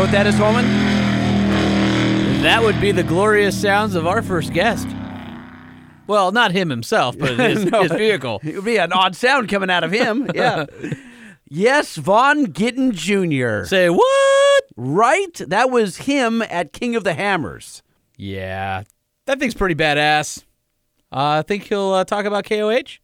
[0.00, 0.64] know what that is, Holman?
[2.42, 4.88] That would be the glorious sounds of our first guest.
[6.06, 7.82] Well, not him himself, but his, No.
[7.82, 8.40] his vehicle.
[8.42, 10.30] It would be an odd sound coming out of him.
[10.34, 10.64] Yeah.
[11.50, 13.64] yes, Vaughn Gittin Jr.
[13.64, 14.64] Say what?
[14.74, 15.34] Right?
[15.46, 17.82] That was him at King of the Hammers.
[18.16, 18.84] Yeah,
[19.26, 20.44] that thing's pretty badass.
[21.12, 23.00] Uh, I think he'll uh, talk about KOH.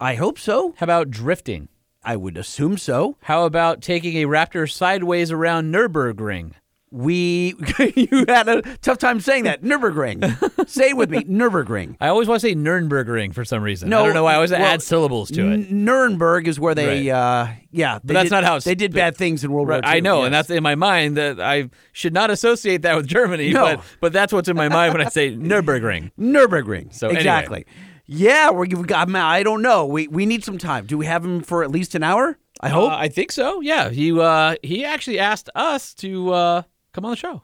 [0.00, 0.74] I hope so.
[0.78, 1.68] How about drifting?
[2.02, 3.16] I would assume so.
[3.22, 6.52] How about taking a Raptor sideways around Nürburgring?
[6.92, 7.54] We,
[7.94, 9.62] you had a tough time saying that.
[9.62, 10.68] Nürburgring.
[10.68, 11.22] Say it with me.
[11.22, 11.94] Nürburgring.
[12.00, 13.88] I always want to say Nürnbergring for some reason.
[13.90, 14.32] No, I don't know why.
[14.32, 15.52] I always well, add syllables to it.
[15.52, 17.16] N- Nuremberg is where they, Right.
[17.16, 18.00] uh, yeah.
[18.02, 19.96] They that's did- not how it's- they did bad things in World Right, War II.
[19.98, 23.52] I know, and that's in my mind that I should not associate that with Germany.
[23.52, 23.76] No.
[23.76, 26.10] But, but that's what's in my mind when I say Nürburgring.
[26.18, 26.92] Nürburgring.
[26.92, 27.64] So anyway.
[28.12, 29.08] Yeah, we've got.
[29.14, 29.86] I don't know.
[29.86, 30.84] We we need some time.
[30.86, 32.38] Do we have him for at least an hour?
[32.60, 32.90] I hope.
[32.90, 33.60] Uh, I think so.
[33.60, 37.42] Yeah, he uh, he actually asked us to uh, come on the show.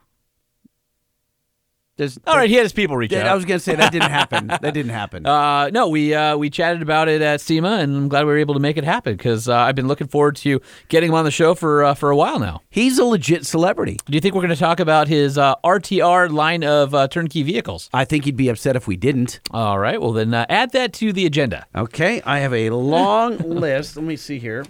[1.96, 3.26] There's, All right, he had his people reach out.
[3.26, 4.46] I was gonna say that didn't happen.
[4.48, 5.24] that didn't happen.
[5.24, 8.38] Uh, no, we uh, we chatted about it at SEMA, and I'm glad we were
[8.38, 11.24] able to make it happen because uh, I've been looking forward to getting him on
[11.24, 12.60] the show for uh, for a while now.
[12.68, 13.98] He's a legit celebrity.
[14.04, 17.42] Do you think we're going to talk about his uh, RTR line of uh, turnkey
[17.42, 17.88] vehicles?
[17.94, 19.40] I think he'd be upset if we didn't.
[19.50, 21.64] All right, well then uh, add that to the agenda.
[21.74, 23.96] Okay, I have a long list.
[23.96, 24.66] Let me see here.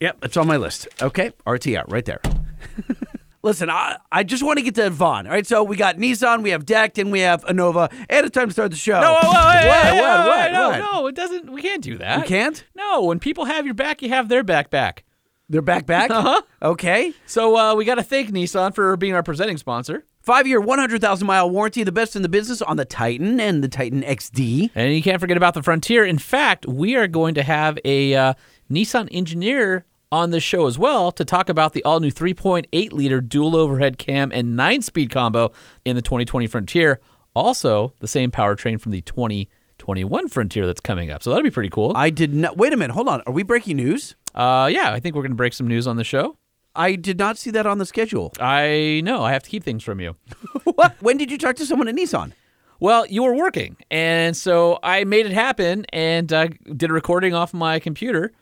[0.00, 0.88] Yep, it's on my list.
[1.02, 2.22] Okay, RTR right there.
[3.42, 5.26] Listen, I, I just want to get to Vaughn.
[5.26, 8.34] All right, so we got Nissan, we have Decked, and we have Innova, And it's
[8.34, 9.00] time to start the show.
[9.00, 10.78] No, whoa, whoa, what, hey, hey, what, hey, what, no, what?
[10.78, 11.50] no, it doesn't.
[11.50, 12.20] We can't do that.
[12.20, 12.62] We can't?
[12.74, 15.04] No, when people have your back, you have their back back.
[15.48, 16.10] They're back, back?
[16.20, 16.42] Uh-huh.
[16.62, 17.12] Okay.
[17.26, 20.04] So uh, we got to thank Nissan for being our presenting sponsor.
[20.20, 23.68] Five year, 100,000 mile warranty, the best in the business on the Titan and the
[23.68, 24.70] Titan XD.
[24.74, 26.04] And you can't forget about the Frontier.
[26.04, 28.34] In fact, we are going to have a uh,
[28.70, 33.20] Nissan engineer on the show as well to talk about the all new 3.8 liter
[33.20, 35.52] dual overhead cam and nine speed combo
[35.84, 37.00] in the 2020 Frontier.
[37.34, 41.22] Also, the same powertrain from the 2021 Frontier that's coming up.
[41.22, 41.92] So that'll be pretty cool.
[41.94, 42.56] I did not.
[42.56, 42.92] Wait a minute.
[42.92, 43.22] Hold on.
[43.26, 44.16] Are we breaking news?
[44.34, 46.36] Uh, yeah, I think we're going to break some news on the show.
[46.74, 48.32] I did not see that on the schedule.
[48.40, 50.16] I know I have to keep things from you.
[50.64, 50.96] what?
[51.00, 52.32] When did you talk to someone at Nissan?
[52.78, 57.34] Well, you were working, and so I made it happen and uh, did a recording
[57.34, 58.32] off my computer,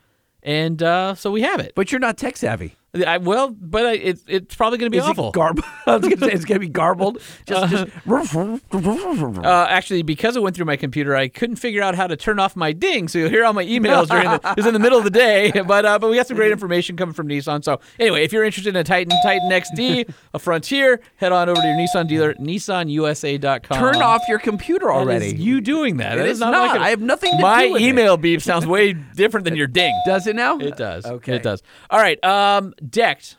[0.43, 1.73] and uh, so we have it.
[1.75, 2.75] But you're not tech savvy.
[3.05, 5.27] I, well, but I, it, it's probably going to be Is awful.
[5.29, 5.65] it garbled?
[5.85, 7.19] I was going to say it's going to be garbled.
[7.45, 7.91] Just, just.
[8.07, 12.39] uh, actually, because it went through my computer, I couldn't figure out how to turn
[12.39, 13.07] off my ding.
[13.07, 15.09] So you'll hear all my emails during the, it was in the middle of the
[15.11, 15.51] day.
[15.69, 17.63] But uh, but we got some great information coming from Nissan.
[17.63, 21.61] So anyway, if you're interested in a Titan, Titan XD, a Frontier, head on over
[21.61, 23.77] to your Nissan dealer, NissanUSA.com.
[23.77, 25.27] Turn off your computer already.
[25.27, 26.13] is you doing that.
[26.17, 26.51] It That is not.
[26.51, 26.67] not.
[26.71, 27.85] like a- I have nothing to my do with it.
[27.85, 29.93] email beep sounds way different than your ding.
[30.05, 30.57] Does it now?
[30.57, 31.05] It does.
[31.05, 31.35] Okay.
[31.35, 31.61] It does.
[31.89, 32.23] All right.
[32.23, 33.37] Um, decked.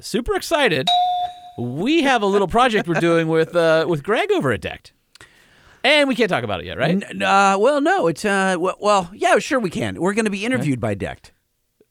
[0.00, 0.88] Super excited.
[1.58, 4.92] We have a little project we're doing with uh, with Greg over at Decked,
[5.84, 7.02] and we can't talk about it yet, right?
[7.02, 8.06] N- uh, well, no.
[8.06, 10.00] It's uh, well, well, yeah, sure we can.
[10.00, 11.32] We're going to be interviewed by Decked.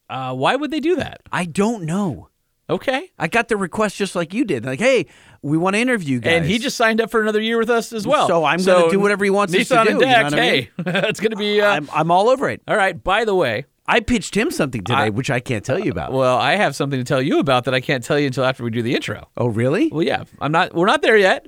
[0.09, 1.22] Uh, why would they do that?
[1.31, 2.29] I don't know.
[2.69, 3.09] Okay.
[3.18, 4.63] I got the request just like you did.
[4.63, 5.07] Like, hey,
[5.41, 6.34] we want to interview you guys.
[6.34, 8.28] And he just signed up for another year with us as well.
[8.28, 10.23] So I'm gonna do whatever he wants us to do, and you know Decked.
[10.31, 10.62] what I mean?
[10.62, 10.69] hey,
[11.09, 11.62] it's going to be.
[11.62, 12.62] Uh, I'm, I'm all over it.
[12.68, 13.01] all right.
[13.03, 16.11] By the way, I pitched him something today, I- which I can't tell you about.
[16.13, 18.63] well, I have something to tell you about that I can't tell you until after
[18.63, 19.27] we do the intro.
[19.38, 19.89] oh, really?
[19.89, 20.73] Well, yeah, I'm not.
[20.73, 21.47] We're not there yet.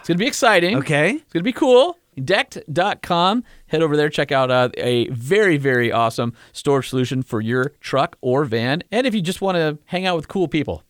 [0.00, 0.76] It's gonna be exciting.
[0.78, 1.12] Okay.
[1.14, 1.96] It's gonna be cool.
[2.22, 3.44] Decked.com.
[3.66, 4.08] Head over there.
[4.08, 9.06] Check out uh, a very very awesome storage solution for your truck or van, and
[9.06, 10.82] if you just want to hang out with cool people.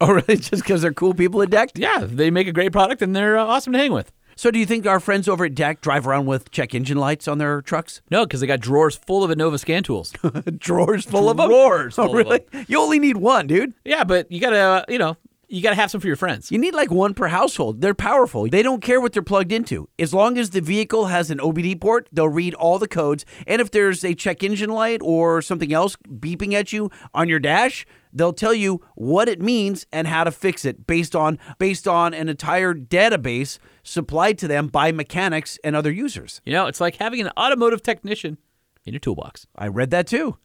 [0.00, 0.36] Oh, really?
[0.40, 1.78] Just because they're cool people at Decked?
[1.78, 4.10] Yeah, they make a great product and they're uh, awesome to hang with.
[4.36, 7.28] So, do you think our friends over at Decked drive around with check engine lights
[7.28, 8.02] on their trucks?
[8.10, 10.12] No, because they got drawers full of Innova scan tools.
[10.58, 11.48] Drawers full of them.
[11.48, 12.40] Drawers Oh, really?
[12.68, 13.74] You only need one, dude.
[13.84, 15.16] yeah, but you gotta, uh, you know,
[15.48, 16.50] you gotta have some for your friends.
[16.50, 17.80] You need like one per household.
[17.80, 18.48] They're powerful.
[18.48, 19.88] They don't care what they're plugged into.
[19.98, 23.24] As long as the vehicle has an OBD port, they'll read all the codes.
[23.46, 27.38] And if there's a check engine light or something else beeping at you on your
[27.38, 31.86] dash, they'll tell you what it means and how to fix it based on based
[31.88, 36.40] on an entire database supplied to them by mechanics and other users.
[36.44, 38.38] You know, it's like having an automotive technician
[38.86, 39.46] in your toolbox.
[39.56, 40.38] I read that too.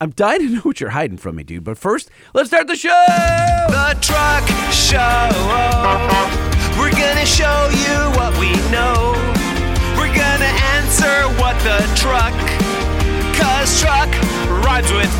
[0.00, 1.62] I'm dying to know what you're hiding from me, dude.
[1.64, 3.04] But first, let's start the show.
[3.68, 5.30] The Truck Show.
[6.78, 9.12] We're gonna show you what we know.
[9.96, 12.34] We're gonna answer what the truck.
[13.38, 14.10] Cause truck
[14.64, 15.10] rhymes with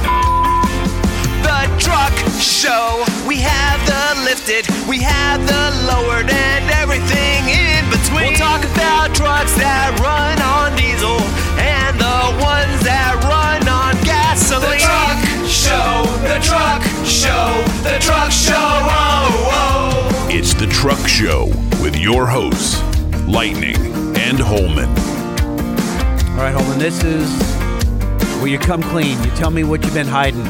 [1.54, 3.04] the truck show.
[3.26, 8.34] We have the lifted, we have the lowered, and everything in between.
[8.34, 11.20] We'll talk about trucks that run on diesel
[11.62, 14.78] and the ones that run on gasoline.
[14.78, 17.64] The truck show, the truck show.
[17.84, 18.54] The Truck Show.
[18.56, 20.28] Oh, oh.
[20.30, 21.46] It's the Truck Show
[21.82, 22.82] with your hosts,
[23.28, 23.76] Lightning
[24.16, 24.88] and Holman.
[26.30, 27.30] All right, Holman, this is
[28.38, 29.22] where you come clean.
[29.22, 30.44] You tell me what you've been hiding.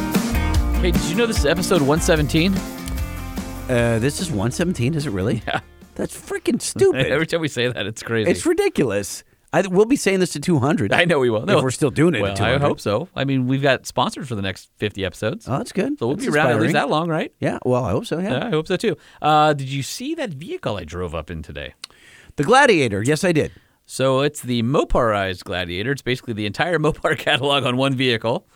[0.84, 2.52] Hey, did you know this is episode 117?
[2.54, 5.42] Uh, this is 117, is it really?
[5.46, 5.60] Yeah.
[5.94, 7.06] That's freaking stupid.
[7.10, 8.30] Every time we say that, it's crazy.
[8.30, 9.24] it's ridiculous.
[9.50, 10.92] I, we'll be saying this to 200.
[10.92, 11.46] I know we will.
[11.46, 13.08] No, If we're still doing it Well, I hope so.
[13.16, 15.48] I mean, we've got sponsors for the next 50 episodes.
[15.48, 15.98] Oh, that's good.
[15.98, 17.32] so we'll That's be around at least that long, right?
[17.40, 18.32] Yeah, well, I hope so, yeah.
[18.32, 18.98] Yeah, I hope so too.
[19.22, 21.72] Uh, did you see that vehicle I drove up in today?
[22.36, 23.52] The Gladiator, yes, I did.
[23.86, 25.92] So it's the Moparized Gladiator.
[25.92, 28.46] It's basically the entire Mopar catalog on one vehicle.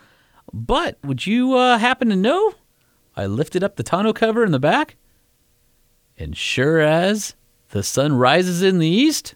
[0.52, 2.54] But would you uh, happen to know?
[3.16, 4.96] I lifted up the tonneau cover in the back,
[6.16, 7.34] and sure as
[7.70, 9.34] the sun rises in the east,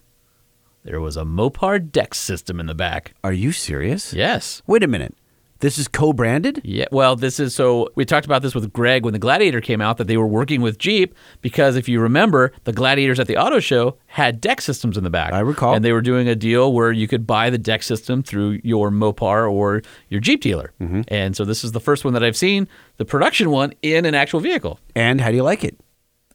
[0.83, 3.13] there was a Mopar deck system in the back.
[3.23, 4.13] Are you serious?
[4.13, 4.61] Yes.
[4.67, 5.15] Wait a minute.
[5.63, 6.59] This is co branded?
[6.65, 9.79] Yeah, well, this is so we talked about this with Greg when the Gladiator came
[9.79, 13.37] out that they were working with Jeep because if you remember, the Gladiators at the
[13.37, 15.31] auto show had deck systems in the back.
[15.31, 15.73] I recall.
[15.73, 18.91] And they were doing a deal where you could buy the deck system through your
[18.91, 20.73] Mopar or your Jeep dealer.
[20.81, 21.03] Mm-hmm.
[21.07, 22.67] And so this is the first one that I've seen,
[22.97, 24.81] the production one in an actual vehicle.
[24.97, 25.79] And how do you like it?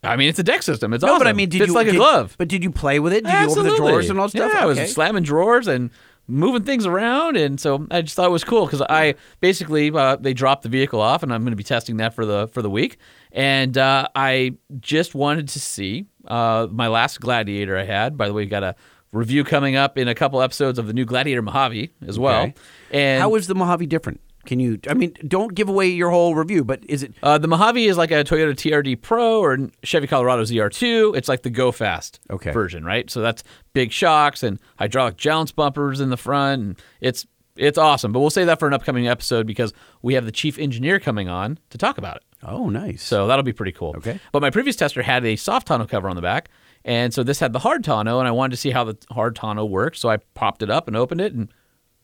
[0.03, 0.95] I mean, it's a deck system.
[0.95, 1.19] It's no, awesome.
[1.19, 2.35] but I mean, did Fits you like did- a glove.
[2.39, 3.25] But did you play with it?
[3.25, 3.77] Did you open the Absolutely.
[3.77, 4.53] drawers and all that stuff?
[4.55, 5.91] Yeah, I was slamming drawers and
[6.29, 10.17] moving things around, and so I just thought it was cool because I basically uh,
[10.17, 12.63] they dropped the vehicle off, and I'm going to be testing that for the for
[12.63, 12.99] the week,
[13.33, 18.17] and uh, I just wanted to see uh, my last Gladiator I had.
[18.17, 18.75] By the way, we've got a
[19.13, 22.55] review coming up in a couple episodes of the new Gladiator Mojave as well, Okay.
[22.91, 24.21] and How is the Mojave different?
[24.49, 24.81] Can you?
[24.89, 27.13] I mean, don't give away your whole review, but is it?
[27.23, 31.15] Uh, the Mojave is like a Toyota TRD Pro or Chevy Colorado ZR2.
[31.15, 32.51] It's like the Go Fast Okay.
[32.51, 33.11] version, right?
[33.11, 36.63] So that's big shocks and hydraulic jounce bumpers in the front.
[36.63, 38.11] And it's it's awesome.
[38.11, 41.29] But we'll save that for an upcoming episode because we have the chief engineer coming
[41.29, 42.23] on to talk about it.
[42.43, 43.03] Oh, nice.
[43.03, 43.95] So that'll be pretty cool.
[43.99, 44.19] Okay.
[44.33, 46.49] But my previous tester had a soft tonneau cover on the back.
[46.87, 49.37] And so this had the hard tonneau, and I wanted to see how the hard
[49.37, 49.99] tonneau worked.
[49.99, 51.53] So I popped it up and opened it, and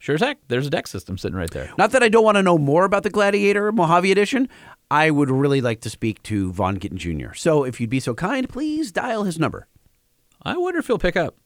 [0.05, 1.73] sure as heck, there's a deck system sitting right there.
[1.79, 4.51] Not that I don't want to know more about the Gladiator Mojave Edition.
[4.91, 7.33] I would really like to speak to Vaughn Gittin Jr.
[7.33, 9.67] So if you'd be so kind, please dial his number.
[10.43, 11.37] I wonder if he'll pick up.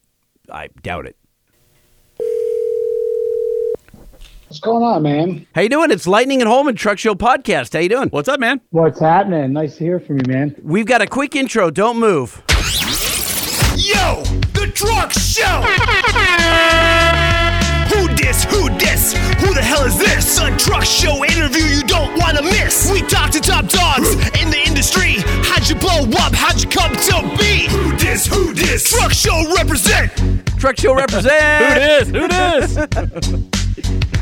[0.51, 1.17] I doubt it.
[4.49, 5.47] What's going on, man?
[5.55, 5.93] How you doing?
[5.93, 7.75] It's Lightning and Holman Truck Show podcast.
[7.75, 8.09] How you doing?
[8.09, 8.61] What's up, man?
[8.71, 9.53] What's happening?
[9.53, 10.57] Nice to hear from you, man.
[10.63, 11.71] We've got a quick intro.
[11.71, 12.43] Don't move.
[13.77, 14.23] Yo,
[14.53, 16.95] the Truck Show.
[18.29, 18.45] Who dis?
[18.45, 19.13] Who dis?
[19.41, 20.39] Who the hell is this?
[20.39, 22.91] A truck show interview you don't want to miss.
[22.93, 25.15] We talk to top dogs in the industry.
[25.45, 26.35] How'd you blow up?
[26.35, 27.69] How'd you come to be?
[27.71, 28.27] Who this?
[28.27, 28.91] Who this?
[28.91, 30.13] Truck show represent.
[30.59, 32.09] Truck Show represent.
[32.15, 32.77] Who this?
[32.77, 33.49] Who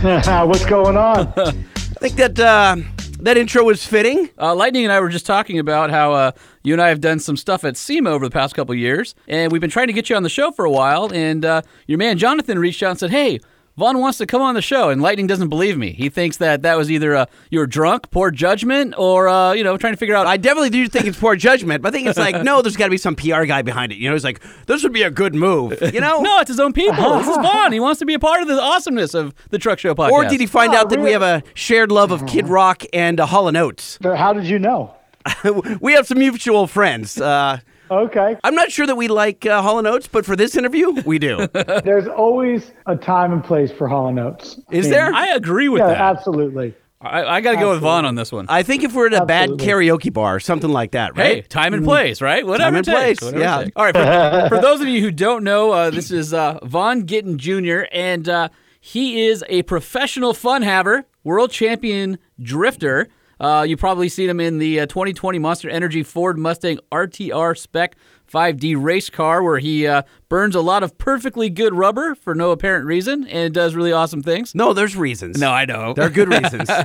[0.07, 0.27] this?
[0.47, 1.33] What's going on?
[1.37, 2.77] I think that uh,
[3.21, 4.29] that intro was fitting.
[4.39, 6.31] Uh, Lightning and I were just talking about how uh,
[6.63, 9.51] you and I have done some stuff at SEMA over the past couple years, and
[9.51, 11.11] we've been trying to get you on the show for a while.
[11.13, 13.41] And uh, your man Jonathan reached out and said, "Hey,
[13.77, 15.93] Vaughn wants to come on the show." And Lightning doesn't believe me.
[15.93, 19.63] He thinks that that was either uh, you were drunk, poor judgment, or uh, you
[19.65, 20.27] know trying to figure out.
[20.27, 22.87] I definitely do think it's poor judgment, but I think it's like, no, there's got
[22.87, 23.97] to be some PR guy behind it.
[23.99, 25.79] You know, he's like, this would be a good move.
[25.95, 26.21] You know?
[26.23, 27.19] no, it's his own people.
[27.19, 27.73] this is Vaughn.
[27.73, 30.11] He wants to be a part of the awesomeness of the Truck Show podcast.
[30.13, 32.83] Or did he find Oh, out that we have a shared love of Kid Rock
[32.93, 33.99] and uh, Hall and Oates?
[34.03, 34.95] How did you know?
[35.81, 37.21] we have some mutual friends.
[37.21, 37.59] Uh,
[37.91, 38.37] Okay.
[38.45, 41.19] I'm not sure that we like uh, Hall and Oates, but for this interview, we
[41.19, 41.47] do.
[41.85, 44.59] There's always a time and place for Hall and Oates.
[44.71, 45.13] Is there?
[45.15, 45.99] I agree with Yeah, that.
[45.99, 46.75] absolutely.
[47.01, 48.47] I, I got to go with Vaughn on this one.
[48.49, 49.67] I think if we're at a bad Absolutely.
[49.67, 51.37] karaoke bar, something like that, right?
[51.37, 52.45] Hey, time and place, right?
[52.45, 53.65] Whatever and it takes, place, whatever it yeah.
[53.65, 53.73] takes.
[53.77, 54.49] All right.
[54.49, 57.83] For, for those of you who don't know, uh, this is uh, Vaughn Gittin Jr.,
[57.93, 58.49] and uh,
[58.81, 63.09] he is a professional fun haver, world champion drifter.
[63.39, 67.97] Uh, you probably seen him in the uh, 2020 Monster Energy Ford Mustang RTR Spec
[68.33, 72.51] 5D race car, where he uh, burns a lot of perfectly good rubber for no
[72.51, 74.55] apparent reason and does really awesome things.
[74.55, 75.39] No, there's reasons.
[75.39, 75.95] No, I know.
[75.95, 76.69] There are good reasons.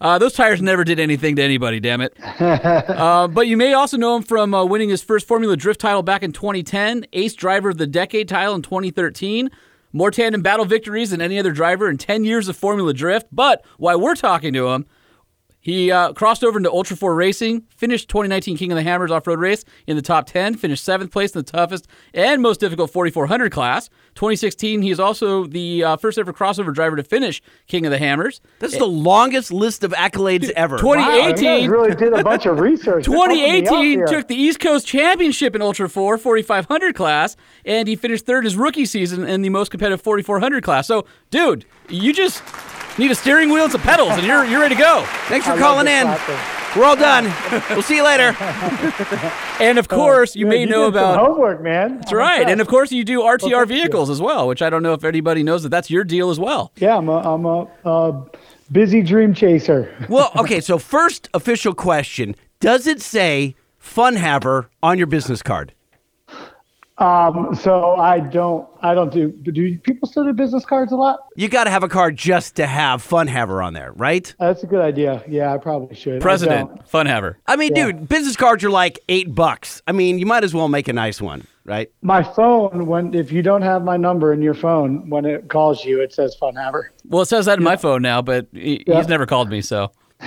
[0.00, 2.16] Uh, those tires never did anything to anybody, damn it.
[2.40, 6.02] uh, but you may also know him from uh, winning his first Formula Drift title
[6.02, 9.50] back in 2010, Ace Driver of the Decade title in 2013,
[9.92, 13.26] more tandem battle victories than any other driver in 10 years of Formula Drift.
[13.32, 14.86] But while we're talking to him,
[15.66, 19.26] he uh, crossed over into Ultra 4 racing, finished 2019 King of the Hammers off
[19.26, 22.92] road race in the top 10, finished seventh place in the toughest and most difficult
[22.92, 23.88] 4400 class.
[24.14, 27.98] 2016, he is also the uh, first ever crossover driver to finish King of the
[27.98, 28.40] Hammers.
[28.60, 30.78] This is the longest list of accolades ever.
[30.78, 33.08] 20 Wow, 2018 really did a bunch of research.
[33.08, 37.36] You're helping me out 2018 took the East Coast Championship in Ultra 4 4500 class,
[37.64, 40.86] and he finished third his rookie season in the most competitive 4400 class.
[40.86, 42.40] So, dude, you just
[42.98, 45.04] need a steering wheel and some pedals, and you're you're ready to go.
[45.28, 46.06] Thanks for I calling in.
[46.76, 47.24] We're all done.
[47.70, 48.36] we'll see you later.
[49.58, 51.26] And of course, you Yeah, may you know did some about.
[51.26, 51.96] homework, man.
[52.00, 52.46] That's right.
[52.46, 53.64] And of course, you do RTR thank you.
[53.76, 56.38] vehicles as well, which I don't know if anybody knows that that's your deal as
[56.38, 56.72] well.
[56.76, 58.22] Yeah, I'm a, I'm a, a
[58.70, 59.94] busy dream chaser.
[60.10, 65.72] Well, okay, so first official question Does it say Fun Haver on your business card?
[66.98, 69.28] Um, so I don't, I don't do.
[69.30, 71.20] Do people still do business cards a lot?
[71.36, 74.34] You got to have a card just to have Fun Haver on there, right?
[74.38, 75.22] That's a good idea.
[75.28, 76.22] Yeah, I probably should.
[76.22, 77.38] President, fun haver.
[77.46, 79.82] I mean, dude, business cards are like eight bucks.
[79.86, 81.90] I mean, you might as well make a nice one, right?
[82.00, 85.84] My phone, when if you don't have my number in your phone, when it calls
[85.84, 86.92] you, it says Fun Haver.
[87.04, 88.96] Well, it says that in my phone now, but he, Yeah.
[88.96, 89.92] he's never called me, so.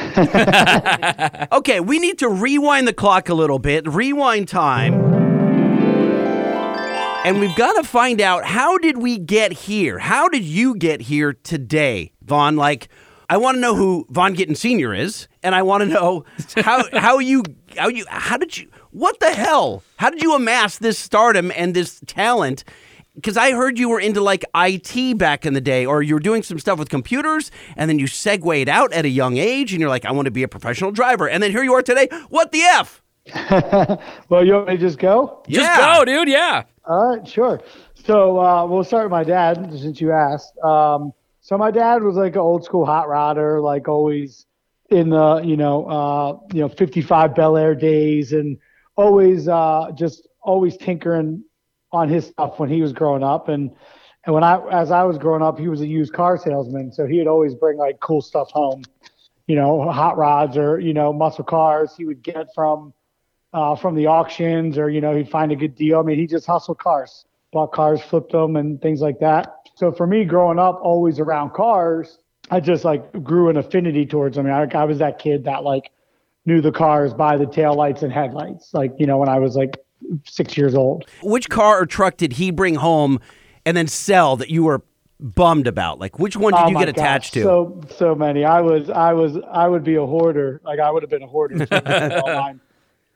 [1.52, 5.19] Okay, we need to rewind the clock a little bit, rewind time.
[7.26, 10.00] And we've got to find out how did we get here?
[10.00, 12.56] How did you get here today, Vaughn?
[12.56, 12.88] Like,
[13.30, 16.24] I want to know who Vaughn Gittin Senior is, and I want to know
[16.64, 17.44] how how you
[17.78, 19.84] how you how did you what the hell?
[19.98, 22.64] How did you amass this stardom and this talent?
[23.16, 26.20] Because I heard you were into like IT back in the day, or you were
[26.22, 29.82] doing some stuff with computers, and then you segued out at a young age, and
[29.82, 32.08] you're like, I want to be a professional driver, and then here you are today.
[32.30, 33.04] What the f?
[34.30, 35.44] Well, you want me to just go?
[35.48, 35.98] Just Yeah.
[36.00, 36.30] go, dude.
[36.30, 36.64] Yeah.
[36.90, 37.62] All right, sure.
[37.94, 40.58] So uh, we'll start with my dad, since you asked.
[40.58, 44.48] Um, so my dad was like an old school hot rodder, like always
[44.90, 48.58] in the you know uh, you know 55 Bel Air days, and
[48.96, 51.44] always uh, just always tinkering
[51.92, 53.70] on his stuff when he was growing up, and
[54.26, 57.06] and when I as I was growing up, he was a used car salesman, so
[57.06, 58.82] he'd always bring like cool stuff home,
[59.46, 62.96] you know, hot rods or you know muscle cars he would get from
[63.54, 66.00] uh, from the auctions or, you know, he'd find a good deal.
[66.00, 69.56] I mean, he just hustled cars, bought cars, flipped them and things like that.
[69.76, 72.20] So for me growing up, always around cars,
[72.52, 74.46] I just like grew an affinity towards them.
[74.46, 75.92] I mean, I, I was that kid that like
[76.46, 79.78] knew the cars by the taillights and headlights, like, you know, when I was like
[80.26, 81.06] six years old.
[81.22, 83.20] Which car or truck did he bring home
[83.66, 84.82] and then sell that you were
[85.20, 86.00] bummed about?
[86.00, 87.44] Like, which one did Oh you get attached to?
[87.44, 88.46] So so many.
[88.46, 90.62] I was I was I would be a hoarder.
[90.64, 91.66] Like I would have been a hoarder.
[91.66, 92.62] too, with all mine.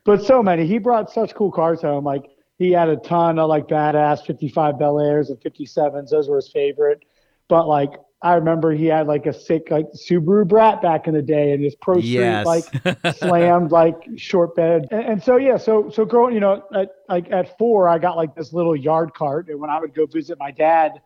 [0.06, 0.66] But so many.
[0.66, 2.04] He brought such cool cars home.
[2.04, 2.26] Like
[2.58, 6.10] he had a ton of like badass 55 Bel Airs and 57s.
[6.10, 7.04] Those were his favorite.
[7.48, 7.92] But like
[8.22, 11.64] I remember he had like a sick like Subaru Brat back in the day, and
[11.64, 12.46] his Pro Street Yes.
[12.46, 12.66] like
[13.18, 14.88] slammed like short bed.
[14.92, 18.16] And, and so yeah, so so growing, you know, at like at four, I got
[18.16, 21.02] like this little yard cart, and when I would go visit my dad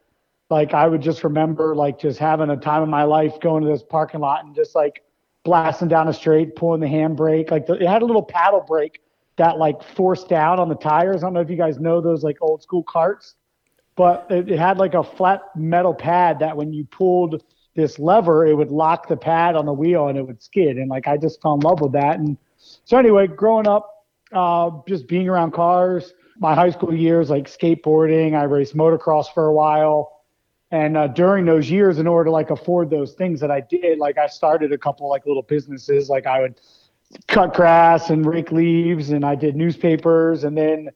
[0.50, 3.70] like I would just remember like just having a time of my life going to
[3.70, 5.04] this parking lot and just like
[5.48, 7.50] blasting down a straight, pulling the handbrake.
[7.50, 9.00] Like the, it had a little paddle brake
[9.38, 11.24] that like forced down on the tires.
[11.24, 13.36] I don't know if you guys know those like old school carts,
[13.96, 17.42] but it, it had like a flat metal pad that when you pulled
[17.76, 20.76] this lever, it would lock the pad on the wheel and it would skid.
[20.76, 22.20] And like I just fell in love with that.
[22.20, 22.38] And
[22.84, 28.38] so anyway, growing up, uh, just being around cars, my high school years, like skateboarding,
[28.38, 30.17] I raced motocross for a while.
[30.72, 34.00] And uh, during those years, in order to like afford those things that I did,
[34.00, 36.10] like I started a couple like little businesses.
[36.10, 36.60] Like I would
[37.28, 40.44] cut grass and rake leaves, and I did newspapers.
[40.44, 40.90] And then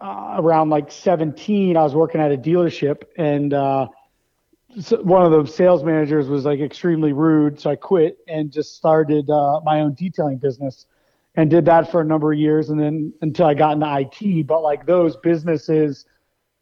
[0.00, 3.88] uh, around like 17, I was working at a dealership, and uh,
[4.80, 8.76] so one of the sales managers was like extremely rude, so I quit and just
[8.76, 10.86] started uh, my own detailing business,
[11.34, 14.46] and did that for a number of years, and then until I got into IT.
[14.46, 16.04] But like those businesses,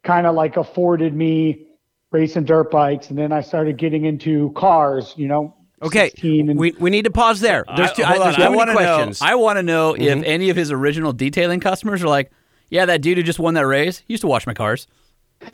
[0.03, 1.66] kind of like afforded me
[2.11, 5.13] racing dirt bikes, and then I started getting into cars.
[5.17, 7.63] You know, Okay, and we, we need to pause there.
[7.75, 9.21] There's, I- too, I, there's too I many questions.
[9.21, 12.31] Know, I want to know if any of his original detailing customers are like,
[12.69, 14.87] yeah, that dude who just won that race he used to wash my cars.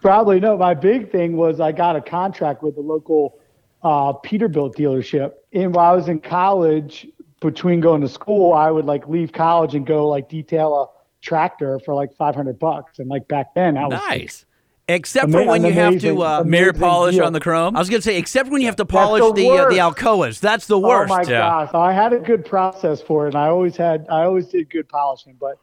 [0.00, 0.56] Probably no.
[0.56, 3.38] My big thing was I got a contract with the local
[3.82, 5.32] uh, Peterbilt dealership.
[5.52, 7.06] And while I was in college,
[7.40, 11.78] between going to school, I would like leave college and go like detail a tractor
[11.80, 12.98] for like 500 bucks.
[12.98, 14.46] And like back then, I was Nice.
[14.88, 16.22] Except Ama- for when an you have to.
[16.22, 17.24] Uh, Mirror polish deal.
[17.24, 17.76] on the chrome.
[17.76, 19.76] I was going to say, except when you have to polish the the uh, the.
[19.78, 20.40] Alcoas.
[20.40, 21.12] That's the worst.
[21.12, 21.66] Oh my Yeah.
[21.66, 21.70] gosh!
[21.74, 24.88] I had a good process for it, and I always had, I always did good
[24.88, 25.36] polishing.
[25.40, 25.58] But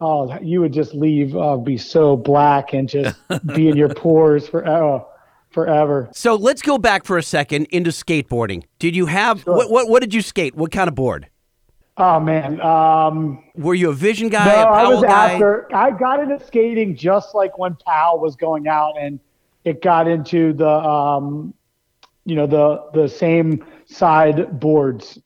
[0.00, 3.16] oh, you would just leave, uh, be so black and just
[3.54, 5.04] be in your pores forever,
[5.50, 6.08] forever.
[6.12, 8.64] So let's go back for a second into skateboarding.
[8.78, 9.88] Did you have what, what?
[9.88, 10.54] What did you skate?
[10.54, 11.28] What kind of board?
[11.96, 15.32] Oh man, um, Were you a Vision guy, no, a I was guy?
[15.34, 15.68] after.
[15.74, 19.20] I got into skating just like when Powell was going out, and
[19.64, 21.54] it got into the, um,
[22.24, 25.20] you know, the the same side boards,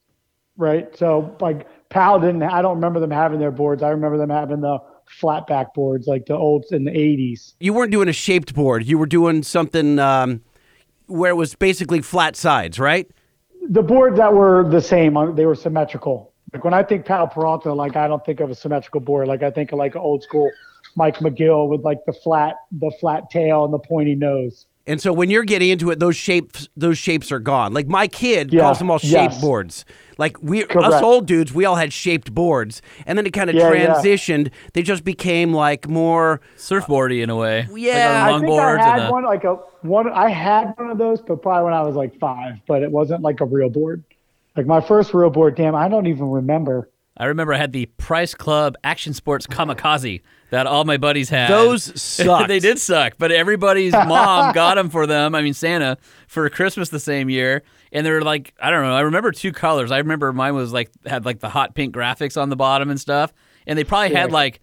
[0.59, 0.95] right?
[0.95, 2.43] So like Powell didn't.
[2.43, 3.83] I don't remember them having their boards.
[3.83, 7.55] I remember them having the flat back boards, like the old in the '80s.
[7.61, 8.85] You weren't doing a shaped board.
[8.85, 10.43] You were doing something um,
[11.07, 13.11] where it was basically flat sides, right?
[13.71, 16.33] the boards that were the same, uh, they were symmetrical.
[16.53, 19.29] Like when I think Powell Peralta, like I don't think of a symmetrical board.
[19.29, 20.51] Like I think of like an old school
[20.97, 24.67] Mike McGill with like the flat, the flat tail and the pointy nose.
[24.87, 27.75] And so when you're getting into it, those shapes those shapes are gone.
[27.75, 29.41] Like my kid Yeah, calls them all shaped yes.
[29.41, 29.85] boards.
[30.17, 33.57] Like we us old dudes, we all had shaped boards, and then it kind of
[33.57, 33.87] Yeah, yeah.
[33.95, 34.51] transitioned.
[34.73, 36.41] They just became like more.
[36.57, 37.69] Surfboardy in a way.
[37.71, 40.09] Uh, yeah, like I think I had and a, one like a one.
[40.11, 42.55] I had one of those, but probably when I was like five.
[42.67, 44.03] But it wasn't like a real board.
[44.59, 46.91] Like my first real board, damn, I don't even remember.
[47.17, 51.49] I remember I had the Price Club Action Sports Kamikaze that all my buddies had.
[51.49, 52.49] Those sucked.
[52.49, 55.37] they did suck, but everybody's mom got them for them.
[55.37, 55.97] I mean, Santa
[56.27, 57.63] for Christmas the same year,
[57.93, 58.97] and they were like, I don't know.
[58.97, 59.93] I remember two colors.
[59.93, 63.01] I remember mine was like had like the hot pink graphics on the bottom and
[63.01, 63.33] stuff,
[63.65, 64.61] and they probably had like,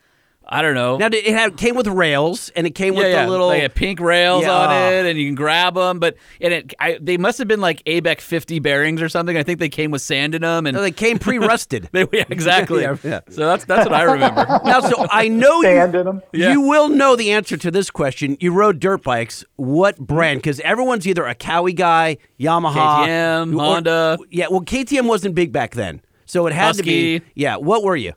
[0.48, 0.98] I don't know.
[0.98, 3.48] Now it had came with rails, and it came yeah, with yeah, the little.
[3.48, 4.52] like pink rails Yeah.
[4.54, 6.00] on it, and you can grab them.
[6.00, 9.36] But and it, I, they must have been like ABEC 50 bearings or something.
[9.38, 11.90] I think they came with sand in them, and no, they came pre-rusted.
[11.92, 12.75] they, yeah, exactly.
[12.86, 13.20] Yeah, yeah.
[13.30, 14.46] So that's that's what I remember.
[14.66, 16.00] now, so I know Sand you.
[16.02, 16.22] in them.
[16.34, 16.52] Yeah.
[16.52, 18.38] You will know the answer to this question.
[18.40, 19.44] You rode dirt bikes.
[19.56, 20.40] What brand?
[20.40, 22.74] Because everyone's either a Kawi guy, Yamaha,
[23.08, 24.18] KTM, or- Honda.
[24.30, 27.22] Yeah, well, KTM wasn't big back then, so it had to be.
[27.34, 28.14] Yeah, what were you?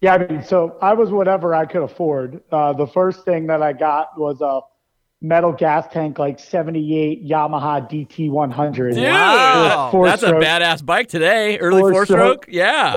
[0.00, 2.42] Yeah, I mean, so I was whatever I could afford.
[2.50, 4.60] Uh, the first thing that I got was a
[5.20, 8.94] metal gas tank, like '78 Yamaha DT 100.
[8.94, 9.90] Dude, Wow.
[9.90, 11.58] Four that's a badass bike today.
[11.58, 12.44] Early Four four stroke.
[12.44, 12.46] stroke.
[12.48, 12.96] Yeah.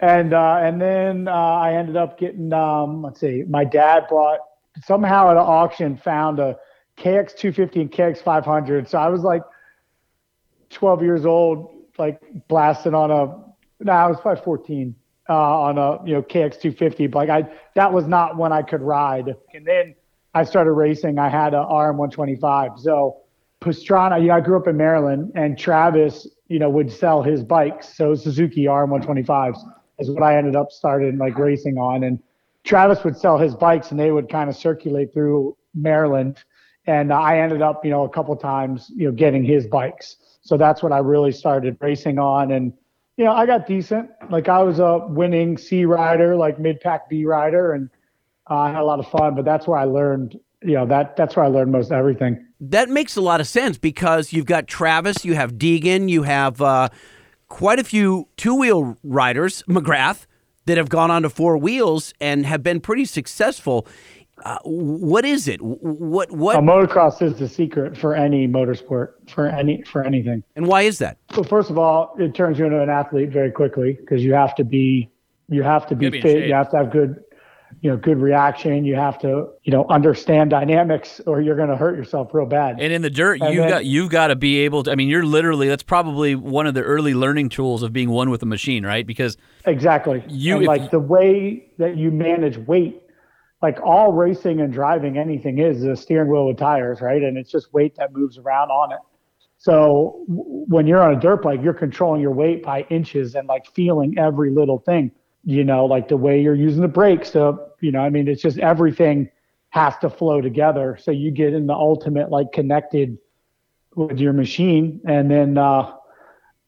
[0.00, 4.40] and uh, and then uh, I ended up getting um, let's see, my dad bought
[4.84, 6.56] somehow at an auction found a
[6.96, 8.88] KX 250 and KX 500.
[8.88, 9.42] So I was like
[10.70, 13.84] 12 years old, like blasting on a.
[13.84, 14.94] No, I was probably 14
[15.28, 17.06] uh, on a you know KX 250.
[17.08, 19.34] But like I, that was not when I could ride.
[19.54, 19.94] And then
[20.34, 21.18] I started racing.
[21.18, 22.72] I had a RM 125.
[22.78, 23.18] So
[23.60, 27.42] Pastrana, you know, I grew up in Maryland, and Travis, you know, would sell his
[27.42, 27.96] bikes.
[27.96, 29.58] So Suzuki RM 125s
[29.98, 32.22] is what I ended up started like racing on, and
[32.64, 36.38] Travis would sell his bikes, and they would kind of circulate through Maryland.
[36.86, 40.16] And uh, I ended up, you know, a couple times, you know, getting his bikes.
[40.40, 42.72] So that's what I really started racing on, and
[43.18, 44.08] you know, I got decent.
[44.30, 47.90] Like I was a winning C rider, like mid pack B rider, and
[48.48, 49.34] uh, I had a lot of fun.
[49.34, 52.46] But that's where I learned, you know, that that's where I learned most everything.
[52.60, 56.62] That makes a lot of sense because you've got Travis, you have Deegan, you have
[56.62, 56.90] uh,
[57.48, 60.26] quite a few two wheel riders, McGrath,
[60.66, 63.84] that have gone onto four wheels and have been pretty successful.
[64.44, 65.60] Uh, what is it?
[65.62, 70.42] What what Uh, motocross is the secret for any motorsport, for any for anything.
[70.56, 71.16] and why is that?
[71.34, 74.54] Well, first of all, it turns you into an athlete very quickly because you have
[74.56, 75.10] to be
[75.48, 76.46] you have to be be fit.
[76.46, 77.22] You have to have good
[77.82, 78.84] you know good reaction.
[78.84, 82.80] You have to you know understand dynamics, or you're going to hurt yourself real bad.
[82.80, 84.90] And in the dirt, And you've then- got you've got to be able to.
[84.92, 88.30] I mean, you're literally that's probably one of the early learning tools of being one
[88.30, 89.06] with a machine, right?
[89.06, 90.22] Because Exactly.
[90.28, 93.02] You- if- like the way that you manage weight,
[93.60, 97.22] like all racing and driving anything is a steering wheel with tires, right?
[97.22, 99.00] And it's just weight that moves around on it.
[99.58, 103.66] So when you're on a dirt bike, you're controlling your weight by inches and like
[103.74, 105.10] feeling every little thing,
[105.44, 107.32] you know, like the way you're using the brakes.
[107.32, 109.28] So, you know, I mean, it's just everything
[109.70, 110.96] has to flow together.
[111.00, 113.18] So you get in the ultimate like connected
[113.96, 115.92] with your machine and then, uh,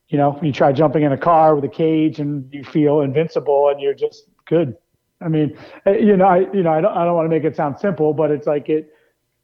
[0.09, 3.69] you know, you try jumping in a car with a cage and you feel invincible
[3.69, 4.77] and you're just good.
[5.21, 5.57] I mean,
[5.87, 7.79] eh, you know, I, you know, I don't, I don't want to make it sound
[7.79, 8.93] simple, but it's like it,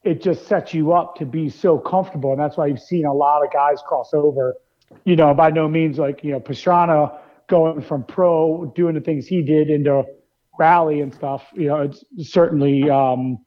[0.05, 2.33] it just sets you up to be so comfortable.
[2.33, 4.55] And that's why you've seen a lot of guys cross over,
[5.05, 9.27] you know, by no means like, you know, Pastrana going from pro doing the things
[9.27, 10.05] he did into
[10.59, 13.39] rally and stuff, you know, it's certainly, um,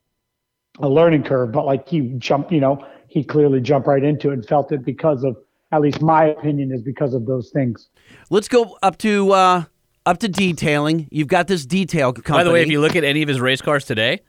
[0.80, 4.34] a learning curve, but like he jumped, you know, he clearly jumped right into it
[4.34, 5.36] and felt it because of,
[5.72, 7.90] at least my opinion is because of those things.
[8.30, 9.64] Let's go up to uh,
[10.10, 11.08] up to detailing.
[11.12, 12.40] You've got this detail company.
[12.40, 14.22] by the way, if you look at any of his race cars today,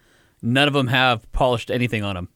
[0.42, 2.28] none of them have polished anything on them.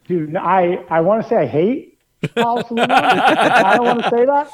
[0.06, 1.98] Dude, I, I want to say I hate
[2.34, 2.90] Paul Salino.
[2.90, 4.50] I don't want to say that.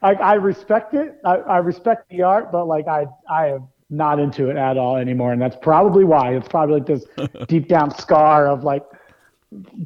[0.00, 1.18] Like I respect it.
[1.24, 4.96] I, I respect the art, but like I I am not into it at all
[4.96, 6.36] anymore, and that's probably why.
[6.36, 7.04] It's probably like this
[7.48, 8.84] deep down scar of like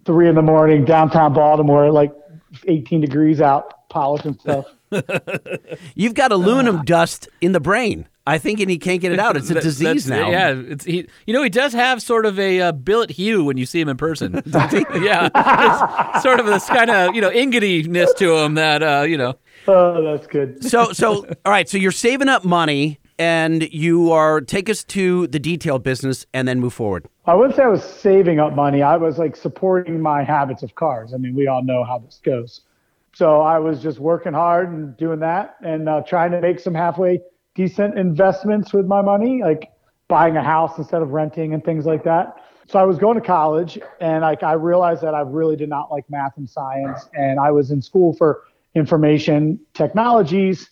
[0.05, 2.13] three in the morning downtown Baltimore, like
[2.69, 4.67] 18 degrees out, polishing stuff.
[5.95, 8.07] You've got aluminum dust in the brain.
[8.25, 9.37] I think, and he can't get it out.
[9.37, 10.31] It's a That- disease now.
[10.31, 11.09] Yeah, it's he.
[11.27, 13.89] You know, he does have sort of a uh, billet hue when you see him
[13.89, 14.35] in person.
[14.47, 15.29] yeah,
[16.15, 19.35] It's sort of this kind of you know ingotiness to him that uh, you know.
[19.67, 20.63] Oh, that's good.
[20.65, 21.69] So, so all right.
[21.69, 26.47] So you're saving up money, and you are take us to the detail business, and
[26.47, 27.07] then move forward.
[27.27, 28.83] I wouldn't say I was saving up money.
[28.83, 31.13] I was like supporting my habits of cars.
[31.13, 32.61] I mean, we all know how this goes.
[33.15, 36.75] So I was just working hard and doing that and uh, trying to make some
[36.75, 37.21] halfway
[37.55, 39.71] decent investments with my money, like
[40.09, 42.37] buying a house instead of renting and things like that.
[42.69, 45.91] So I was going to college and like I realized that I really did not
[45.91, 47.09] like math and science.
[47.15, 48.45] And I was in school for
[48.75, 50.71] information technologies,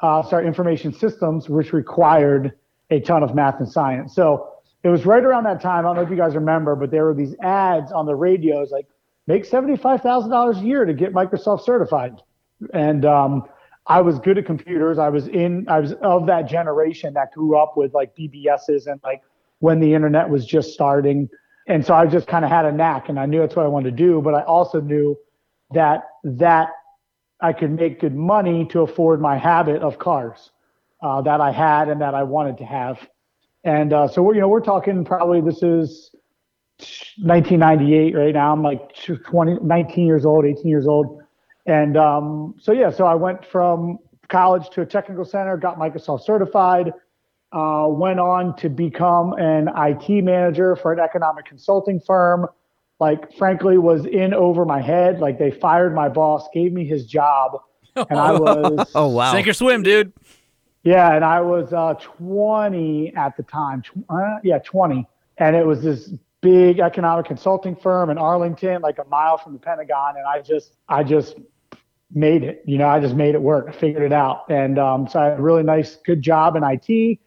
[0.00, 2.52] uh, sorry, information systems, which required
[2.90, 4.14] a ton of math and science.
[4.14, 5.86] So it was right around that time.
[5.86, 8.70] I don't know if you guys remember, but there were these ads on the radios
[8.70, 8.86] like
[9.28, 12.14] make $75,000 a year to get Microsoft certified.
[12.72, 13.44] And um,
[13.86, 14.98] I was good at computers.
[14.98, 18.98] I was in, I was of that generation that grew up with like BBSs and
[19.04, 19.22] like
[19.58, 21.28] when the internet was just starting.
[21.66, 23.68] And so I just kind of had a knack and I knew that's what I
[23.68, 24.22] wanted to do.
[24.22, 25.14] But I also knew
[25.72, 26.70] that that
[27.40, 30.50] I could make good money to afford my habit of cars
[31.02, 32.98] uh, that I had and that I wanted to have.
[33.62, 36.14] And uh, so we're, you know, we're talking probably this is
[37.18, 38.52] 1998 right now.
[38.52, 41.22] I'm like 20, 19 years old, 18 years old.
[41.66, 46.22] And um, so, yeah, so I went from college to a technical center, got Microsoft
[46.24, 46.92] certified,
[47.52, 52.46] uh, went on to become an IT manager for an economic consulting firm.
[53.00, 55.20] Like, frankly, was in over my head.
[55.20, 57.60] Like, they fired my boss, gave me his job.
[57.96, 59.32] And I was, Oh wow.
[59.32, 60.12] Sink or swim, dude.
[60.82, 63.82] yeah, and I was uh, 20 at the time.
[63.82, 65.06] Tw- uh, yeah, 20.
[65.38, 69.58] And it was this big economic consulting firm in Arlington, like a mile from the
[69.58, 70.16] Pentagon.
[70.16, 71.36] And I just, I just
[72.12, 72.62] made it.
[72.66, 73.66] You know, I just made it work.
[73.68, 74.48] I figured it out.
[74.48, 77.18] And um, so I had a really nice, good job in IT.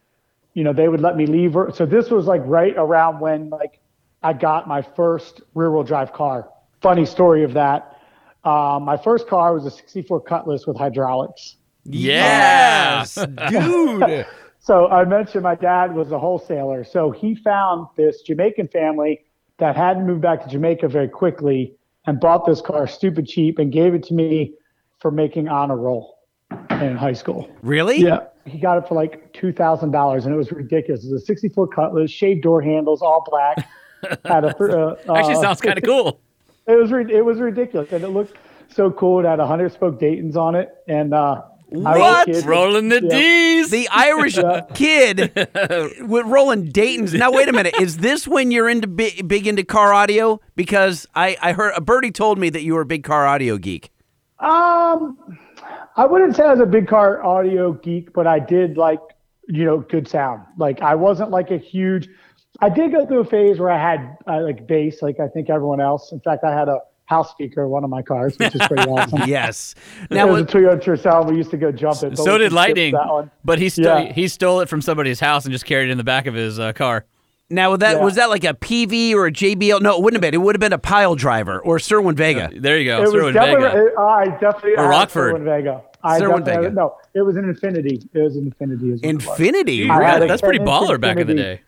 [0.54, 1.56] You know, they would let me leave.
[1.74, 3.80] So this was like right around when like
[4.24, 6.50] I got my first rear wheel drive car.
[6.82, 8.00] Funny story of that.
[8.44, 11.58] Um, my first car was a 64 Cutlass with hydraulics.
[11.84, 13.16] Yes,
[13.50, 14.26] dude.
[14.62, 16.84] So I mentioned my dad was a wholesaler.
[16.84, 19.26] So he found this Jamaican family
[19.58, 21.74] that hadn't moved back to Jamaica very quickly
[22.06, 24.54] and bought this car stupid cheap and gave it to me
[25.00, 26.20] for making honor roll
[26.70, 27.50] in high school.
[27.64, 27.98] Really?
[27.98, 28.20] Yeah.
[28.46, 31.06] He got it for like two thousand dollars, and it was ridiculous.
[31.06, 33.68] It was a sixty-four Cutlass, shaved door handles, all black.
[34.26, 36.20] Had a uh, actually uh, sounds kind of cool.
[36.66, 38.36] It was it was ridiculous, and it looked
[38.68, 39.20] so cool.
[39.20, 42.26] It had a hundred spoke Dayton's on it, and uh, I was a What?
[42.28, 42.46] kid.
[42.46, 43.10] Rolling the Yeah.
[43.10, 43.70] D's.
[43.70, 44.38] The Irish
[44.74, 45.32] kid
[46.02, 47.14] with rolling Dayton's.
[47.14, 47.76] Now wait a minute.
[47.80, 50.42] Is this when you're into big, big into car audio?
[50.56, 53.58] Because I I heard a birdie told me that you were a big car audio
[53.58, 53.90] geek.
[54.40, 55.18] Um,
[55.96, 59.00] I wouldn't say I was a big car audio geek, but I did like,
[59.48, 60.44] you know, good sound.
[60.58, 62.10] Like I wasn't like a huge.
[62.60, 65.50] I did go through a phase where I had uh, like bass, like I think
[65.50, 66.12] everyone else.
[66.12, 66.80] In fact, I had a
[67.12, 69.22] house speaker one of my cars, which is pretty awesome.
[69.28, 69.76] Yes.
[70.10, 71.30] It Now was a what- Toyota Tercel.
[71.30, 72.12] We used to go jump it.
[72.12, 73.32] but so did skipped Lightning, That one.
[73.46, 74.14] but he sto- Yeah.
[74.14, 76.58] he stole it from somebody's house and just carried it in the back of his
[76.60, 77.06] uh, car.
[77.50, 78.04] now that Yeah.
[78.04, 79.82] was that like a Peavey or a JBL?
[79.82, 80.34] No, it wouldn't have been.
[80.40, 82.50] It would have been a Pyle Driver or Cerwin Vega.
[82.58, 83.68] There you go, It was definitely.
[83.68, 83.86] Vega.
[83.88, 84.76] it- I definitely.
[84.78, 85.32] Or Rockford.
[85.32, 85.82] Sherwin Vega.
[86.04, 86.76] I Sherwin definitely- Vega.
[86.76, 88.02] No, it was an Infinity.
[88.14, 88.94] It was an Infinity.
[88.94, 89.26] As what it was.
[89.28, 89.90] Infinity.
[89.90, 91.62] I had a That's pretty 10 inch baller back in the day.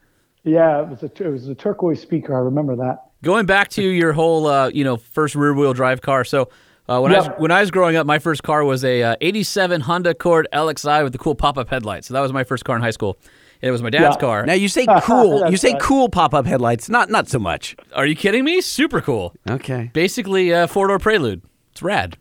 [0.46, 2.36] Yeah, it was a it was a turquoise speaker.
[2.36, 3.04] I remember that.
[3.24, 6.24] Going back to your whole, uh, you know, first rear wheel drive car.
[6.26, 6.50] So
[6.88, 9.16] uh, when I was when I was growing up, my first car was a uh,
[9.22, 12.08] '87 Honda Accord LXI with the cool pop up headlights.
[12.08, 13.18] So that was my first car in high school,
[13.62, 14.20] and it was my dad's Yeah.
[14.20, 14.46] car.
[14.46, 15.50] Now you say cool.
[15.50, 15.82] you say right.
[15.82, 16.90] cool pop-up headlights.
[16.90, 17.76] Not not so much.
[17.96, 18.60] Are you kidding me?
[18.60, 19.34] Super cool.
[19.50, 19.90] Okay.
[19.94, 21.42] Basically, a four door Prelude.
[21.72, 22.18] It's rad.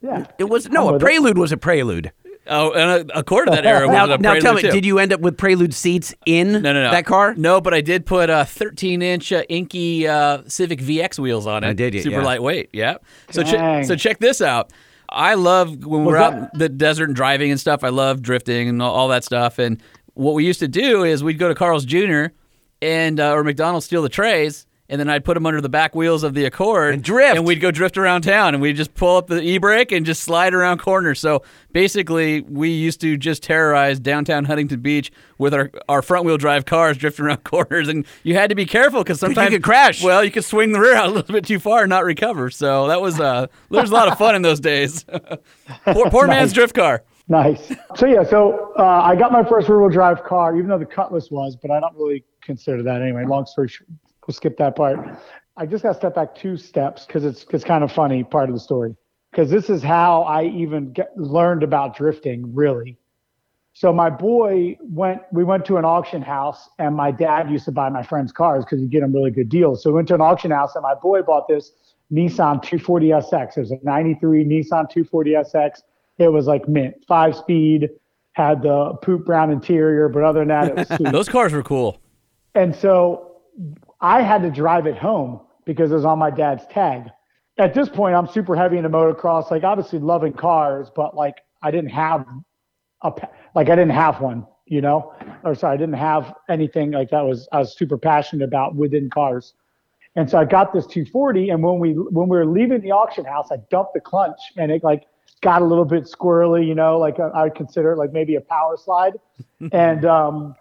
[0.00, 0.26] Yeah.
[0.38, 0.94] It was no.
[0.94, 2.12] A prelude was a prelude.
[2.48, 4.70] Oh, and a quarter of that era Now, was a now tell me, too.
[4.70, 6.90] did you end up with prelude seats in No, no, no.
[6.90, 7.34] that car?
[7.34, 11.64] No, but I did put a 13 inch uh, inky uh, Civic VX wheels on
[11.64, 11.68] it.
[11.68, 12.24] I did, yeah, Super yeah.
[12.24, 12.70] lightweight.
[12.72, 12.98] Yeah.
[13.30, 13.84] So check.
[13.86, 14.72] So check this out.
[15.08, 17.84] I love when Was we're out in the desert and driving and stuff.
[17.84, 19.58] I love drifting and all, all that stuff.
[19.58, 19.80] And
[20.14, 22.26] what we used to do is we'd go to Carl's Jr.
[22.82, 24.66] and uh, or McDonald's steal the trays.
[24.88, 27.36] And then I'd put them under the back wheels of the Accord And drift.
[27.36, 30.22] and we'd go drift around town, and we'd just pull up the e-brake and just
[30.22, 31.18] slide around corners.
[31.18, 36.36] So basically, we used to just terrorize downtown Huntington Beach with our, our front wheel
[36.38, 39.64] drive cars drifting around corners, and you had to be careful because sometimes you could
[39.64, 40.02] crash.
[40.02, 42.48] Well, you could swing the rear out a little bit too far and not recover.
[42.50, 45.04] So that was uh, there was a lot of fun in those days.
[45.84, 47.02] poor poor man's drift car.
[47.28, 47.72] Nice.
[47.96, 51.28] So yeah, so uh, I got my first rear-wheel drive car, even though the Cutlass
[51.28, 53.24] was, but I don't really consider that anyway.
[53.24, 53.88] Long story short,
[54.26, 54.98] we'll skip that part.
[55.56, 58.48] I just got to step back two steps because it's it's kind of funny part
[58.48, 58.94] of the story
[59.30, 62.98] because this is how I even get, learned about drifting really.
[63.72, 65.20] So my boy went.
[65.32, 68.64] We went to an auction house, and my dad used to buy my friends' cars
[68.64, 69.82] because he'd get them really good deals.
[69.82, 71.72] So we went to an auction house, and my boy bought this
[72.10, 73.58] Nissan 240SX.
[73.58, 75.82] It was a '93 Nissan 240SX.
[76.16, 77.90] It was like mint, five speed,
[78.32, 81.12] had the poop brown interior, but other than that, it was.
[81.12, 82.00] Those cars were cool.
[82.54, 83.42] And so
[84.00, 87.10] I had to drive it home because it was on my dad's tag.
[87.58, 89.50] at this point, I'm super heavy into motocross.
[89.50, 92.26] Like obviously loving cars, but like I didn't have
[93.02, 93.12] a
[93.54, 97.24] like I didn't have one, you know, or sorry, I didn't have anything like that
[97.24, 99.54] was I was super passionate about within cars.
[100.14, 103.24] And so I got this 240, and when we when we were leaving the auction
[103.24, 105.04] house, I dumped the clutch, and it like
[105.42, 108.40] got a little bit squirrely, you know, like I would consider it like maybe a
[108.40, 109.14] power slide.
[109.72, 110.54] and um,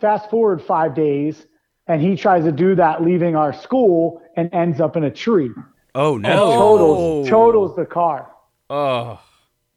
[0.00, 1.46] fast forward five days,
[1.86, 5.50] and he tries to do that leaving our school and ends up in a tree.
[5.94, 6.52] Oh And no!
[6.58, 7.30] totals oh.
[7.30, 8.30] totals the car.
[8.70, 9.20] Oh,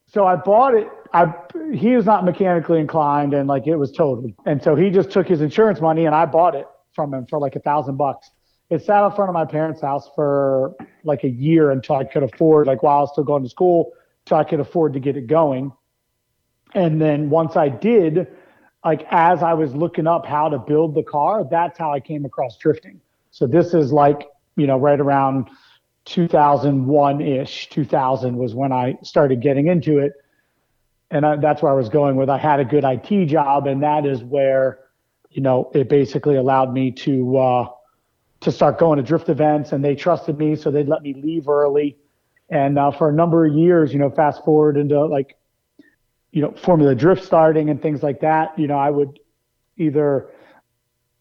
[0.08, 0.90] So I bought it.
[1.14, 1.34] I
[1.74, 4.34] he was not mechanically inclined, and like it was totaled.
[4.46, 7.40] And so he just took his insurance money, and I bought it from him for
[7.40, 8.32] like a thousand bucks.
[8.70, 12.24] It sat in front of my parents' house for like a year until I could
[12.24, 13.94] afford, like while I was still going to school,
[14.28, 15.72] so I could afford to get it going.
[16.74, 18.28] And then once I did,
[18.88, 22.24] like as I was looking up how to build the car, that's how I came
[22.24, 23.02] across drifting.
[23.32, 25.50] So this is like, you know, right around
[26.06, 30.14] 2001 ish, 2000 was when I started getting into it.
[31.12, 32.30] And I, that's where I was going with.
[32.30, 34.80] I had a good IT job, and that is where,
[35.32, 37.68] you know, it basically allowed me to uh,
[38.40, 41.50] to start going to drift events, and they trusted me, so they'd let me leave
[41.50, 41.98] early.
[42.50, 45.37] And uh, for a number of years, you know, fast forward into like,
[46.32, 48.58] you know, Formula Drift starting and things like that.
[48.60, 49.20] You know, I would
[49.78, 50.30] either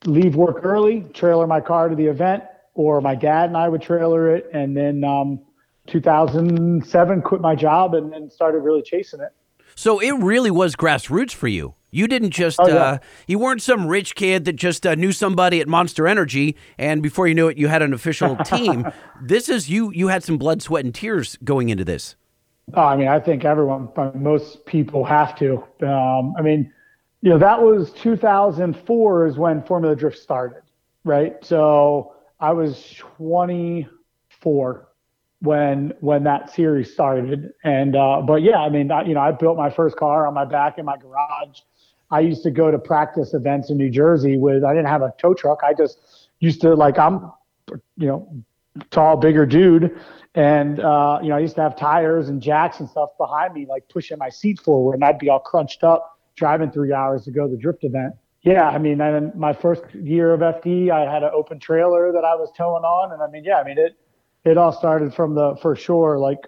[0.05, 3.83] leave work early, trailer my car to the event, or my dad and I would
[3.83, 4.51] trailer it.
[4.53, 5.40] And then um,
[5.88, 9.31] 2007, quit my job and then started really chasing it.
[9.75, 11.75] So it really was grassroots for you.
[11.90, 12.75] You didn't just Oh, yeah.
[12.75, 17.03] uh, you weren't some rich kid that just uh, knew somebody at Monster Energy, and
[17.03, 18.87] before you knew it, you had an official team.
[19.23, 19.90] this is you.
[19.92, 22.16] You had some blood, sweat, and tears going into this.
[22.74, 25.62] Oh, I mean, I think everyone, most people have to.
[25.87, 26.72] Um, I mean,
[27.22, 30.62] you know, that was 2004 is when Formula Drift started,
[31.05, 31.37] right?
[31.44, 34.88] So I was 24
[35.40, 39.31] when when that series started, and uh, but yeah, I mean, I, you know, I
[39.31, 41.61] built my first car on my back in my garage.
[42.11, 44.64] I used to go to practice events in New Jersey with.
[44.64, 45.61] I didn't have a tow truck.
[45.62, 46.00] I just
[46.40, 47.31] used to like I'm,
[47.96, 48.44] you know,
[48.90, 49.98] tall, bigger dude.
[50.34, 53.66] And, uh, you know, I used to have tires and jacks and stuff behind me,
[53.66, 57.30] like pushing my seat forward, and I'd be all crunched up driving three hours to
[57.30, 58.14] go to the drift event.
[58.42, 62.24] Yeah, I mean, and my first year of FD, I had an open trailer that
[62.24, 63.12] I was towing on.
[63.12, 63.96] And I mean, yeah, I mean, it,
[64.44, 66.46] it all started from the, for sure, like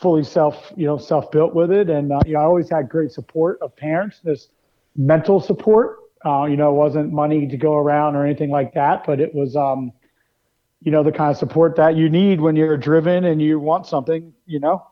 [0.00, 1.88] fully self, you know, self built with it.
[1.88, 4.48] And, uh, you know, I always had great support of parents, this
[4.96, 5.98] mental support.
[6.26, 9.34] Uh, you know, it wasn't money to go around or anything like that, but it
[9.34, 9.92] was, um,
[10.80, 13.86] you know, the kind of support that you need when you're driven and you want
[13.86, 14.86] something, you know.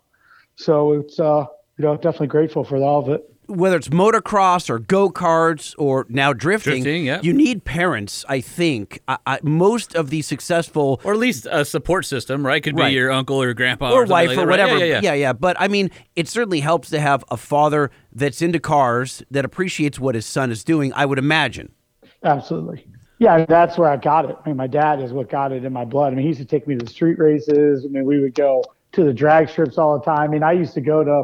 [0.57, 1.47] So it's uh,
[1.79, 3.29] you know, definitely grateful for all of it.
[3.49, 7.21] Whether it's motocross or go karts or now drifting, Drifting, yeah.
[7.23, 8.25] you need parents.
[8.29, 12.63] I think I, I, most of the successful or at least a support system, right?
[12.63, 12.93] Could be Right.
[12.95, 14.61] your uncle or grandpa or something wife like or that, right?
[14.71, 14.87] whatever.
[14.87, 15.33] Yeah, yeah, yeah.
[15.33, 19.99] But I mean, it certainly helps to have a father that's into cars that appreciates
[19.99, 20.93] what his son is doing.
[20.95, 21.73] I would imagine.
[22.23, 22.87] Absolutely.
[23.23, 24.37] Yeah, that's where I got it.
[24.45, 26.13] I mean, my dad is what got it in my blood.
[26.13, 27.85] I mean, he used to take me to the street races.
[27.85, 30.23] I mean, we would go to the drag strips all the time.
[30.23, 31.23] I mean, I used to go to,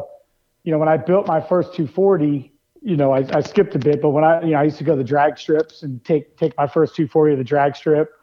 [0.63, 4.01] you know, when I built my first 240, you know, I, I skipped a bit,
[4.01, 6.37] but when I, you know, I used to go to the drag strips and take
[6.37, 8.13] take my first 240 to the drag strip.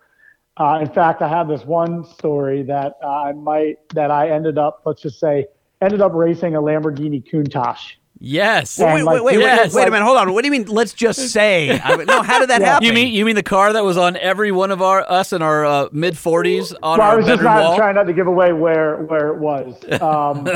[0.56, 4.56] Uh, in fact, I have this one story that uh, I might that I ended
[4.56, 5.48] up, let's just say,
[5.82, 7.96] ended up racing a Lamborghini Countach.
[8.18, 8.78] Yes.
[8.80, 9.74] And, Wait, like, wait, wait, yes.
[9.74, 10.04] wait, wait a minute.
[10.04, 10.32] Hold on.
[10.32, 10.64] What do you mean?
[10.66, 11.78] Let's just say.
[11.78, 12.66] I mean, no, how did that Yeah.
[12.74, 12.86] happen?
[12.86, 15.42] You mean you mean the car that was on every one of our us in
[15.42, 17.76] our uh, mid forties on Well, I was just not wall?
[17.76, 19.74] trying not to give away where where it was.
[20.00, 20.48] Um,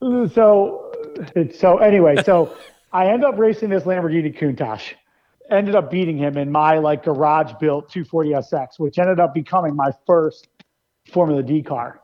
[0.32, 0.92] so
[1.56, 2.54] so anyway, so
[2.92, 4.94] I end up racing this Lamborghini Countach.
[5.50, 9.90] Ended up beating him in my like garage built 240SX, which ended up becoming my
[10.06, 10.48] first
[11.12, 12.00] Formula D car.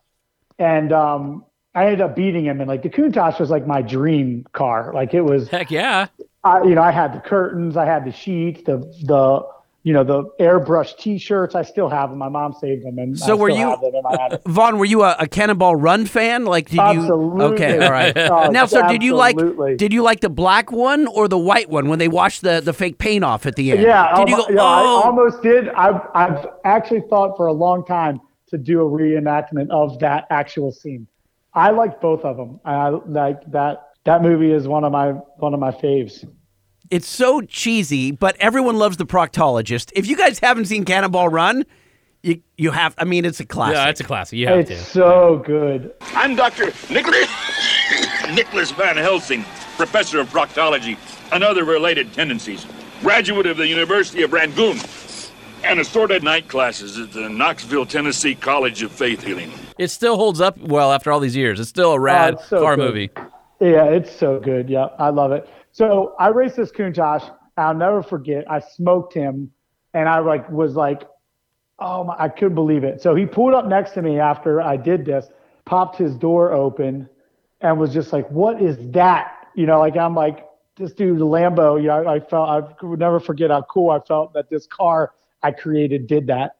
[0.58, 1.44] And um,
[1.74, 4.92] I ended up beating him, and like the Countach was like my dream car.
[4.94, 6.06] Like it was Heck yeah.
[6.44, 9.46] I, you know, I had the curtains, I had the sheets, the the
[9.84, 11.54] you know the airbrush T-shirts.
[11.54, 12.18] I still have them.
[12.18, 14.38] My mom saved them, and So I were you- have them in.
[14.52, 16.44] Vaughn, were you a, a Cannonball Run fan?
[16.46, 17.44] Like, did Absolutely.
[17.46, 17.52] you?
[17.54, 18.16] Okay, all right.
[18.30, 19.36] Oh, now, so did you like?
[19.76, 22.72] Did you like the black one or the white one when they washed the, the
[22.72, 23.82] fake paint off at the end?
[23.82, 24.46] Yeah, Did you go?
[24.50, 25.68] yeah, I oh, almost did.
[25.70, 30.72] I've I've actually thought for a long time to do a reenactment of that actual
[30.72, 31.06] scene.
[31.58, 32.60] I like both of them.
[32.64, 33.88] I like that.
[34.04, 36.24] That movie is one of my one of my faves.
[36.90, 39.90] it's so cheesy, but everyone loves the proctologist.
[39.94, 41.64] If you guys haven't seen Cannonball Run,
[42.22, 42.94] you you have.
[42.96, 43.74] I mean, it's a classic.
[43.76, 44.38] Yeah, it's a classic.
[44.38, 44.76] You have It's to.
[44.78, 45.92] so good.
[46.14, 46.72] I'm Dr.
[46.92, 47.28] Nicholas
[48.34, 49.42] Nicholas Van Helsing,
[49.76, 50.96] professor of proctology
[51.32, 52.66] and other related tendencies,
[53.02, 54.78] graduate of the University of Rangoon,
[55.64, 59.52] and assorted night classes at the Knoxville, Tennessee College of Faith Healing.
[59.78, 61.60] It still holds up well after all these years.
[61.60, 62.86] It's still a oh, rad it's so car good.
[62.86, 63.10] movie.
[63.60, 64.68] Yeah, it's so good.
[64.68, 65.48] Yeah, I love it.
[65.72, 67.34] So I raced this Countach.
[67.56, 68.48] I'll never forget.
[68.50, 69.50] I smoked him,
[69.94, 71.02] and I like was like,
[71.78, 73.00] oh my, I couldn't believe it.
[73.00, 75.26] So he pulled up next to me after I did this,
[75.64, 77.08] popped his door open,
[77.60, 81.80] and was just like, "What is that?" You know, like I'm like, this dude, Lambo.
[81.80, 84.66] You know, I, I felt I would never forget how cool I felt that this
[84.66, 85.12] car
[85.42, 86.56] I created did that.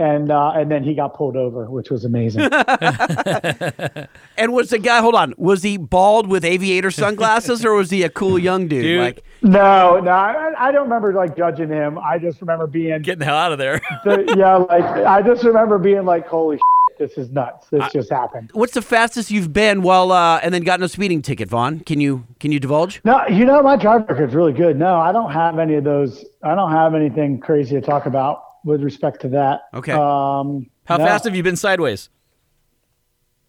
[0.00, 2.48] And uh, and then he got pulled over, which was amazing.
[4.40, 5.00] And was the guy?
[5.00, 5.34] Hold on.
[5.36, 8.82] Was he bald with aviator sunglasses, or was he a cool young dude?
[8.82, 9.00] Dude.
[9.00, 11.98] Like, no, no, I, I don't remember like judging him.
[11.98, 13.82] I just remember being Getting the hell out of there.
[14.04, 17.68] the, yeah, like I just remember being like, "Holy shit, this is nuts!
[17.68, 21.20] This just happened." what's the fastest you've been while uh, and then gotten a speeding
[21.20, 21.80] ticket, Vaughn?
[21.80, 23.02] Can you can you divulge?
[23.04, 24.78] No, you know my drive record's really good.
[24.78, 26.24] No, I don't have any of those.
[26.42, 29.62] I don't have anything crazy to talk about with respect to that.
[29.74, 29.92] Okay.
[29.92, 31.04] Um, How no.
[31.04, 32.08] fast have you been sideways?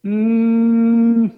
[0.04, 1.32] Mm,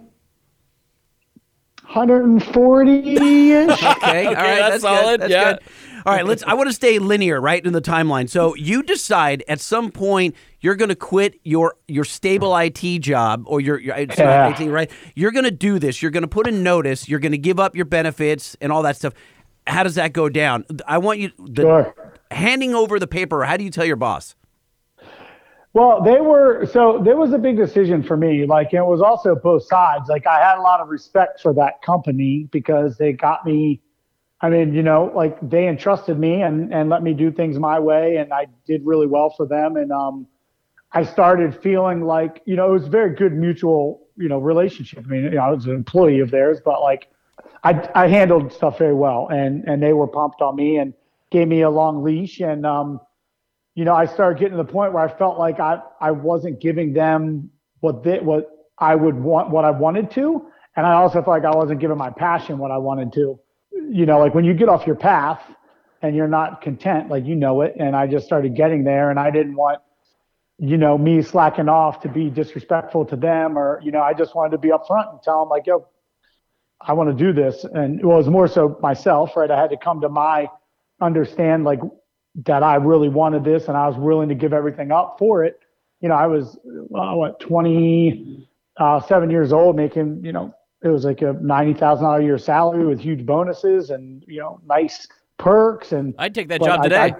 [1.82, 3.82] 140 ish.
[3.84, 5.30] Okay, all right, that's that's, solid, Good.
[5.30, 5.52] That's yeah.
[5.54, 5.62] good.
[6.06, 6.42] All right, let's.
[6.42, 8.28] I want to stay linear, right in the timeline.
[8.28, 13.44] So you decide at some point you're going to quit your your stable IT job
[13.46, 14.48] or your, your it's Yeah.
[14.50, 14.90] not IT, right?
[15.14, 16.02] You're going to do this.
[16.02, 17.08] You're going to put a notice.
[17.08, 19.14] You're going to give up your benefits and all that stuff.
[19.66, 20.66] How does that go down?
[20.86, 21.94] I want you the, Sure.
[22.34, 23.44] Handing over the paper.
[23.44, 24.34] How do you tell your boss?
[25.74, 28.46] Well, they were so there was a big decision for me.
[28.46, 30.08] Like it was also both sides.
[30.08, 33.80] Like I had a lot of respect for that company because they got me.
[34.40, 37.80] I mean, you know, like they entrusted me and and let me do things my
[37.80, 39.76] way, and I did really well for them.
[39.76, 40.28] And um,
[40.92, 45.04] I started feeling like you know it was a very good mutual you know relationship.
[45.04, 47.08] I mean, you know, I was an employee of theirs, but like
[47.64, 50.94] I I handled stuff very well, and and they were pumped on me and
[51.34, 53.00] gave me a long leash and um
[53.74, 56.60] you know, I started getting to the point where I felt like I, I wasn't
[56.60, 60.46] giving them what they, what I would want, what I wanted to.
[60.76, 63.40] And I also felt like I wasn't giving my passion what I wanted to.
[63.72, 65.42] You know, like when you get off your path
[66.02, 67.74] and you're not content, like you know it.
[67.78, 69.80] And I just started getting there and I didn't want,
[70.58, 74.36] you know, me slacking off to be disrespectful to them or, you know, I just
[74.36, 75.86] wanted to be upfront and tell them like, yo,
[76.80, 77.64] I want to do this.
[77.64, 79.50] And it was more so myself, right?
[79.50, 80.48] I had to come to my
[81.04, 81.80] understand like
[82.46, 85.60] that I really wanted this and I was willing to give everything up for it.
[86.00, 86.56] You know, I was
[86.94, 92.20] uh, what 27 years old, making you know it was like a ninety thousand dollar
[92.20, 95.06] a year salary with huge bonuses and you know nice
[95.38, 96.14] perks and.
[96.18, 96.96] I'd take that job I- today.
[97.00, 97.14] I-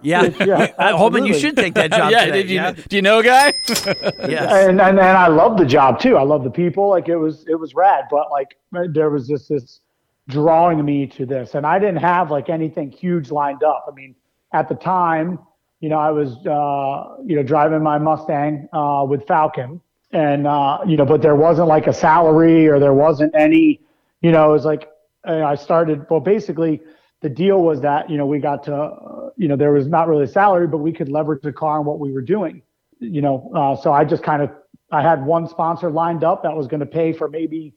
[0.00, 2.10] Yeah, Yeah, Uh, Holman, you should take that job.
[2.10, 2.72] yeah, today, did you, yeah?
[2.72, 3.52] do you know a guy?
[3.68, 4.50] Yes.
[4.68, 6.16] and, and and I love the job too.
[6.16, 6.88] I love the people.
[6.88, 8.56] Like it was it was rad, but like
[8.94, 9.80] there was just this
[10.28, 13.86] drawing me to this, and I didn't have like anything huge lined up.
[13.88, 14.14] I mean,
[14.52, 15.38] at the time,
[15.80, 19.80] you know, I was uh, you know driving my Mustang uh, with Falcon,
[20.12, 23.80] and uh, you know, but there wasn't like a salary or there wasn't any,
[24.20, 24.88] you know, it was like
[25.24, 26.06] I started.
[26.10, 26.80] Well, basically,
[27.20, 30.08] the deal was that you know we got to uh, you know there was not
[30.08, 32.62] really a salary, but we could leverage the car and what we were doing
[32.98, 34.50] you know, uh, so I just kind of
[34.90, 37.74] I had one sponsor lined up that was going to pay for maybe,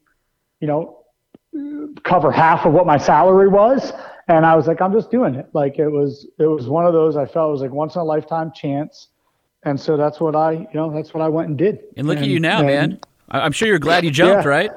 [0.59, 0.98] you know,
[2.03, 3.91] cover half of what my salary was,
[4.27, 5.47] and I was like, I'm just doing it.
[5.53, 8.01] Like it was it was one of those I felt it was like once in
[8.01, 9.07] a lifetime chance,
[9.63, 11.79] and so that's what I you know that's what I went and did.
[11.97, 12.99] And look at you now, and- man.
[13.31, 14.49] I'm sure you're glad you jumped, Yeah.
[14.49, 14.71] right?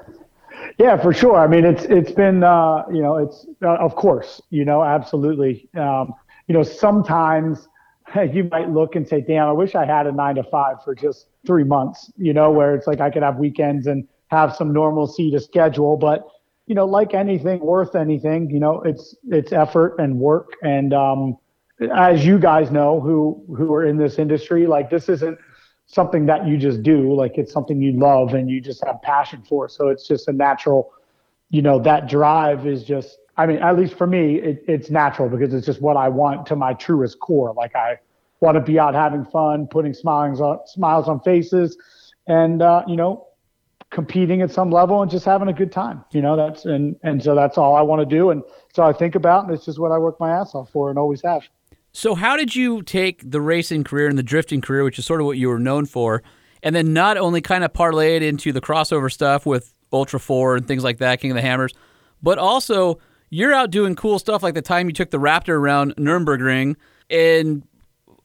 [0.79, 1.39] Yeah, for sure.
[1.39, 5.69] I mean, it's it's been uh, you know it's uh, of course you know absolutely.
[5.75, 6.13] Um,
[6.49, 7.69] you know sometimes
[8.33, 10.95] you might look and say, "Damn, I wish I had a nine to five for
[10.95, 14.73] just three months." You know, where it's like I could have weekends and have some
[14.73, 15.97] normalcy to schedule.
[15.97, 16.27] But
[16.67, 20.53] you know, like anything worth anything, you know, it's it's effort and work.
[20.63, 21.37] And um,
[21.95, 25.39] as you guys know, who who are in this industry, like this isn't
[25.87, 27.15] something that you just do.
[27.15, 29.69] Like it's something you love and you just have passion for.
[29.69, 30.93] So it's just a natural
[31.51, 35.29] you know that drive is just i mean at least for me it, it's natural
[35.29, 37.53] because it's just what i want to my truest core.
[37.55, 37.99] Like i
[38.41, 41.77] want to be out having fun putting smiles on smiles on faces.
[42.27, 43.27] And uh, you know
[43.93, 47.23] competing at some level and just having a good time you know that's and and
[47.23, 48.43] so that's all i want to do and
[48.75, 50.99] so i think about and it's just what i work my ass off for and
[50.99, 51.43] always have
[51.93, 55.21] So, how did you take the racing career and the drifting career, which is sort
[55.21, 56.23] of what you were known for,
[56.63, 60.57] and then not only kind of parlay it into the crossover stuff with Ultra 4
[60.57, 61.75] and things like that, King of the Hammers,
[62.23, 65.95] but also you're out doing cool stuff like the time you took the Raptor around
[65.97, 66.77] Nürburgring
[67.11, 67.63] and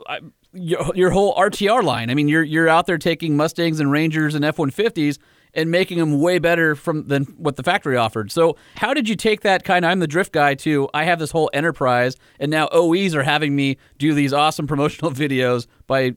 [0.05, 0.19] uh,
[0.53, 2.09] your, your whole RTR line.
[2.09, 5.17] I mean, you're you're out there taking Mustangs and Rangers and F-150s
[5.57, 8.31] and making them way better from than what the factory offered.
[8.31, 11.19] So, how did you take that kind of I'm the drift guy to I have
[11.19, 16.13] this whole enterprise and now OEs are having me do these awesome promotional videos by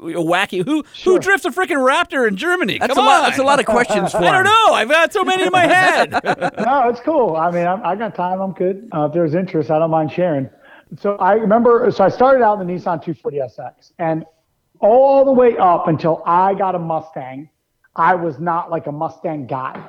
[0.00, 0.64] wacky.
[0.64, 1.12] Who Sure.
[1.14, 2.78] who drifts a freaking Raptor in Germany?
[2.78, 3.18] That's Come a lot.
[3.20, 3.24] on.
[3.28, 4.74] That's a lot of questions for I don't know.
[4.74, 6.10] I've got so many in my head.
[6.58, 7.36] no, it's cool.
[7.36, 8.40] I mean, I'm, I got time.
[8.40, 8.88] I'm good.
[8.94, 10.48] Uh, if there's interest, I don't mind sharing.
[10.98, 14.24] So I remember, so I started out in the Nissan 240 SX, and
[14.80, 17.48] all the way up until I got a Mustang,
[17.94, 19.82] I was not like a Mustang guy,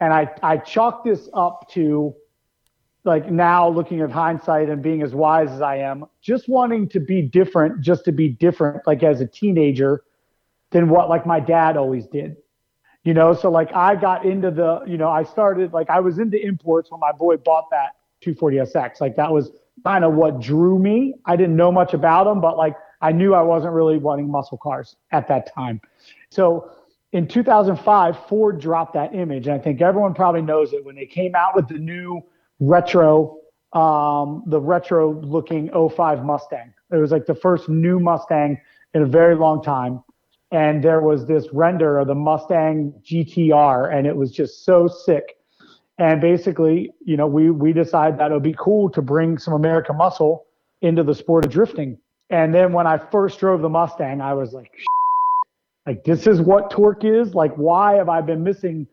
[0.00, 2.14] and I I chalked this up to
[3.04, 7.00] like now looking at hindsight and being as wise as I am, just wanting to
[7.00, 10.02] be different, just to be different, like as a teenager,
[10.70, 12.36] than what like my dad always did.
[13.04, 16.18] You know so like i got into the you know i started like i was
[16.18, 19.52] into imports when my boy bought that 240sx like that was
[19.84, 21.12] kind of what drew me.
[21.26, 24.56] I didn't know much about them but like i knew i wasn't really wanting muscle
[24.56, 25.82] cars at that time.
[26.30, 26.70] So
[27.14, 31.06] in 2005 ford dropped that image and i think everyone probably knows it when they
[31.06, 32.20] came out with the new
[32.60, 33.38] retro
[33.72, 38.60] um, the retro looking 05 mustang it was like the first new mustang
[38.92, 40.02] in a very long time
[40.54, 45.36] and there was this render of the Mustang GTR, and it was just so sick.
[45.98, 49.52] And basically, you know, we we decided that it would be cool to bring some
[49.52, 50.46] American muscle
[50.80, 51.98] into the sport of drifting.
[52.30, 54.70] And then when I first drove the Mustang, I was like,
[55.86, 57.34] like this is what torque is.
[57.34, 58.86] Like, why have I been missing,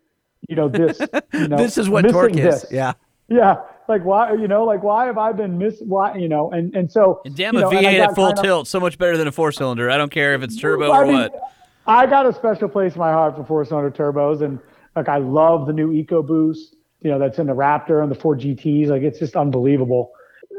[0.47, 0.99] you know, this?
[1.33, 2.65] You know, this is what missing torque is.
[2.69, 2.93] Yeah.
[3.29, 3.55] Yeah.
[3.87, 5.81] Like why, you know, like why have I been miss?
[5.81, 8.25] Why, you know, and and so And damn, you a know, I V8 at full
[8.27, 9.89] kind of- tilt so much better than a four cylinder.
[9.89, 11.41] I don't care if it's turbo I or mean, what.
[11.87, 14.59] I got a special place in my heart for four cylinder turbos, and
[14.95, 18.35] like I love the new EcoBoost, you know, that's in the Raptor and the four
[18.37, 18.87] GTs.
[18.87, 20.11] Like it's just unbelievable.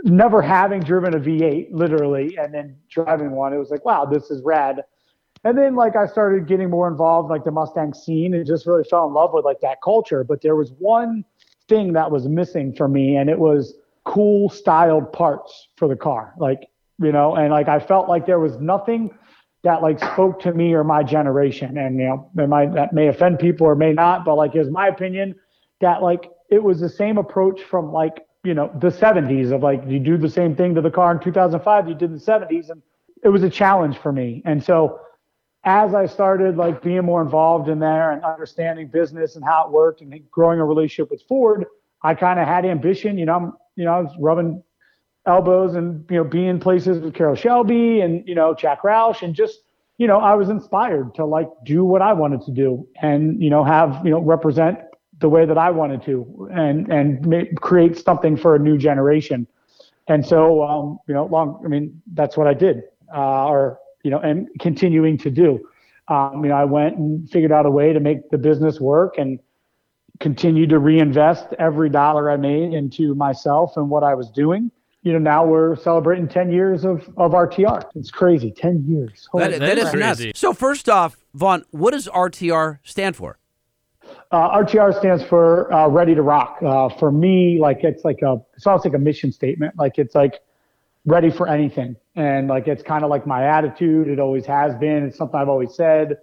[0.05, 4.31] Never having driven a V8, literally, and then driving one, it was like, wow, this
[4.33, 4.83] is rad.
[5.45, 8.85] And then like I started getting more involved, like the Mustang scene, and just really
[8.85, 10.23] fell in love with like that culture.
[10.25, 11.25] But there was one
[11.69, 13.75] thing that was missing for me, and it was
[14.05, 16.35] cool styled parts for the car.
[16.39, 16.69] Like,
[16.99, 19.11] you know, and like I felt like there was nothing
[19.65, 21.79] that like spoke to me or my generation.
[21.79, 24.71] And you know, it might that may offend people or may not, but like is
[24.71, 25.35] my opinion
[25.81, 29.83] that like it was the same approach from like, you know, the 70s of like
[29.87, 32.71] you do the same thing to the car in 2005 you did in the 70s
[32.71, 32.83] and
[33.23, 34.43] it was a challenge for me.
[34.45, 35.01] And so
[35.65, 39.71] as I started like being more involved in there and understanding business and how it
[39.71, 41.67] worked and growing a relationship with Ford,
[42.03, 43.17] I kind of had ambition.
[43.17, 44.63] You know, I'm, you know, I was rubbing
[45.27, 49.35] elbows and you know being places with Carroll Shelby and you know Jack Roush and
[49.35, 49.61] just
[49.99, 53.51] you know I was inspired to like do what I wanted to do and you
[53.51, 54.79] know have you know represent
[55.21, 59.47] the way that I wanted to and and make, create something for a new generation.
[60.09, 62.83] And so um, you know long I mean that's what I did
[63.15, 65.69] uh, or you know and continuing to do.
[66.09, 69.19] Um, you know I went and figured out a way to make the business work
[69.19, 69.39] and
[70.21, 74.71] continued to reinvest every dollar I made into myself and what I was doing.
[75.03, 77.83] You know, now we're celebrating 10 years of, of RTR.
[77.97, 78.53] It's crazy.
[78.53, 79.29] 10 years.
[79.33, 80.19] Holy That, that that is is nuts.
[80.21, 80.33] crazy.
[80.37, 83.39] So first off, Vaughn, what does RTR stand for?
[84.31, 86.59] Uh, RTR stands for uh, Ready to Rock.
[86.65, 89.75] Uh, for me, like it's like a, it's almost like a mission statement.
[89.77, 90.41] Like it's like
[91.05, 94.09] ready for anything, and like it's kind of like my attitude.
[94.09, 95.05] It always has been.
[95.05, 96.19] It's something I've always said.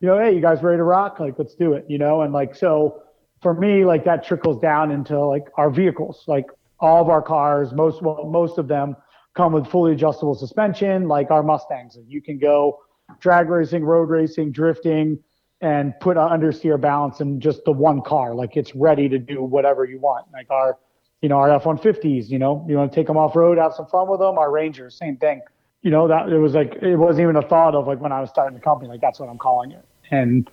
[0.00, 1.20] You know, hey, you guys ready to rock?
[1.20, 1.84] Like, let's do it.
[1.88, 3.02] You know, and like so,
[3.40, 6.24] for me, like that trickles down into like our vehicles.
[6.26, 6.46] Like
[6.80, 8.96] all of our cars, most well, most of them
[9.34, 11.98] come with fully adjustable suspension, like our Mustangs.
[12.06, 12.80] You can go
[13.20, 15.18] drag racing, road racing, drifting,
[15.60, 18.34] and put an understeer balance in just the one car.
[18.34, 20.26] Like it's ready to do whatever you want.
[20.32, 20.78] Like our,
[21.22, 22.28] you know, our F-150s.
[22.28, 24.36] You know, you want to take them off road, have some fun with them.
[24.38, 25.40] Our Rangers, same thing.
[25.80, 28.20] You know, that it was like it wasn't even a thought of like when I
[28.20, 28.88] was starting the company.
[28.88, 30.48] Like that's what I'm calling it, and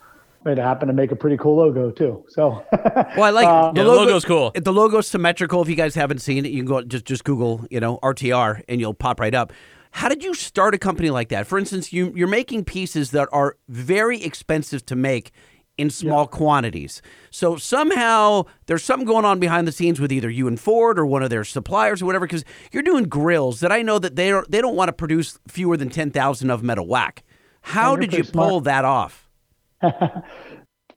[0.46, 2.24] it happened to make a pretty cool logo too.
[2.30, 2.64] So.
[3.18, 4.52] Well, I like Uh, Yeah, the logo's cool.
[4.56, 5.62] The logo's symmetrical.
[5.62, 8.64] If you guys haven't seen it, you can go just just Google, you know, RTR,
[8.70, 9.52] and you'll pop right up.
[9.92, 11.48] How did you start a company like that?
[11.48, 15.32] For instance, you you're making pieces that are very expensive to make
[15.80, 17.02] in small quantities.
[17.32, 21.06] So somehow there's something going on behind the scenes with either you and Ford or
[21.06, 22.26] one of their suppliers or whatever.
[22.26, 25.40] Because you're doing grills that I know that they are they don't want to produce
[25.48, 27.24] fewer than ten thousand of them at a whack.
[27.62, 28.50] How did you smart.
[28.50, 29.30] pull that off?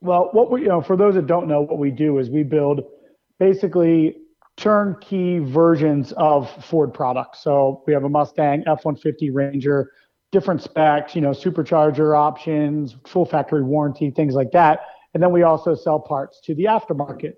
[0.02, 2.42] Well, what we, you know, for those that don't know, what we do is we
[2.42, 2.80] build
[3.38, 4.16] basically
[4.56, 7.42] turnkey versions of Ford products.
[7.42, 9.92] So we have a Mustang, F-150 Ranger,
[10.32, 14.80] different specs, you know, supercharger options, full factory warranty, things like that.
[15.14, 17.34] And then we also sell parts to the aftermarket.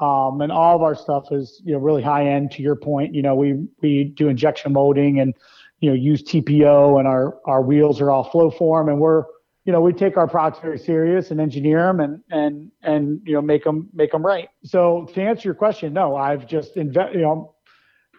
[0.00, 2.50] Um, and all of our stuff is, you know, really high end.
[2.52, 5.32] To your point, you know, we we do injection molding and,
[5.78, 9.22] you know, use TPO, and our our wheels are all flow form, and we're
[9.64, 13.32] you know, we take our products very serious and engineer them and and and you
[13.34, 14.48] know make them make them right.
[14.64, 17.14] So to answer your question, no, I've just invest.
[17.14, 17.53] You know,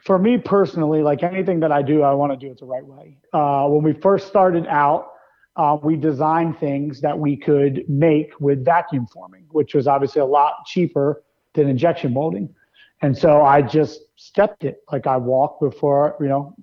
[0.06, 2.86] for me personally, like anything that I do, I want to do it the right
[2.86, 3.18] way.
[3.34, 5.12] Uh, when we first started out,
[5.56, 10.26] uh, we designed things that we could make with vacuum forming, which was obviously a
[10.26, 12.54] lot cheaper than injection molding.
[13.02, 14.84] And so I just stepped it.
[14.92, 16.56] Like I walked before, you know,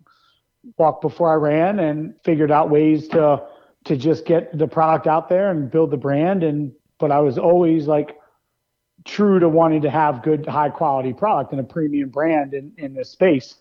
[0.78, 3.42] walked before I ran and figured out ways to
[3.84, 6.44] to just get the product out there and build the brand.
[6.44, 8.16] And but I was always like
[9.04, 12.94] true to wanting to have good, high quality product and a premium brand in, in
[12.94, 13.56] this space.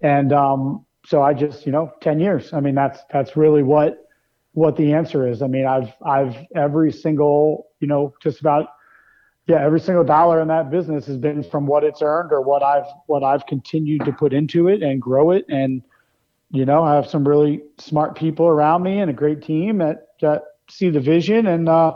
[0.00, 2.52] And um, so I just, you know, 10 years.
[2.52, 4.08] I mean, that's, that's really what,
[4.52, 5.42] what the answer is.
[5.42, 8.68] I mean, I've, I've every single, you know, just about,
[9.46, 12.62] yeah, every single dollar in that business has been from what it's earned or what
[12.62, 15.44] I've, what I've continued to put into it and grow it.
[15.48, 15.82] And,
[16.50, 20.08] you know, I have some really smart people around me and a great team that,
[20.20, 21.94] that see the vision and, uh,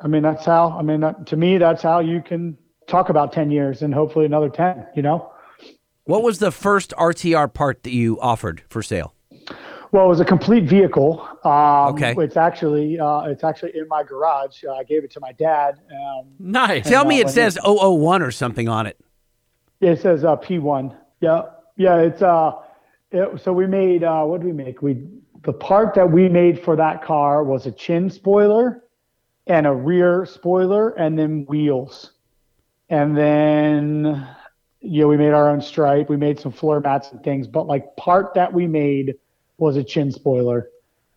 [0.00, 3.32] I mean, that's how, I mean, that, to me, that's how you can talk about
[3.32, 5.32] 10 years and hopefully another 10, you know?
[6.04, 9.14] What was the first RTR part that you offered for sale?
[9.92, 11.26] Well, it was a complete vehicle.
[11.44, 12.14] Um, Okay.
[12.18, 14.62] It's actually, uh, it's actually in my garage.
[14.64, 15.80] Uh, I gave it to my dad.
[15.90, 16.86] Um, Nice.
[16.88, 18.98] Tell me uh, it when says 001 or something on it.
[19.80, 20.94] it says uh, P1.
[21.20, 21.42] Yeah.
[21.76, 21.96] Yeah.
[21.98, 22.52] It's, uh,
[23.10, 24.82] it, so we made, uh, what did we make?
[24.82, 25.02] We,
[25.44, 28.82] the part that we made for that car was a chin spoiler
[29.46, 32.12] and a rear spoiler and then wheels.
[32.88, 34.28] And then,
[34.80, 36.08] yeah, we made our own stripe.
[36.08, 39.16] We made some floor mats and things, but like part that we made
[39.58, 40.70] was a chin spoiler.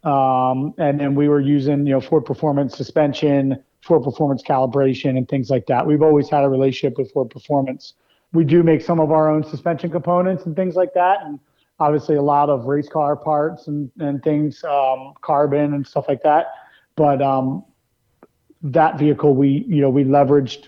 [0.04, 5.28] Um, and then we were using, you know, Ford Performance suspension, Ford Performance calibration, and
[5.28, 5.86] things like that.
[5.86, 7.94] We've always had a relationship with Ford Performance.
[8.32, 11.40] We do make some of our own suspension components and things like that, and
[11.80, 16.24] obviously a lot of race car parts and and things, um, carbon and stuff like
[16.24, 16.54] that.
[16.96, 17.66] But um,
[18.62, 20.68] that vehicle, we you know we leveraged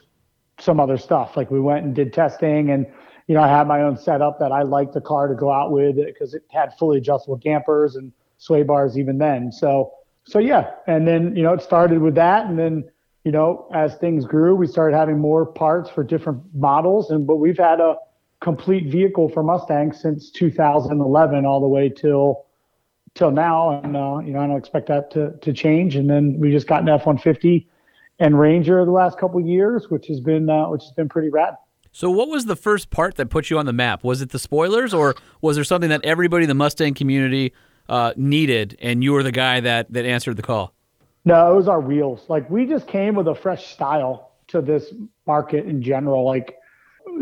[0.60, 1.36] some other stuff.
[1.36, 2.86] Like we went and did testing, and
[3.28, 5.72] you know I had my own setup that I liked the car to go out
[5.72, 9.52] with because it had fully adjustable dampers and sway bars even then.
[9.52, 12.90] So so yeah, and then you know it started with that, and then
[13.24, 17.38] you know as things grew, we started having more parts for different models, and but
[17.38, 17.96] we've had a
[18.40, 22.46] complete vehicle for Mustang since 2011 all the way till
[23.16, 25.96] till now, and uh, you know I don't expect that to to change.
[25.96, 27.66] And then we just got an F-150
[28.22, 31.30] and Ranger the last couple of years, which has been uh, which has been pretty
[31.30, 31.56] rad.
[31.92, 34.04] So, what was the first part that put you on the map?
[34.04, 37.52] Was it the spoilers, or was there something that everybody in the Mustang community
[37.90, 40.74] uh, needed, and you were the guy that that answered the call?
[41.26, 42.24] No, it was our wheels.
[42.30, 44.94] Like we just came with a fresh style to this
[45.26, 46.58] market in general, like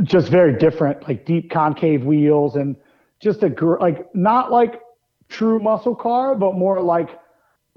[0.03, 2.75] just very different, like deep concave wheels and
[3.21, 4.81] just a gr- like not like
[5.29, 7.17] true muscle car, but more like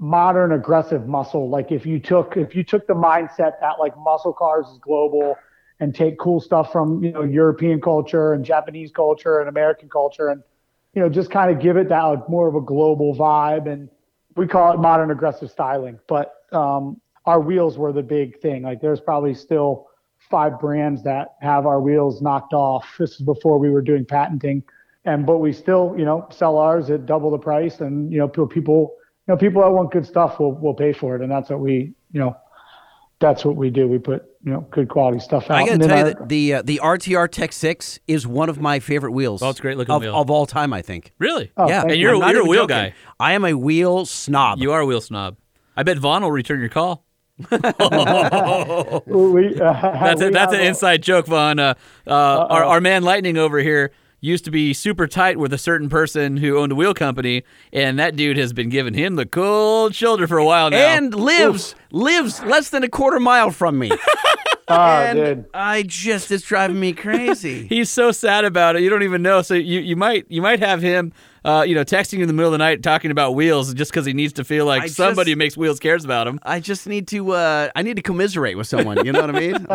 [0.03, 1.49] modern aggressive muscle.
[1.49, 5.37] Like if you took if you took the mindset that like muscle cars is global
[5.79, 10.27] and take cool stuff from you know European culture and Japanese culture and American culture
[10.27, 10.43] and
[10.93, 13.89] you know just kind of give it that like, more of a global vibe and
[14.35, 15.97] we call it modern aggressive styling.
[16.09, 18.63] But um, our wheels were the big thing.
[18.63, 19.87] Like there's probably still
[20.29, 22.85] five brands that have our wheels knocked off.
[22.99, 24.63] This is before we were doing patenting,
[25.05, 28.27] and but we still you know sell ours at double the price, and you know
[28.27, 28.97] people
[29.27, 31.93] know people that want good stuff will will pay for it, and that's what we
[32.11, 32.35] you know
[33.19, 33.87] that's what we do.
[33.87, 35.51] We put you know good quality stuff out.
[35.51, 37.99] I got to And then tell you our- that the uh, the RTR Tech 6
[38.07, 39.41] is one of my favorite wheels.
[39.41, 40.15] Oh, it's a great looking of, wheel.
[40.15, 41.13] of all time, I think.
[41.19, 41.51] Really?
[41.55, 42.75] Oh, yeah, And you're- I'm not you're a wheel joking.
[42.91, 42.93] guy.
[43.19, 44.59] I am a wheel snob.
[44.59, 45.37] You are a wheel snob.
[45.77, 47.05] I bet Vaughn will return your call.
[47.49, 51.59] we, uh, That's we a, that's have an a- inside joke, Vaughn.
[51.59, 51.73] Uh,
[52.05, 53.91] uh, our, our man Lightning over here
[54.23, 57.43] used to be super tight with a certain person who owned a wheel company,
[57.73, 60.77] and that dude has been giving him the cold shoulder for a while now.
[60.77, 63.91] and lives lives less than a quarter mile from me.
[64.69, 65.45] Oh, and dude.
[65.53, 67.67] I just it's driving me crazy.
[67.69, 68.81] he's so sad about it.
[68.81, 69.41] You don't even know.
[69.41, 71.11] So you, you might you might have him,
[71.45, 74.05] uh, you know, texting in the middle of the night talking about wheels just because
[74.05, 76.39] he needs to feel like I somebody just- who makes wheels cares about him.
[76.43, 79.39] I just need to uh I need to commiserate with someone, you know what I
[79.39, 79.67] mean?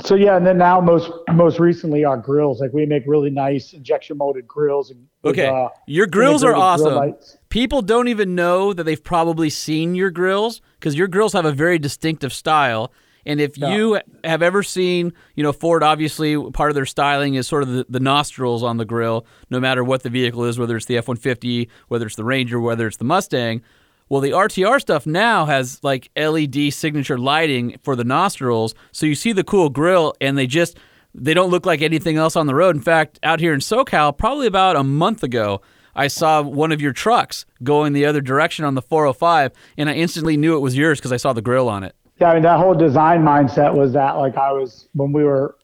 [0.04, 3.72] so yeah, and then now most most recently our grills, like we make really nice
[3.72, 4.90] injection molded grills.
[4.90, 7.32] And with, Okay, uh, your grills are integrated grill awesome.
[7.48, 11.52] People don't even know that they've probably seen your grills because your grills have a
[11.52, 12.92] very distinctive style.
[13.26, 17.48] And if you have ever seen, you know, Ford, obviously part of their styling is
[17.48, 20.76] sort of the, the nostrils on the grill, no matter what the vehicle is, whether
[20.76, 23.62] it's the F 150, whether it's the Ranger, whether it's the Mustang.
[24.08, 28.76] Well, the RTR stuff now has like LED signature lighting for the nostrils.
[28.92, 30.78] So you see the cool grill and they just,
[31.12, 32.76] they don't look like anything else on the road.
[32.76, 35.60] In fact, out here in SoCal, probably about a month ago,
[35.96, 39.94] I saw one of your trucks going the other direction on the 405, and I
[39.94, 41.96] instantly knew it was yours because I saw the grill on it.
[42.20, 45.56] Yeah, I mean that whole design mindset was that like I was when we were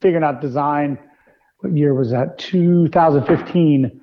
[0.00, 0.98] figuring out design,
[1.60, 2.38] what year was that?
[2.38, 4.00] 2015.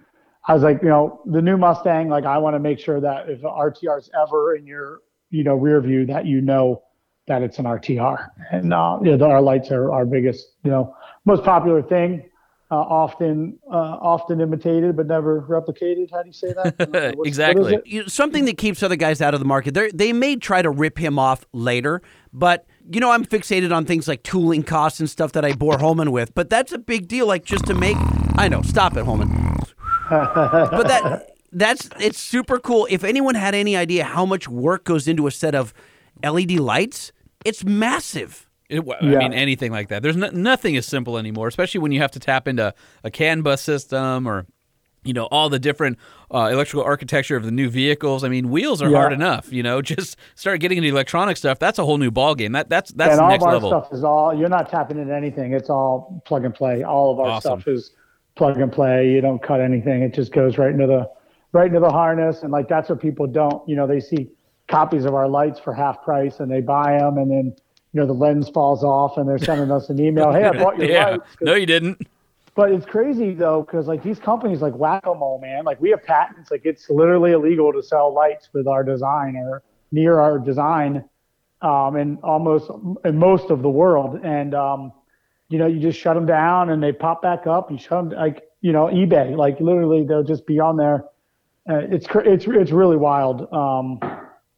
[0.47, 2.09] I was like, you know, the new Mustang.
[2.09, 5.01] Like, I want to make sure that if RTR is ever in your,
[5.31, 6.83] you know, rear view, that you know
[7.27, 8.29] that it's an RTR.
[8.51, 10.95] And uh, you know, our lights are our biggest, you know,
[11.25, 12.29] most popular thing.
[12.71, 16.09] Uh, often, uh, often imitated but never replicated.
[16.11, 16.75] How do you say that?
[16.79, 17.79] What's- what is Exactly.
[17.85, 19.75] you know, something that keeps other guys out of the market.
[19.75, 22.01] They they may try to rip him off later,
[22.33, 25.77] but you know I'm fixated on things like tooling costs and stuff that I bore
[25.77, 26.33] Holman with.
[26.33, 27.27] But that's a big deal.
[27.27, 27.97] Like just to make,
[28.35, 29.29] I know, stop it, Holman.
[30.09, 32.87] but that that's it's super cool.
[32.89, 35.71] If anyone had any idea how much work goes into a set of
[36.23, 37.11] LED lights,
[37.45, 38.47] it's massive.
[38.69, 39.19] It, I Yeah.
[39.19, 40.01] mean, anything like that.
[40.01, 43.41] There's no, nothing is simple anymore, especially when you have to tap into a CAN
[43.43, 44.47] bus system or,
[45.03, 45.99] you know, all the different
[46.33, 48.23] uh, electrical architecture of the new vehicles.
[48.23, 48.97] I mean, wheels are Yeah.
[48.97, 49.51] hard enough.
[49.53, 51.59] You know, just start getting into electronic stuff.
[51.59, 52.53] That's a whole new ballgame.
[52.53, 53.69] That that's that's and the all next of our level.
[53.69, 57.19] stuff is all you're not tapping into anything it's all plug and play all of
[57.19, 57.59] our Awesome.
[57.61, 57.91] stuff is
[58.35, 61.07] plug and play you don't cut anything it just goes right into the
[61.53, 64.29] right into the harness and like that's what people don't you know they see
[64.67, 67.55] copies of our lights for half price and they buy them and then
[67.95, 70.77] you know the lens falls off and they're sending us an email hey i bought
[70.77, 71.09] your yeah.
[71.11, 72.05] lights No, you didn't.
[72.53, 76.51] but it's crazy though, because like these companies like Whack-A-Mole, man, like we have patents.
[76.51, 81.05] Like it's literally illegal to sell lights with our design or near our design,
[81.61, 82.69] um, in almost
[83.05, 84.19] in most of the world.
[84.23, 84.91] And um,
[85.49, 87.71] you know, you just shut them down and they pop back up.
[87.71, 91.05] You shut them like you know eBay, like literally they'll just be on there.
[91.69, 93.51] Uh, it's it's it's really wild.
[93.53, 93.99] Um,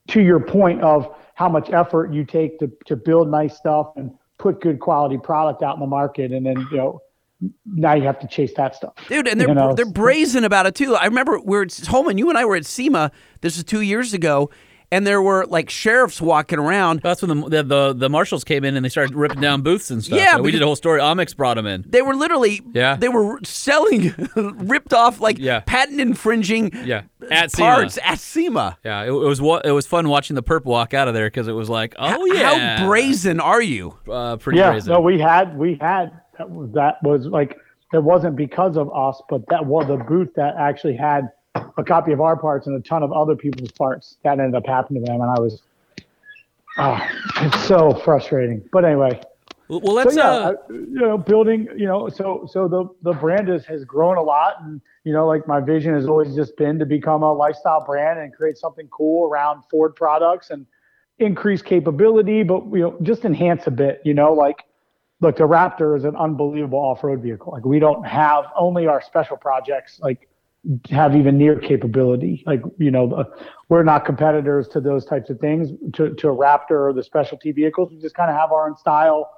[0.09, 4.11] to your point of how much effort you take to to build nice stuff and
[4.39, 7.01] put good quality product out in the market, and then you know
[7.65, 8.93] now you have to chase that stuff.
[9.07, 10.95] Dude, and they're You know, they're brazen about it too.
[10.95, 13.11] I remember we were at Holman, you and I were at SEMA.
[13.41, 14.49] This is two years ago,
[14.91, 17.01] and there were like sheriffs walking around.
[17.01, 19.91] That's when the, the the the marshals came in and they started ripping down booths
[19.91, 20.17] and stuff.
[20.17, 20.99] Yeah, we did a whole story.
[21.01, 21.83] Amex brought them in.
[21.87, 22.95] They were literally, Yeah.
[22.95, 25.59] they were selling ripped off like Yeah.
[25.61, 27.69] patent infringing Yeah, at SEMA.
[27.75, 28.77] parts at SEMA.
[28.85, 31.47] Yeah, it, it was it was fun watching the perp walk out of there because
[31.47, 33.97] it was like, oh yeah, How brazen are you?
[34.09, 34.93] uh, pretty yeah, brazen.
[34.93, 37.57] no, we had we had that was, that was like
[37.93, 41.29] it wasn't because of us, but that was the booth that actually had
[41.77, 44.17] a copy of our parts and a ton of other people's parts.
[44.23, 45.61] That ended up happening to them, and I was,
[46.77, 47.09] ah,
[47.41, 48.67] it's so frustrating.
[48.71, 49.21] But anyway,
[49.67, 52.87] well, well, let's so yeah, uh, I- you know, building, you know, so so the
[53.01, 56.35] the brand is, has grown a lot, and you know, like my vision has always
[56.35, 60.65] just been to become a lifestyle brand and create something cool around Ford products and
[61.19, 64.01] increase capability, but you know, just enhance a bit.
[64.05, 64.63] You know, like
[65.19, 67.51] look, the Raptor is an unbelievable off-road vehicle.
[67.51, 70.29] Like we don't have only our special projects like
[70.89, 72.43] have even near capability.
[72.45, 73.25] Like you know,
[73.69, 77.51] we're not competitors to those types of things to to a Raptor or the specialty
[77.51, 77.91] vehicles.
[77.91, 79.29] We just kind of have our own style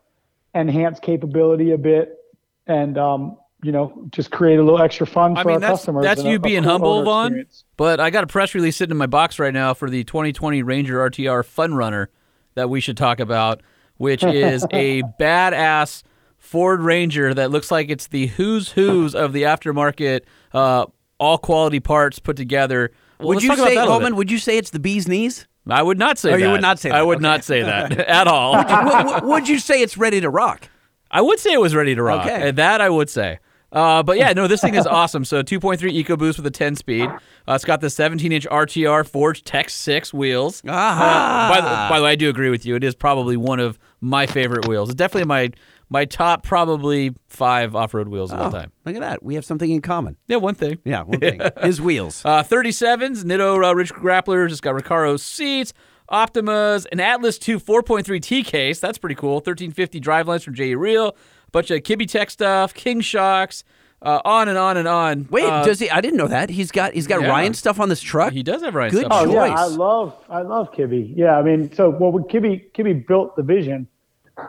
[0.56, 2.18] enhance capability a bit
[2.66, 5.72] and um, you know just create a little extra fun for I mean, our that's
[5.80, 6.04] customers.
[6.04, 7.46] that's a- you a being cool humble, Vaughn.
[7.78, 10.64] But I got a press release sitting in my box right now for the 2020
[10.64, 12.10] Ranger RTR Fun Runner
[12.56, 13.62] that we should talk about,
[13.98, 16.04] which is a badass
[16.38, 20.22] Ford Ranger that looks like it's the who's who's of the aftermarket,
[20.54, 20.86] uh,
[21.20, 22.92] all quality parts put together.
[23.20, 24.14] Well, would you say, that a little Holman?
[24.14, 24.18] bit.
[24.18, 25.46] Would you say it's the bee's knees?
[25.70, 26.42] I would not say Oh, that.
[26.42, 27.22] you would not say I would Okay.
[27.24, 28.56] not say that at all.
[28.56, 30.68] would, would- would you say it's ready to rock?
[31.12, 32.26] I would say it was ready to rock.
[32.26, 32.50] Okay.
[32.50, 33.40] Uh, That I would say.
[33.72, 35.24] Uh, but yeah, no, this thing is awesome.
[35.26, 37.08] So 2.3 EcoBoost with a 10 speed.
[37.08, 40.64] Uh, it's got the 17 inch RTR Forged Tech 6 wheels.
[40.68, 41.46] Ah.
[41.48, 42.76] Uh, by, the, by the way, I do agree with you.
[42.76, 44.90] It is probably one of my favorite wheels.
[44.90, 45.52] It's definitely my
[45.90, 48.72] my top probably five off road wheels of all time.
[48.86, 49.24] Look at that.
[49.24, 50.18] We have something in common.
[50.28, 50.78] Yeah, one thing.
[50.86, 51.42] Yeah, one thing.
[51.62, 52.24] His wheels.
[52.24, 54.52] Uh, 37s, Nitto uh, Ridge Grapplers.
[54.52, 55.74] It's got Recaro seats,
[56.12, 58.80] Optimas, an Atlas 2 4.3 T case.
[58.80, 59.36] That's pretty cool.
[59.36, 60.76] 1350 drivelines from J.E.
[60.76, 61.10] Reel.
[61.10, 63.64] A bunch of Kibbetech stuff, King Shocks,
[64.04, 65.28] uh, on and on and on.
[65.32, 65.90] Wait, Uh, does he?
[65.90, 66.50] I didn't know that.
[66.52, 67.28] He's got he's got yeah.
[67.30, 68.32] Ryan stuff on this truck.
[68.34, 69.12] he does have Ryan Good stuff.
[69.28, 69.60] Oh yeah, choice.
[69.60, 71.12] I love I love Kibbe.
[71.16, 73.88] Yeah, I mean, so well, Kibbe Kibbe built the vision.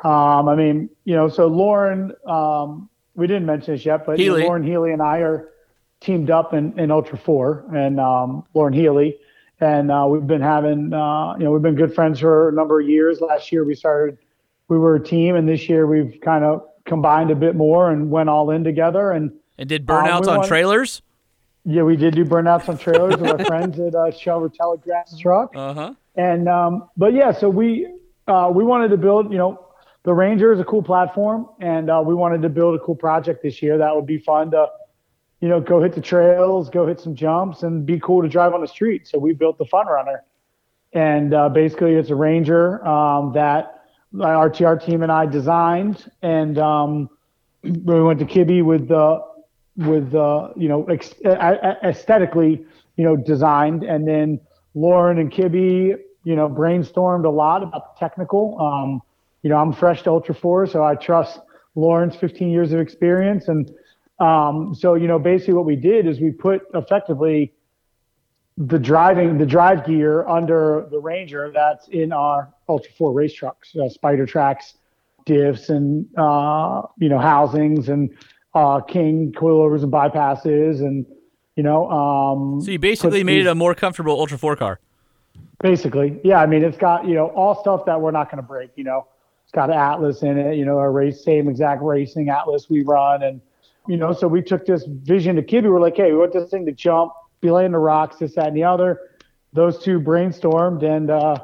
[0.05, 4.26] Um, I mean, you know, so Loren, um, we didn't mention this yet, but you
[4.28, 5.49] know, Loren Healy and I are
[6.01, 9.18] teamed up in, in Ultra Four, and um, Loren Healy,
[9.61, 12.80] and uh, we've been having, uh, you know, we've been good friends for a number
[12.80, 13.20] of years.
[13.20, 14.16] Last year we started,
[14.68, 18.11] we were a team, and this year we've kind of combined a bit more and
[18.11, 19.11] went all in together.
[19.11, 21.03] And And did Um, burnouts we on trailers?
[21.66, 25.53] yeah, we did do burnouts on trailers with our friends at uh, Shelver Telegraph's truck.
[25.55, 25.95] Uh huh.
[26.16, 27.86] And um, but yeah, so we
[28.26, 29.30] uh, we wanted to build.
[29.30, 29.66] You know,
[30.03, 33.42] the Ranger is a cool platform, and uh, we wanted to build a cool project
[33.42, 34.66] this year that would be fun to,
[35.40, 38.55] you know, go hit the trails, go hit some jumps, and be cool to drive
[38.55, 39.07] on the street.
[39.07, 40.24] So we built the Fun Runner,
[40.92, 46.59] and uh, basically it's a Ranger um, that my RTR team and I designed, and
[46.59, 47.11] um,
[47.62, 49.22] we went to Kibbe with the
[49.76, 52.64] with uh, you know ex- aesthetically
[52.96, 54.40] you know designed, and then
[54.74, 58.59] Loren and Kibbe you know brainstormed a lot about the technical.
[58.59, 59.03] Um,
[59.43, 61.41] you know, I'm fresh to Ultra Four, so I trust
[61.74, 63.70] Loren's 15 years of experience, and
[64.18, 67.55] um, so you know basically what we did is we put effectively
[68.59, 73.74] the driving the drive gear under the Ranger that's in our Ultra Four race trucks,
[73.76, 74.74] uh, Spidertrax,
[75.26, 78.11] diffs, and uh, you know housings and
[78.55, 81.07] uh, King coilovers and bypasses, and
[81.57, 81.91] you know.
[81.91, 84.80] Um, so you basically made these, it a more comfortable Ultra Four car.
[85.62, 86.41] Basically, yeah.
[86.41, 88.70] I mean, it's got you know all stuff that we're not going to break.
[88.76, 89.07] You know,
[89.51, 90.57] it's got an Atlas in it.
[90.57, 93.40] You know, our race same exact racing Atlas we run, and
[93.88, 95.64] you know, so we took this vision to Kibbe.
[95.64, 98.48] We're like, hey, we want this thing to jump be laying the rocks, this, that,
[98.48, 99.01] and the other.
[99.53, 101.36] Those two brainstormed, and uh,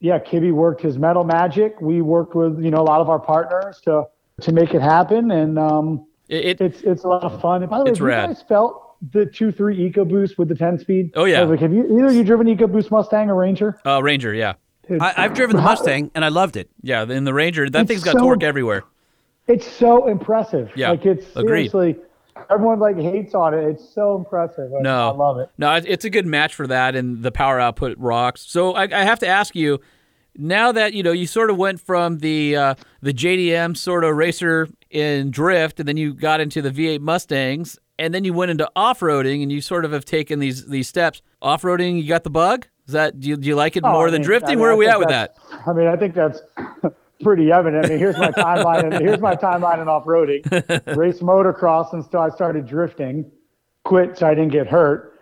[0.00, 1.80] yeah, Kibbe worked his metal magic.
[1.80, 4.04] We worked with you know a lot of our partners to
[4.42, 7.62] to make it happen, and um, it, it's it's a lot of fun.
[7.62, 10.78] And by the way, have you guys felt the two three EcoBoost with the ten
[10.78, 11.12] speed?
[11.14, 11.44] Oh yeah.
[11.44, 13.80] Like, have you either you driven EcoBoost Mustang or Ranger?
[13.86, 14.54] Uh, Ranger, yeah.
[15.00, 16.70] I, have driven the Mustang and I loved it.
[16.82, 18.84] Yeah, in the Ranger, that thing's got so, torque everywhere.
[19.46, 20.72] It's so impressive.
[20.74, 21.70] Yeah, like it's Agreed.
[21.70, 21.96] seriously
[22.50, 23.64] everyone like hates on it.
[23.64, 24.72] It's so impressive.
[24.74, 25.50] I, no, I love it.
[25.58, 28.42] No, it's a good match for that, and the power output rocks.
[28.42, 29.80] So I, I have to ask you,
[30.36, 34.16] now that you know you sort of went from the uh, the JDM sort of
[34.16, 38.50] racer in drift, and then you got into the V8 Mustangs, and then you went
[38.50, 41.22] into off roading, and you sort of have taken these these steps.
[41.40, 42.66] Off roading, you got the bug.
[42.86, 44.50] Is that do you, do you like it oh, more I mean, than drifting?
[44.50, 45.36] I mean, Where are we at with that?
[45.66, 46.40] I mean, I think that's
[47.22, 47.86] pretty evident.
[47.86, 48.84] I mean, here's my timeline.
[48.84, 50.44] And here's my timeline in off roading.
[50.96, 53.30] Race motocross until I started drifting.
[53.84, 55.14] Quit so I didn't get hurt.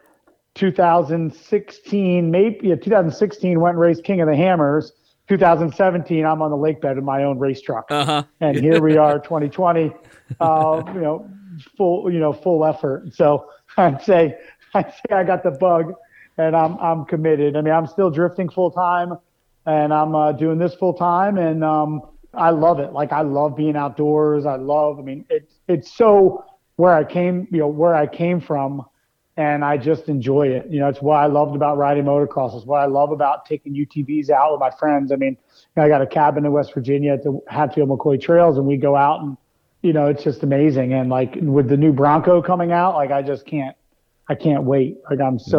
[0.54, 4.92] 2016, maybe yeah, 2016 went and raced King of the Hammers.
[5.28, 8.24] 2017, I'm on the lake bed in my own race truck, uh-huh.
[8.40, 9.92] and here we are, 2020.
[10.40, 11.30] Uh, you know,
[11.76, 13.14] full you know full effort.
[13.14, 14.36] So I'd say
[14.74, 15.94] I'd say I got the bug,
[16.39, 17.57] and I'm I'm committed.
[17.57, 19.18] I mean, I'm still drifting full time
[19.66, 22.03] and I'm uh, doing this full time, and um,
[22.35, 22.93] I love it.
[22.93, 24.47] Like I love being outdoors.
[24.47, 24.99] I love.
[24.99, 26.45] I mean, it's it's so
[26.76, 28.85] where I came, you know, where I came from,
[29.37, 30.66] and I just enjoy it.
[30.68, 32.57] You know, it's what I loved about riding motocross.
[32.57, 35.12] It's what I love about taking UTVs out with my friends.
[35.12, 35.37] I mean,
[35.76, 38.97] I got a cabin in West Virginia at the Hatfield McCoy Trails, and we go
[38.97, 39.37] out and,
[39.83, 40.93] you know, it's just amazing.
[40.93, 43.76] And like with the new Bronco coming out, like I just can't,
[44.29, 44.99] I can't wait.
[45.11, 45.59] Like I'm so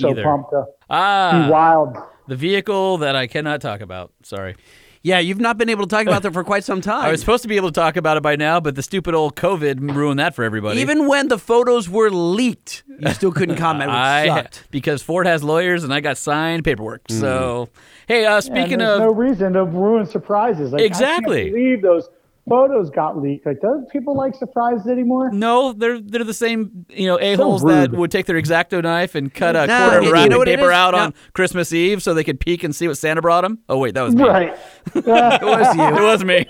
[0.00, 1.44] so pumped to ah.
[1.46, 1.96] be wild
[2.26, 4.12] the vehicle that I cannot talk about.
[4.22, 4.56] Sorry.
[5.02, 7.04] Yeah, you've not been able to talk about that for quite some time.
[7.04, 9.14] I was supposed to be able to talk about it by now, but the stupid
[9.14, 10.80] old COVID ruined that for everybody.
[10.80, 13.90] Even when the photos were leaked, you still couldn't comment.
[13.92, 14.66] I, sucked.
[14.72, 17.06] Because Ford has lawyers and I got signed paperwork.
[17.06, 17.20] Mm.
[17.20, 17.68] So,
[18.08, 19.00] hey, uh, speaking yeah, of.
[19.00, 20.72] no reason to ruin surprises.
[20.72, 21.40] Like, exactly.
[21.40, 22.08] I can't believe those
[22.48, 23.46] photos got leaked.
[23.46, 25.30] Like, does people like surprises anymore?
[25.30, 28.82] No, they're they're the same, you know, a holes so that would take their exacto
[28.82, 30.98] knife and cut a no, quarter of wrapping paper out no.
[30.98, 33.58] on Christmas Eve so they could peek and see what Santa brought them.
[33.68, 34.24] Oh wait, that was me.
[34.24, 34.56] Right,
[34.94, 35.04] it
[35.44, 35.86] was you.
[35.96, 36.46] It was me.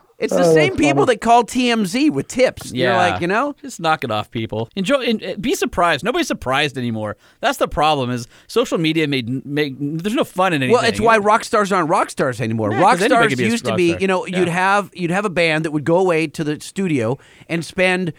[0.18, 1.16] It's oh, the oh, same people funny.
[1.16, 2.72] that call TMZ with tips.
[2.72, 4.70] Yeah, You're like you know, just knock it off, people.
[4.74, 6.04] Enjoy, and eh, be surprised.
[6.04, 7.18] Nobody's surprised anymore.
[7.40, 8.10] That's the problem.
[8.10, 10.74] Is social media made make there's no fun in anything.
[10.74, 12.72] Well, it's why rock stars aren't rock stars anymore.
[12.72, 14.38] Yeah, rock stars used to be, you know, yeah.
[14.38, 18.14] you'd have you'd have a band that would go away to the studio and spend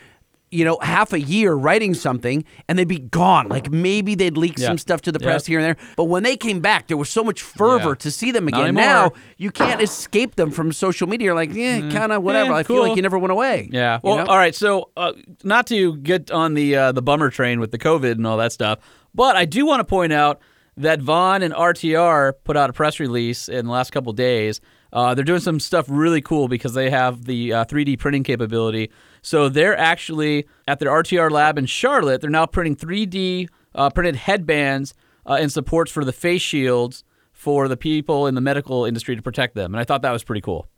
[0.50, 3.50] you know, half a year writing something and they'd be gone.
[3.50, 4.68] Like maybe they'd leak yeah.
[4.68, 5.88] some stuff to the press here and there.
[5.98, 7.96] But when they came back, there was so much fervor yeah.
[7.96, 8.74] to see them again.
[8.74, 11.34] Now you can't escape them from social media.
[11.36, 11.92] like, yeah, mm.
[11.92, 12.54] kind of whatever.
[12.54, 12.78] I cool.
[12.78, 13.70] feel like you never went away.
[13.72, 14.00] Yeah.
[14.02, 14.30] Well, you know?
[14.30, 14.56] all right.
[14.56, 18.26] So, uh, not to get on the uh, the bummer train with the COVID and
[18.26, 18.80] all that stuff,
[19.14, 20.40] but I do want to point out
[20.78, 24.62] that Vaughn and RTR put out a press release in the last couple days.
[24.94, 28.90] Uh, they're doing some stuff really cool because they have the 3D uh, printing capability
[29.28, 32.22] so they're actually at their RTR lab in Charlotte.
[32.22, 34.94] They're now printing 3D uh, printed headbands
[35.26, 37.04] uh, and supports for the face shields
[37.34, 39.74] for the people in the medical industry to protect them.
[39.74, 40.70] And I thought that was pretty cool.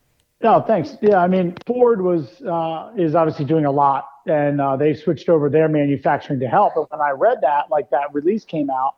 [0.41, 0.97] Oh, thanks.
[0.99, 5.29] Yeah, I mean, Ford was uh, is obviously doing a lot, and uh, they switched
[5.29, 6.73] over their manufacturing to help.
[6.73, 8.95] But when I read that, like that release came out,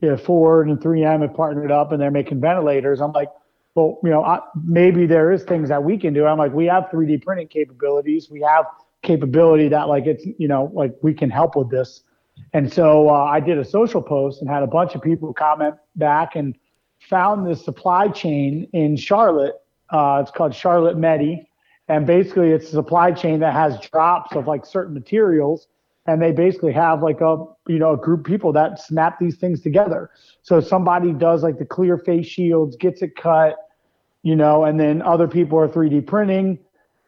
[0.00, 3.02] you know, Ford and 3M have partnered up, and they're making ventilators.
[3.02, 3.28] I'm like,
[3.74, 6.24] well, you know, I, maybe there is things that we can do.
[6.24, 8.30] I'm like, we have 3D printing capabilities.
[8.30, 8.64] We have
[9.04, 12.02] capability that like it's you know like we can help with this.
[12.52, 15.76] And so uh, i did a social post and had a bunch of people comment
[15.94, 16.56] back and
[16.98, 19.54] found this supply chain in charlotte.
[19.90, 21.48] Uh, it's called charlotte medi.
[21.86, 25.68] And basically it's a supply chain that has drops of like certain materials.
[26.06, 29.36] And they basically have like a you know a group of people that snap these
[29.36, 30.10] things together.
[30.42, 33.56] So somebody does like the clear face shields gets it cut
[34.22, 36.58] you know and then other people are 3d printing.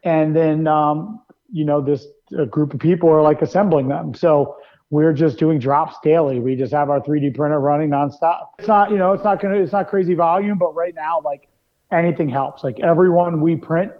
[0.03, 1.19] And then um,
[1.51, 2.05] you know this
[2.37, 4.13] a group of people are like assembling them.
[4.13, 4.57] So
[4.89, 6.39] we're just doing drops daily.
[6.39, 8.49] We just have our 3D printer running nonstop.
[8.59, 11.47] It's not you know it's not gonna it's not crazy volume, but right now like
[11.91, 12.63] anything helps.
[12.63, 13.91] Like everyone we print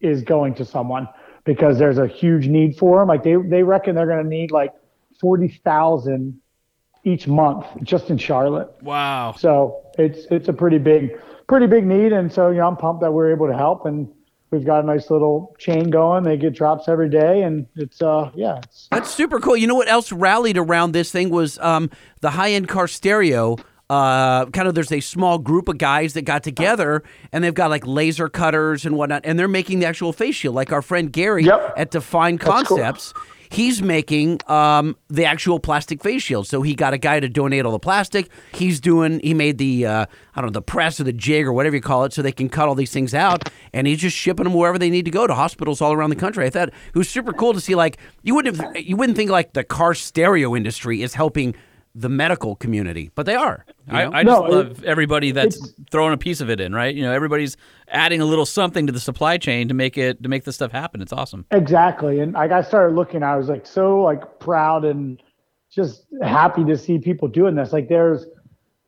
[0.00, 1.08] is going to someone
[1.44, 3.08] because there's a huge need for them.
[3.08, 4.72] Like they they reckon they're gonna need like
[5.20, 6.40] forty thousand
[7.04, 8.70] each month just in Charlotte.
[8.82, 9.34] Wow.
[9.38, 13.02] So it's it's a pretty big pretty big need, and so you know I'm pumped
[13.02, 14.08] that we're able to help, and
[14.52, 16.22] we've got a nice little chain going.
[16.22, 18.58] They get drops every day, and it's uh yeah.
[18.62, 19.56] It's, That's super cool.
[19.56, 21.90] You know what else rallied around this thing was um,
[22.20, 23.56] the high end car stereo.
[23.90, 27.68] Uh, kind of, there's a small group of guys that got together and they've got
[27.68, 30.54] like laser cutters and whatnot, and they're making the actual face shield.
[30.54, 31.74] Like our friend Gary Yep.
[31.76, 32.78] at Define That's cool.
[33.52, 36.46] He's making um, the actual plastic face shield.
[36.46, 38.30] So he got a guy to donate all the plastic.
[38.54, 41.52] He's doing, he made the, uh, I don't know, the press or the jig or
[41.52, 43.50] whatever you call it, so they can cut all these things out.
[43.74, 46.16] And he's just shipping them wherever they need to go to hospitals all around the
[46.16, 46.46] country.
[46.46, 47.74] I thought it was super cool to see.
[47.74, 51.54] Like you wouldn't have, you wouldn't think like the car stereo industry is helping
[51.94, 53.66] the medical community, but they are.
[53.86, 53.98] you know?
[53.98, 56.94] I, I just No, it- love everybody that's throwing a piece of it in, right?
[56.94, 57.56] You know, everybody's
[57.88, 60.72] adding a little something to the supply chain to make it to make this stuff
[60.72, 61.02] happen.
[61.02, 61.44] It's awesome.
[61.50, 62.20] Exactly.
[62.20, 65.22] And like I started looking, I was like so like proud and
[65.70, 67.72] just happy to see people doing this.
[67.72, 68.24] Like there's,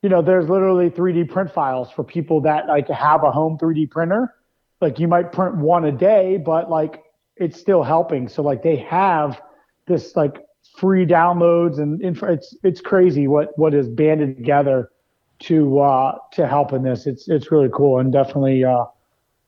[0.02, 3.90] you know, there's literally 3D print files for people that like have a home 3D
[3.90, 4.34] printer.
[4.80, 7.02] Like you might print one a day, but like
[7.36, 8.28] it's still helping.
[8.28, 9.40] So like they have
[9.86, 10.36] this like
[10.84, 12.26] free downloads and info.
[12.26, 14.90] It's it's crazy what what is banded together
[15.40, 17.06] to uh to help in this.
[17.06, 18.84] It's it's really cool and definitely uh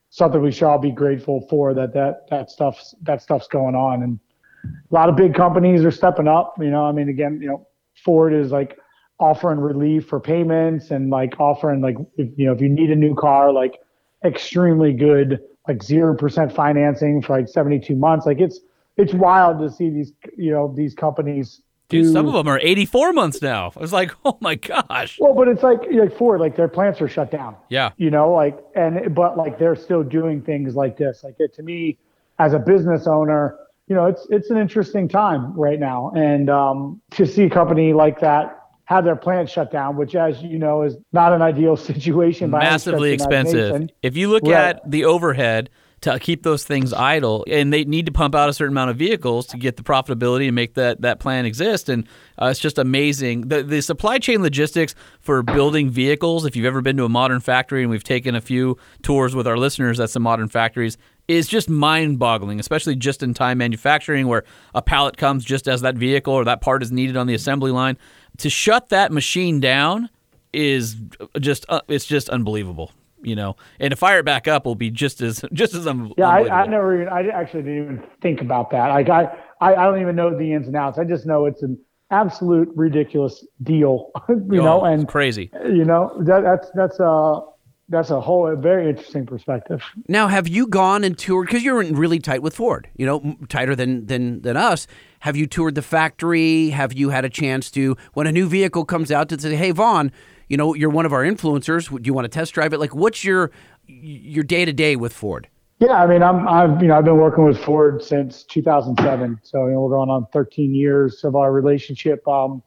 [0.09, 4.01] something we should all be grateful for that that that stuff's that stuff's going on
[4.01, 4.19] and
[4.65, 7.67] a lot of big companies are stepping up you know i mean again you know
[8.03, 8.79] ford is like
[9.19, 12.95] offering relief for payments and like offering like if, you know if you need a
[12.95, 13.79] new car like
[14.25, 18.61] extremely good like 0% financing for like 72 months like it's
[18.97, 22.59] it's wild to see these you know these companies Dude, do- some of them are
[22.61, 23.71] 84 months now.
[23.73, 25.17] I was like, oh my gosh.
[25.19, 27.91] well but it's like like ford like their plants are shut down Yeah.
[27.97, 31.63] you know like and but like they're still doing things like this like it, to
[31.63, 31.97] me
[32.39, 37.01] as a business owner you know it's it's an interesting time right now and um,
[37.11, 40.81] to see a company like that have their plant shut down which as you know
[40.83, 43.89] is not an ideal situation by Massively expensive.
[44.01, 44.53] If you look Right.
[44.75, 45.69] at the overhead
[46.01, 48.97] to keep those things idle, and they need to pump out a certain amount of
[48.97, 51.89] vehicles to get the profitability and make that, that plan exist.
[51.89, 52.07] And
[52.39, 53.47] uh, it's just amazing.
[53.47, 57.39] The, the supply chain logistics for building vehicles, if you've ever been to a modern
[57.39, 61.47] factory, and we've taken a few tours with our listeners at some modern factories, is
[61.47, 64.43] just mind boggling, especially just in time manufacturing where
[64.73, 67.71] a pallet comes just as that vehicle or that part is needed on the assembly
[67.71, 67.97] line.
[68.37, 70.09] To shut that machine down
[70.53, 70.95] is
[71.39, 72.91] just uh, it's just unbelievable,
[73.21, 73.55] you know.
[73.79, 76.13] And to fire it back up will be just as just as I'm.
[76.17, 79.23] yeah I, I never even i actually didn't even think about that like I,
[79.61, 81.77] I i don't even know the ins and outs i just know it's an
[82.11, 85.49] absolute ridiculous deal you know Oh, and it's crazy.
[85.65, 87.41] you know that that's that's a
[87.89, 91.47] that's a whole a very interesting perspective Now, have you gone and toured?
[91.47, 94.87] Because you're really tight with Ford, you know, tighter than than than us.
[95.21, 96.69] Have you toured the factory?
[96.71, 99.71] Have you had a chance to, when a new vehicle comes out, to say, "Hey,
[99.71, 100.11] Vaughn,
[100.47, 101.89] you know, you're one of our influencers.
[101.89, 103.51] Do you want to test drive it?" Like, what's your
[103.87, 105.49] your day to day with Ford?
[105.79, 109.67] yeah i mean i'm i've you know i've been working with ford since 2007 so
[109.67, 112.61] you know we're going on 13 years of our relationship um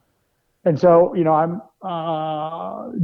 [0.65, 1.61] and so you know i'm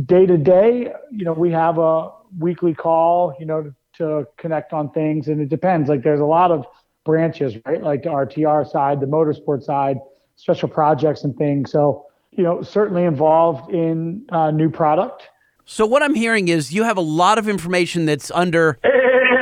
[0.04, 4.72] day to day you know we have a weekly call you know to, to connect
[4.72, 6.66] on things and it depends like there's a lot of
[7.04, 9.98] branches right like the rtr side the motorsport side
[10.36, 12.05] special projects and things so
[12.36, 15.28] you know certainly involved in uh, new product
[15.64, 18.78] So what I'm hearing is you have a lot of information that's under.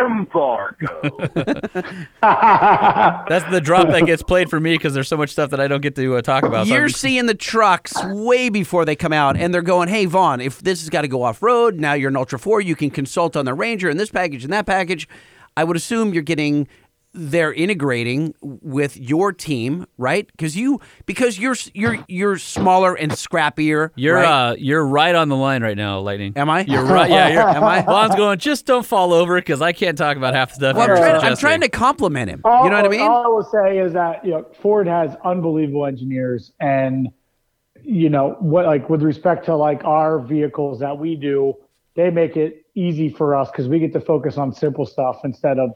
[0.07, 0.87] Embargo.
[2.23, 5.69] that's the drop that gets played for me because there's so much stuff that I
[5.69, 6.67] don't get to uh, talk about.
[6.67, 10.41] You're I'm- seeing the trucks way before they come out, and they're going, "Hey, Vaughn,
[10.41, 12.61] if this has got to go off road, now you're an Ultra Four.
[12.61, 15.09] You can consult on the Ranger and this package and that package."
[15.57, 16.67] I would assume you're getting
[17.15, 20.27] they're integrating with your team, right?
[20.27, 23.91] Because you because you're you're you're smaller and scrappier.
[23.95, 24.51] You're right?
[24.51, 26.33] uh, you're right on the line right now, Lightning.
[26.37, 26.63] Am I?
[26.63, 27.09] You're right.
[27.09, 27.49] Yeah, you're.
[27.57, 27.83] Am I?
[27.83, 28.39] Vaughn's going.
[28.39, 30.77] Just don't fall over because I can't talk about half the stuff.
[30.77, 32.41] Well, I'm, trying, I'm trying to compliment him.
[32.45, 33.01] All, you know what I mean?
[33.01, 37.09] All I will say is that you know Ford has unbelievable engineers, and
[37.83, 41.55] you know what, like with respect to like our vehicles that we do,
[41.95, 45.61] they make it easy for us because we get to focus on simple stuff instead
[45.61, 45.71] of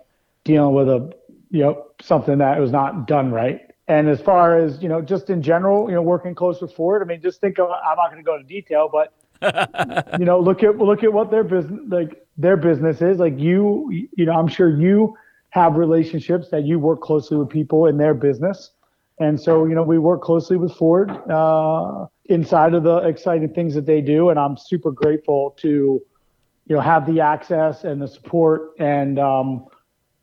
[0.44, 1.12] dealing with a
[1.50, 3.62] you know something that was not done right.
[3.86, 7.02] And as far as you know, just in general, you know, working close with Ford,
[7.02, 9.14] I mean, just think of I'm not going to go into detail, but
[10.18, 13.18] you know, look at look at what their business like their business is.
[13.18, 15.16] Like you, you know, I'm sure you
[15.50, 18.72] have relationships that you work closely with people in their business.
[19.20, 23.74] And so, you know, we work closely with Ford uh, inside of the exciting things
[23.74, 24.28] that they do.
[24.28, 29.66] And I'm super grateful to, you know, have the access and the support and, um,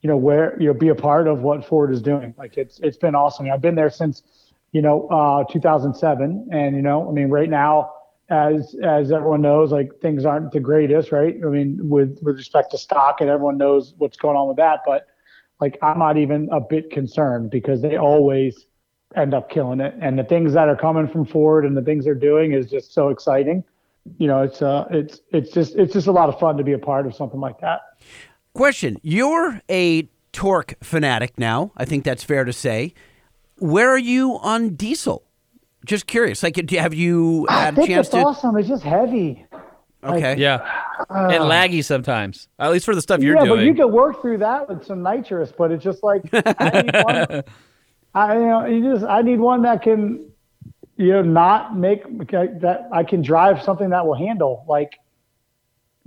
[0.06, 2.36] you know, where, you know, be a part of what Ford is doing.
[2.38, 3.50] Like it's, it's been awesome.
[3.50, 4.22] I've been there since,
[4.72, 6.50] you know, uh, 2007.
[6.52, 7.92] And, you know, I mean, right now,
[8.30, 11.36] as, as everyone knows, like things aren't the greatest, right?
[11.44, 14.82] I mean, with, with respect to stock and everyone knows what's going on with that,
[14.86, 15.08] but
[15.60, 18.68] like, I'm not even a bit concerned because they always,
[19.16, 19.96] end up killing it.
[20.02, 22.94] And the things that are coming from Ford and the things they're doing is just
[22.94, 23.64] so exciting.
[24.20, 26.74] You know, it's uh, it's it's just it's just a lot of fun to be
[26.74, 27.82] a part of something like that.
[28.56, 31.72] Question: You're a torque fanatic now.
[31.76, 32.94] I think that's fair to say.
[33.58, 35.24] Where are you on diesel?
[35.86, 36.42] Just curious.
[36.42, 38.22] Like, do- have you I had a think chance it's to?
[38.22, 38.58] awesome.
[38.58, 39.46] It's just heavy.
[40.04, 40.38] Okay.
[40.38, 40.56] Yeah.
[41.10, 42.48] Uh, and laggy sometimes.
[42.58, 43.60] At least for the stuff you're yeah, doing.
[43.60, 45.52] but you can work through that with some nitrous.
[45.52, 47.44] But it's just like I need one.
[48.14, 50.30] I you know you just I need one that can
[50.96, 54.64] you know not make okay, that I can drive something that will handle.
[54.68, 54.94] Like,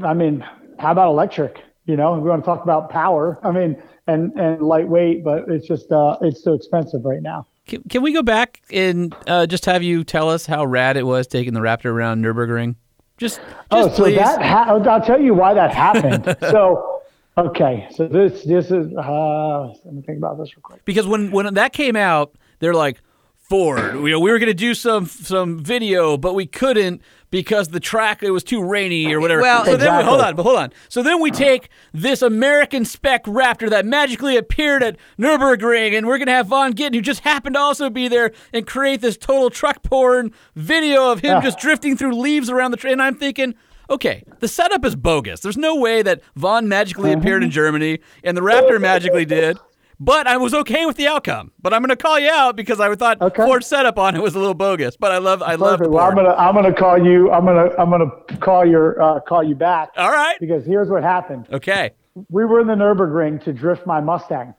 [0.03, 0.47] I mean,
[0.79, 1.61] how about electric?
[1.89, 3.39] You know, we want to talk about power.
[3.43, 7.47] I mean, and and lightweight, but it's just uh it's so expensive right now.
[7.67, 11.05] Can, can we go back and uh, just have you tell us how rad it
[11.07, 12.77] was taking the Raptor around Nürburgring?
[13.17, 14.17] Just, just Oh, so please.
[14.17, 16.37] that ha- I'll tell you why that happened.
[16.41, 17.03] so,
[17.39, 20.85] okay, so this this is uh, let me think about this real quick.
[20.85, 23.01] because when when that came out, they're like
[23.37, 23.95] Ford.
[23.95, 27.01] Know, we were going to do some some video, but we couldn't
[27.31, 29.43] because the track it was too rainy or whatever.
[29.43, 30.73] Well, so then we, hold on, but hold on.
[30.89, 36.19] So then we take this American spec Raptor that magically appeared at Nürburgring, and we're
[36.19, 39.17] going to have Vaughn Gittin, who just happened to also be there, and create this
[39.17, 41.41] total truck porn video of him ah.
[41.41, 42.95] just drifting through leaves around the train.
[42.95, 43.55] And I'm thinking.
[43.91, 45.41] Okay, the setup is bogus.
[45.41, 47.21] There's no way that Vaughn magically uh-huh.
[47.21, 49.57] appeared in Germany and the Raptor magically did.
[50.01, 51.51] But I was okay with the outcome.
[51.61, 53.45] But I'm going to call you out because I thought Okay.
[53.45, 54.97] Ford's setup on it was a little bogus.
[54.97, 55.81] But I love, I love.
[55.81, 57.31] Well, I'm gonna I'm gonna call you.
[57.33, 60.39] I'm gonna I'm gonna call your uh, call you back All right.
[60.39, 61.49] because here's what happened.
[61.53, 61.91] Okay.
[62.31, 64.55] we were in the Nurburgring to drift my Mustang,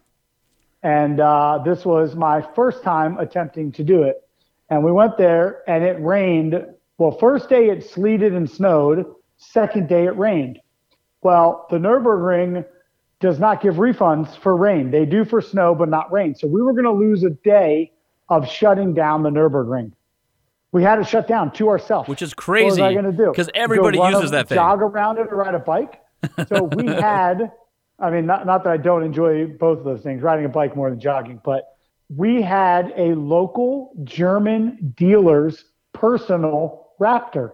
[0.84, 4.18] and uh, this was my first time attempting to do it.
[4.70, 6.66] And we went there, and it rained.
[6.98, 9.06] Well, first day it sleeted and snowed.
[9.38, 10.60] Second day it rained.
[11.22, 12.66] Well, the Nurburgring
[13.20, 14.92] does not give refunds for rain.
[14.92, 16.36] They do for snow, but not rain.
[16.36, 17.92] So we were going to lose a day
[18.30, 19.92] of shutting down the Nurburgring.
[20.72, 22.08] We had to shut down to ourselves.
[22.08, 22.64] Which is crazy.
[22.64, 22.98] What was crazy.
[22.98, 23.32] I going to do?
[23.32, 24.56] Because everybody Go uses a- that thing.
[24.56, 26.02] Jog around it or ride a bike.
[26.48, 27.52] So we had,
[27.98, 30.76] I mean, not, not that I don't enjoy both of those things, riding a bike
[30.76, 31.76] more than jogging, but
[32.16, 37.54] we had a local German dealer's personal Raptor.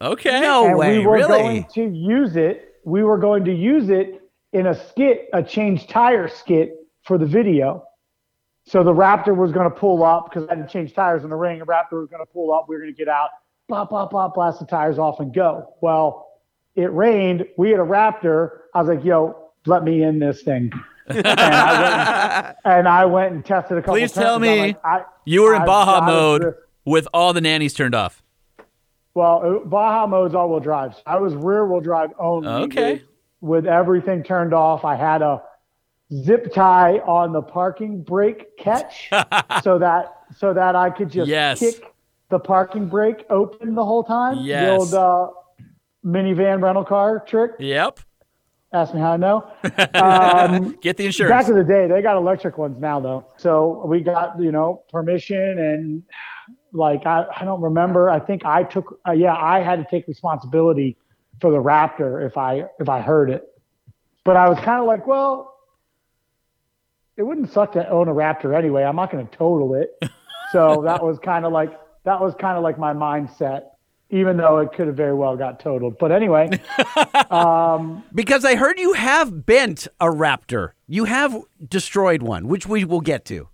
[0.00, 0.40] Okay.
[0.40, 1.28] No and way, we were really?
[1.28, 2.76] going to use it.
[2.84, 4.22] We were going to use it
[4.52, 6.74] in a skit, a change tire skit
[7.04, 7.84] for the video.
[8.66, 11.30] So the Raptor was going to pull up because I had to change tires in
[11.30, 11.58] the ring.
[11.58, 12.66] The Raptor was going to pull up.
[12.68, 13.30] We were going to get out,
[13.68, 15.74] blah, blah, blah, blast the tires off and go.
[15.80, 16.26] Well,
[16.76, 17.46] it rained.
[17.56, 18.50] We had a Raptor.
[18.74, 20.70] I was like, yo, let me in this thing.
[21.08, 24.24] and, I went, and I went and tested a couple Please times.
[24.26, 26.58] tell me like, I- You were in I've Baja mode drift.
[26.84, 28.22] with all the nannies turned off.
[29.14, 30.94] Well, Baja mode's all-wheel drive.
[30.94, 32.46] So I was rear-wheel drive only.
[32.48, 33.02] Okay.
[33.40, 35.42] With, everything turned off, I had a
[36.12, 39.08] zip tie on the parking brake catch,
[39.62, 41.60] so that so that I could just Yes.
[41.60, 41.82] kick
[42.30, 44.38] the parking brake open the whole time.
[44.40, 44.64] Yes.
[44.64, 45.30] The old uh,
[46.04, 47.52] minivan rental car trick.
[47.58, 48.00] Yep.
[48.72, 49.50] Ask me how I know.
[49.94, 51.30] Um, Get the insurance.
[51.30, 53.26] Back in the day, they got electric ones now though.
[53.36, 56.02] So we got you know permission and
[56.72, 58.10] like I, I don't remember.
[58.10, 60.96] I think I took uh, yeah I had to take responsibility
[61.40, 63.44] for the Raptor if I if I heard it.
[64.24, 65.54] But I was kind of like, well,
[67.16, 68.84] it wouldn't suck to own a Raptor anyway.
[68.84, 69.90] I'm not going to total it.
[70.50, 73.64] So that was kind of like that was kind of like my mindset,
[74.08, 75.98] even though it could have very well got totaled.
[75.98, 76.48] But anyway,
[77.30, 80.70] um, Because I heard you have bent a Raptor.
[80.86, 81.36] You have
[81.68, 83.48] destroyed one, which we will get to.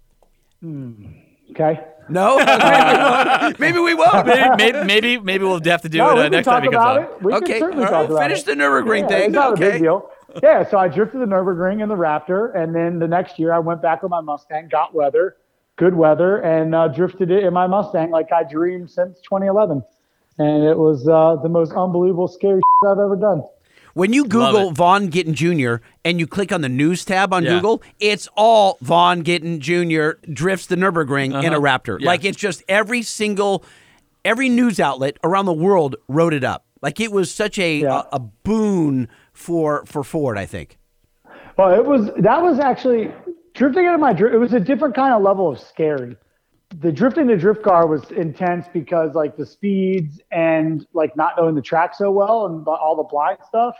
[1.51, 1.80] okay.
[2.09, 2.37] No?
[3.59, 4.27] maybe we won't.
[4.27, 6.85] maybe, maybe, maybe, maybe we'll have to do No, it uh, next time he comes
[6.85, 7.03] on.
[7.03, 7.23] it.
[7.23, 8.47] We Okay, can certainly all talk right, about finish it.
[8.47, 9.25] the Nürburgring yeah, thing.
[9.25, 9.69] It's not okay.
[9.69, 10.11] a big deal.
[10.43, 13.59] Yeah, so I drifted the Nürburgring in the Raptor, and then the next year I
[13.61, 15.37] went back with my Mustang, got weather,
[15.77, 19.83] good weather, and uh, drifted it in my Mustang like I dreamed since 2011.
[20.39, 23.43] And it was uh, the most unbelievable, scary shit I've ever done.
[23.95, 24.75] When you Google it.
[24.75, 25.77] Vaughn Gittin Jr.
[26.05, 27.55] and you click on the news tab on Yeah.
[27.57, 30.11] Google, it's all Vaughn Gittin Jr.
[30.33, 31.61] drifts the Nürburgring in a uh-huh.
[31.61, 32.01] Raptor.
[32.01, 32.07] Yeah.
[32.09, 33.65] Like it's just every single,
[34.25, 36.67] every news outlet around the world wrote it up.
[36.83, 38.03] Like it was such a Yeah.
[38.13, 40.37] a, a boon for for Ford.
[40.39, 40.77] I think.
[41.57, 43.13] Well, it was that was actually
[43.55, 44.35] drifting into my drift.
[44.35, 46.17] It was a different kind of level of scary.
[46.81, 51.55] The drifting the drift car was intense because like the speeds and like not knowing
[51.55, 53.77] the track so well and all the blind stuff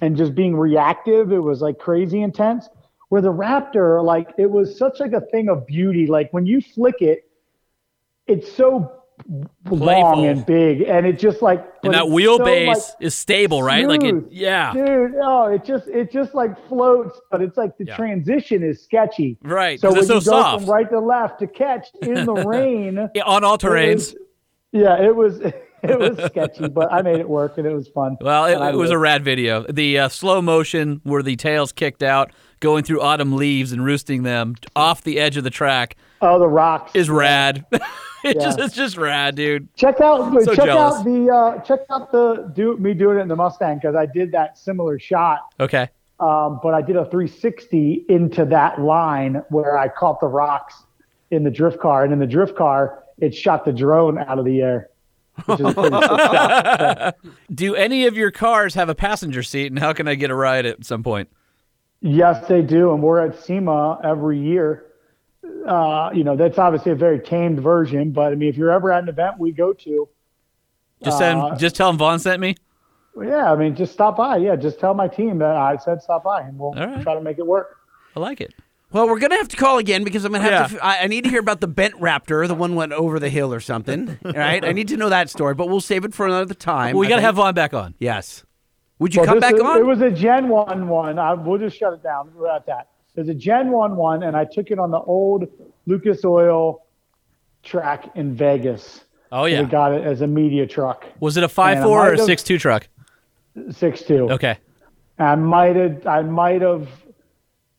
[0.00, 1.32] and just being reactive.
[1.32, 2.68] It was like crazy intense.
[3.08, 6.06] Where the Raptor, like it was such like a thing of beauty.
[6.06, 7.28] Like when you flick it,
[8.26, 8.97] it's so
[9.70, 13.86] long and big, and it just like And that wheelbase so, like, is stable, right?
[13.86, 14.72] Like it, yeah.
[14.72, 15.14] dude.
[15.22, 17.96] Oh, it just it just like floats, but it's like the Yeah.
[17.96, 19.36] transition is sketchy.
[19.42, 22.34] Right, So when it's so you go from right to left to catch in the
[22.46, 23.94] rain, Yeah, On all it terrains.
[23.94, 24.16] was-
[24.72, 25.40] yeah, it was
[25.82, 28.16] it was sketchy, but I made it work and it was fun.
[28.20, 29.64] Well, it, it was a rad video.
[29.70, 34.22] The uh, slow motion where the tails kicked out, going through autumn leaves and roosting
[34.24, 36.92] them off the edge of the track oh the rocks.
[36.94, 37.64] is rad.
[38.24, 38.42] it Yeah.
[38.42, 39.68] just it's just rad, dude.
[39.76, 40.96] Check out So check jealous.
[40.98, 44.06] out the uh, check out the do me doing it in the Mustang because I
[44.06, 45.40] did that similar shot.
[45.60, 45.88] Okay.
[46.20, 50.82] um, but I did a 360 into that line where I caught the rocks
[51.30, 54.44] in the drift car, and in the drift car, it shot the drone out of
[54.44, 54.88] the air.
[55.46, 57.16] Which is a pretty sick shot.
[57.54, 60.34] Do any of your cars have a passenger seat, and how can I get a
[60.34, 61.28] ride at some point?
[62.00, 64.86] Yes, they do, and we're at SEMA every year.
[65.66, 68.92] Uh, you know, that's obviously a very tamed version, but I mean, if you're ever
[68.92, 70.08] at an event we go to,
[71.02, 72.56] Just send, Uh, just tell them Vaughn sent me.
[73.20, 74.36] yeah, I mean, just stop by.
[74.38, 77.02] Yeah, just tell my team that I said stop by, and we'll All right.
[77.02, 77.76] try to make it work.
[78.16, 78.54] I like it.
[78.90, 80.78] Well, we're gonna have to call again because I'm gonna have Yeah.
[80.78, 80.84] to.
[80.84, 82.48] f- I, I need to hear about the bent raptor.
[82.48, 84.18] The one went over the hill or something.
[84.24, 86.96] All right, I need to know that story, but we'll save it for another time.
[86.96, 87.26] we I got to think.
[87.26, 87.94] have Vaughn back on.
[87.98, 88.44] Yes.
[88.98, 89.78] Would you Well, come back is- on?
[89.78, 91.18] It was a Gen 1 one.
[91.18, 92.30] I, we'll just shut it down.
[92.34, 92.88] We're at that.
[93.18, 95.48] There's a Gen 1 one, and I took it on the old
[95.86, 96.86] Lucas Oil
[97.64, 99.00] track in Vegas.
[99.32, 102.12] Oh yeah, We got it as a media truck, Was it a five four or
[102.12, 102.86] a six two truck?
[103.56, 104.30] 6'2".
[104.34, 104.58] Okay.
[105.18, 106.88] I might have, I might have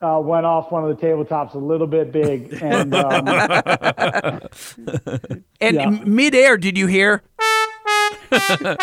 [0.02, 3.26] uh, went off one of the tabletops a little bit big, and um,
[5.62, 5.90] and yeah.
[6.06, 7.24] midair, did you hear?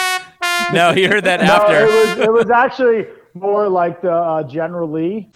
[0.72, 1.84] No, he heard that no, after.
[1.84, 5.30] it was it was actually more like the uh, General Lee.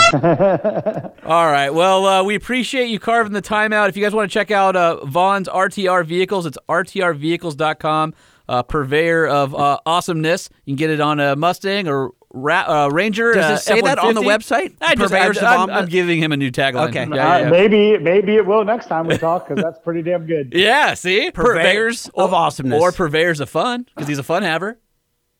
[1.24, 1.70] All right.
[1.70, 3.88] Well, uh, we appreciate you carving the time out.
[3.88, 8.14] If you guys want to check out uh, Vaughn's RTR vehicles, it's rtrvehicles.com.
[8.48, 10.50] Uh, purveyor of uh, awesomeness.
[10.64, 13.32] You can get it on a Mustang or Ra- uh, Ranger.
[13.32, 14.74] Does uh, it say that on the website?
[14.80, 15.82] I just, Purveyors I, of I'm, Awesomeness?
[15.82, 16.88] I'm giving him a new tagline.
[16.88, 17.06] Okay.
[17.08, 17.50] Yeah, yeah, Uh, yeah.
[17.50, 20.52] maybe maybe it will next time we talk because that's pretty damn good.
[20.56, 21.30] Yeah, see?
[21.30, 22.82] Purveyors Purve- of awesomeness.
[22.82, 24.80] Or purveyors of fun, because he's a fun haver.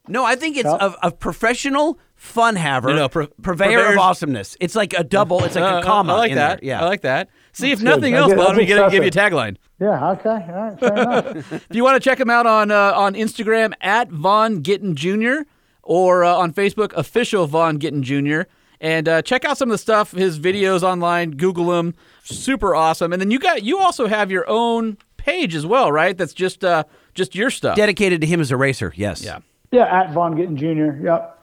[0.07, 0.93] No, I think it's Yeah.
[1.03, 2.89] a, a professional fun haver.
[2.91, 4.55] No, no, pur- purveyor of awesomeness.
[4.61, 5.43] It's like a double.
[5.43, 6.13] It's like Uh, a comma.
[6.13, 6.61] I like in that.
[6.61, 6.69] There.
[6.69, 6.83] Yeah.
[6.83, 7.31] I like that.
[7.53, 7.85] See, if good.
[7.87, 8.39] nothing That's else, good.
[8.39, 9.57] why don't we That's get, give you a tagline?
[9.81, 10.11] Yeah.
[10.11, 10.29] Okay.
[10.29, 10.79] All right.
[10.79, 11.53] Fair enough.
[11.53, 15.45] If you want to check him out on uh, on Instagram at Vaughn Gittin Jr.
[15.83, 18.43] or uh, on Facebook official Vaughn Gittin Jr.
[18.83, 21.33] And uh, check out some of the stuff, his videos online.
[21.33, 23.13] Google him, super awesome.
[23.13, 26.17] And then you got you also have your own page as well, right?
[26.17, 27.77] That's just uh, just your stuff.
[27.77, 28.93] Dedicated to him as a racer.
[28.97, 29.23] Yes.
[29.25, 29.39] Yeah.
[29.73, 31.03] Yeah, at Vaughn Gittin Jr.
[31.05, 31.37] Yep.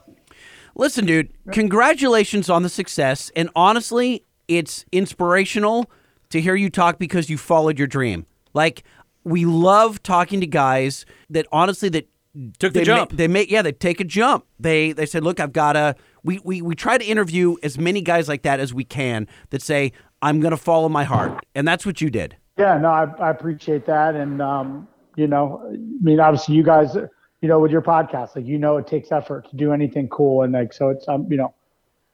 [0.78, 3.30] Listen, dude, congratulations on the success.
[3.36, 5.90] And honestly, it's inspirational
[6.30, 8.26] to hear you talk because you followed your dream.
[8.54, 8.84] Like,
[9.24, 12.08] we love talking to guys that honestly that
[12.58, 13.12] Took the they jump.
[13.12, 14.46] Ma- they make yeah, they take a jump.
[14.60, 15.96] They they said, look, I've got to.
[16.22, 19.60] We, we we try to interview as many guys like that as we can that
[19.60, 19.92] say,
[20.22, 22.36] I'm going to follow my heart, and that's what you did.
[22.56, 24.86] Yeah, no, I, I appreciate that, and um,
[25.16, 26.96] you know, I mean, obviously, you guys,
[27.40, 30.42] you know, with your podcast, like you know, it takes effort to do anything cool,
[30.42, 31.54] and like so, it's um, you know,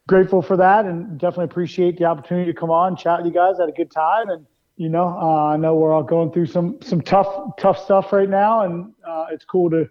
[0.06, 3.56] grateful for that, and definitely appreciate the opportunity to come on, chat with you guys,
[3.58, 4.46] had a good time, and
[4.76, 8.28] you know, uh, I know we're all going through some some tough tough stuff right
[8.28, 9.88] now, and uh, it's cool to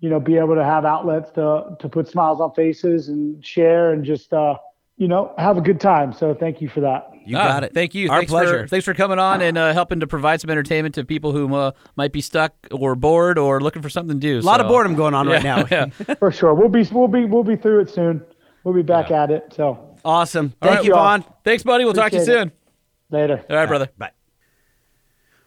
[0.00, 3.92] you know be able to have outlets to to put smiles on faces and share
[3.92, 4.56] and just uh,
[4.96, 6.12] you know have a good time.
[6.12, 7.11] So thank you for that.
[7.26, 7.74] You Ah, got it.
[7.74, 8.10] Thank you.
[8.10, 8.62] Our thanks pleasure.
[8.62, 11.54] For, thanks for coming on and uh, helping to provide some entertainment to people who
[11.54, 14.38] uh, might be stuck or bored or looking for something to do.
[14.38, 15.64] a lot of boredom going on right now.
[15.70, 15.86] yeah.
[16.18, 16.54] For sure.
[16.54, 18.22] We'll be we'll be we'll be through it soon.
[18.64, 19.52] We'll be back at it.
[19.56, 20.52] So Awesome.
[20.60, 21.02] All Thank right, you, y'all.
[21.02, 21.24] Vaughn.
[21.44, 21.84] Thanks, buddy.
[21.84, 22.52] We'll talk to you Appreciate soon.
[23.10, 23.44] later.
[23.48, 23.88] All right, brother.
[23.98, 24.10] Bye.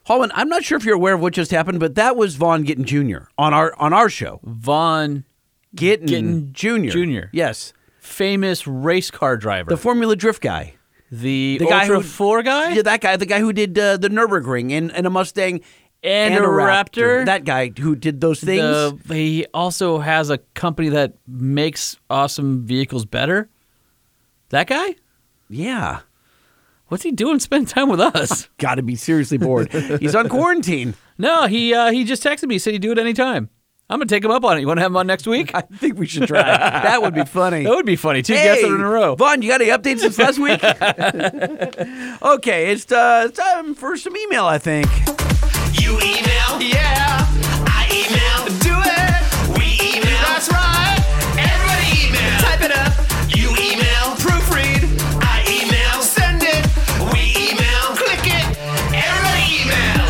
[0.06, 2.64] Holman, I'm not sure if you're aware of what just happened, but that was Vaughn
[2.64, 3.26] Gittin Jr.
[3.38, 4.40] on our on our show.
[4.44, 5.26] Vaughn,
[5.74, 6.90] Gittin, Gittin Jr.
[6.92, 7.26] Jr..
[7.34, 7.74] Yes.
[8.00, 9.70] famous race car driver.
[9.70, 10.75] The Formula Drift guy.
[11.12, 12.74] The the guy Ultra who- 4 guy?
[12.74, 15.62] Yeah, that guy, the guy who did uh, the Nürburgring and, and a Mustang
[16.04, 17.26] And a Raptor.
[17.26, 18.62] That guy who did those things.
[18.62, 23.50] The- he also has a company that makes awesome vehicles better.
[24.50, 24.96] That guy?
[25.50, 26.02] yeah.
[26.88, 28.48] What's he doing spending time with us?
[28.60, 29.72] Got to be seriously bored.
[29.74, 30.94] He's on quarantine.
[31.18, 32.60] no, he uh, he just texted me.
[32.60, 33.50] Said he'd do it anytime.
[33.88, 34.62] I'm gonna take him up on it.
[34.62, 35.52] You want to have him on next week?
[35.56, 36.42] I think we should try.
[36.42, 37.64] that would be funny.
[37.66, 38.24] That would be funny.
[38.24, 39.14] Two Hey, guests in a row.
[39.16, 40.64] Vaughn, you got any updates since last week?
[42.24, 44.88] okay, it's uh, time for some email, I think.
[45.80, 46.62] You email?
[46.62, 47.28] Yeah.
[47.70, 48.46] I email?
[48.66, 49.58] Do it.
[49.60, 50.18] We email?
[50.34, 50.98] That's right.
[51.38, 52.40] Everybody email.
[52.42, 52.92] Type it up.
[53.38, 54.18] You email?
[54.18, 54.82] Proofread.
[55.22, 56.02] I email?
[56.02, 56.66] Send it.
[57.14, 57.94] We email?
[57.94, 58.46] Click it.
[58.98, 60.06] Everybody email.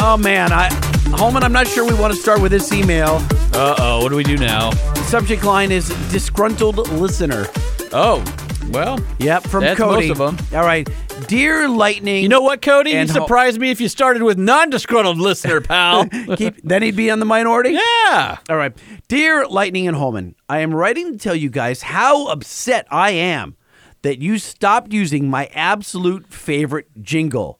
[0.00, 0.70] Oh man, I
[1.12, 3.16] Holman, I'm not sure we want to start with this email.
[3.54, 4.02] Uh oh.
[4.02, 4.70] What do we do now?
[4.70, 7.46] The subject line is disgruntled listener.
[7.92, 8.22] Oh,
[8.70, 9.00] well.
[9.18, 10.08] Yep, from That's Cody.
[10.08, 10.56] most of 'em.
[10.58, 10.88] All right,
[11.26, 12.22] dear Lightning.
[12.22, 12.90] You know what, Cody?
[12.90, 13.26] You And ho-
[13.58, 16.06] me if you started with non-disgruntled listener, pal.
[16.36, 17.70] Keep, then he'd be on the minority.
[17.70, 18.38] yeah.
[18.48, 18.72] All right.
[19.08, 23.56] Dear Lightning and Holman, I am writing to tell you guys how upset I am
[24.02, 27.58] that you stopped using my absolute favorite jingle.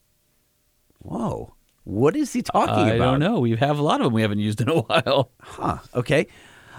[1.00, 1.54] Whoa.
[1.89, 3.09] What is he talking I about?
[3.09, 3.40] I don't know.
[3.40, 5.31] We have a lot of them we haven't used in a while.
[5.40, 5.78] Huh.
[5.94, 6.27] Okay.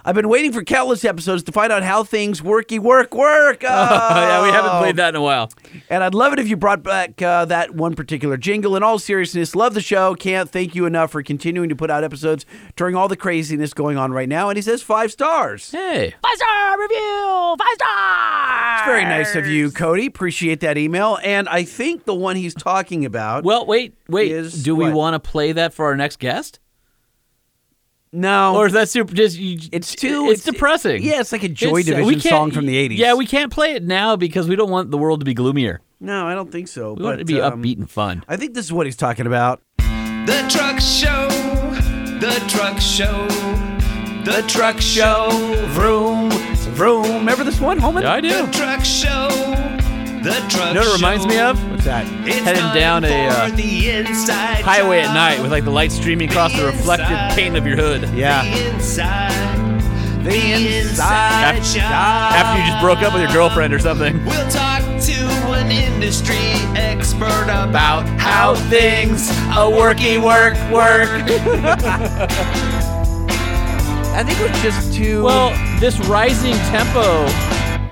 [0.05, 3.63] I've been waiting for countless episodes to find out how things worky work work.
[3.63, 5.51] Oh, yeah, we haven't played that in a while.
[5.89, 8.75] And I'd love it if you brought back uh, that one particular jingle.
[8.75, 10.15] In all seriousness, love the show.
[10.15, 12.45] Can't thank you enough for continuing to put out episodes
[12.75, 14.49] during all the craziness going on right now.
[14.49, 15.71] And he says five stars.
[15.71, 16.15] Hey.
[16.21, 17.55] Five star review.
[17.57, 18.79] Five stars.
[18.79, 20.05] It's very nice of you, Cody.
[20.05, 21.19] Appreciate that email.
[21.23, 23.43] And I think the one he's talking about.
[23.43, 24.31] Well, wait, wait.
[24.31, 26.59] Is do we want to play that for our next guest?
[28.11, 30.27] No, Or is that super just you, it's too.
[30.29, 31.03] It's, depressing.
[31.03, 32.97] Yeah, it's like a Joy It's, we Division can't- song from the '80s.
[32.97, 35.81] Yeah, we can't play it now because we don't want the world to be gloomier.
[35.99, 36.93] No, I don't think so.
[36.93, 38.23] We but want it to be um, upbeat and fun.
[38.27, 39.61] I think this is what he's talking about.
[39.77, 41.27] The truck show.
[42.19, 43.27] The truck show.
[44.23, 45.29] The truck show.
[45.69, 46.29] Vroom,
[46.75, 47.03] vroom.
[47.03, 48.03] Remember this one, Holman?
[48.03, 48.45] Yeah, I do.
[48.45, 49.27] The truck show.
[50.23, 50.67] The truck show.
[50.69, 51.68] You know what it reminds me of?
[51.79, 52.27] What's that?
[52.27, 56.29] It's Heading down a, uh, the inside Highway at night with like the light streaming
[56.29, 57.35] across the reflected inside.
[57.37, 58.01] paint of your hood.
[58.13, 58.43] Yeah.
[58.43, 59.81] The inside.
[60.25, 62.33] The inside inside job.
[62.35, 64.25] After you just broke up with your girlfriend or something.
[64.25, 65.13] We'll talk to
[65.55, 66.35] an industry
[66.75, 71.07] expert about how things a worky work work.
[74.11, 75.23] I think it was just too.
[75.23, 77.25] Well, this rising tempo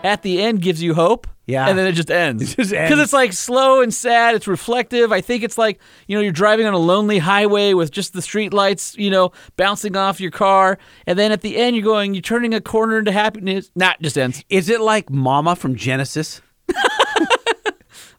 [0.05, 1.25] at the end gives you hope.
[1.47, 1.67] Yeah.
[1.67, 2.43] And then it just ends.
[2.43, 2.89] It just ends.
[2.89, 4.35] Because it's like slow and sad.
[4.35, 5.11] It's reflective.
[5.11, 8.21] I think it's like, you know, you're driving on a lonely highway with just the
[8.21, 10.77] street lights, you know, bouncing off your car.
[11.07, 13.71] And then at the end, you're going, you're turning a corner into happiness.
[13.75, 14.43] Nah, just ends.
[14.49, 16.41] is it like Mama from Genesis?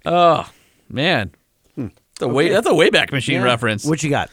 [0.06, 0.48] Oh,
[0.88, 1.32] man.
[1.76, 1.92] That's
[2.22, 3.84] a, way, that's a Wayback Machine reference.
[3.84, 4.30] What you got?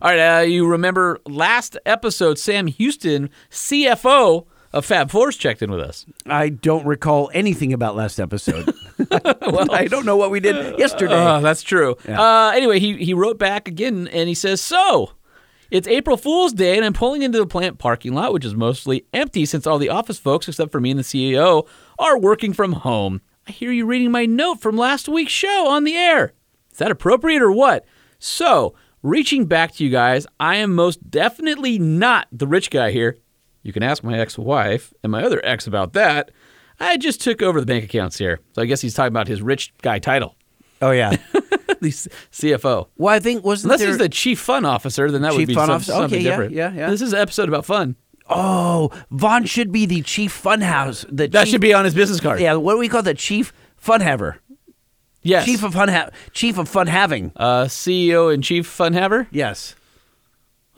[0.00, 5.70] All right, uh, you remember last episode, Sam Houston, CFO of Fab Force, checked in
[5.70, 6.06] with us.
[6.26, 8.72] I don't recall anything about last episode.
[9.10, 11.14] Well, I don't know what we did uh, yesterday.
[11.14, 11.96] Oh, that's true.
[12.08, 15.12] Uh, anyway, he, he wrote back again and he says, So,
[15.70, 19.06] it's April Fool's Day and I'm pulling into the plant parking lot, which is mostly
[19.12, 21.66] empty since all the office folks, except for me and the CEO,
[21.98, 23.20] are working from home.
[23.46, 26.32] I hear you reading my note from last week's show on the air.
[26.70, 27.84] Is that appropriate or what?
[28.18, 33.18] So, reaching back to you guys, I am most definitely not the rich guy here.
[33.62, 36.30] You can ask my ex wife and my other ex about that.
[36.80, 38.40] I just took over the bank accounts here.
[38.54, 40.34] So I guess he's talking about his rich guy title.
[40.80, 41.16] oh yeah.
[41.80, 42.86] The CFO.
[42.96, 43.88] Well, I think wasn't Unless there?
[43.88, 45.92] he's the chief fun officer, then that would be fun some- officer?
[45.92, 46.52] something Okay, yeah, different.
[46.52, 46.90] yeah, yeah.
[46.90, 47.96] This is an episode about fun.
[48.28, 51.04] oh, Vaughn should be the chief funhouse.
[51.08, 52.38] The That chief, should be on his business card.
[52.40, 53.52] Yeah, what do we call the Chief
[53.84, 54.36] funhaver.
[55.22, 55.44] Yes.
[55.44, 55.88] Chief of fun.
[55.88, 57.32] Ha- chief of fun having.
[57.34, 59.26] uh, CEO and chief fun haver.
[59.32, 59.74] Yes.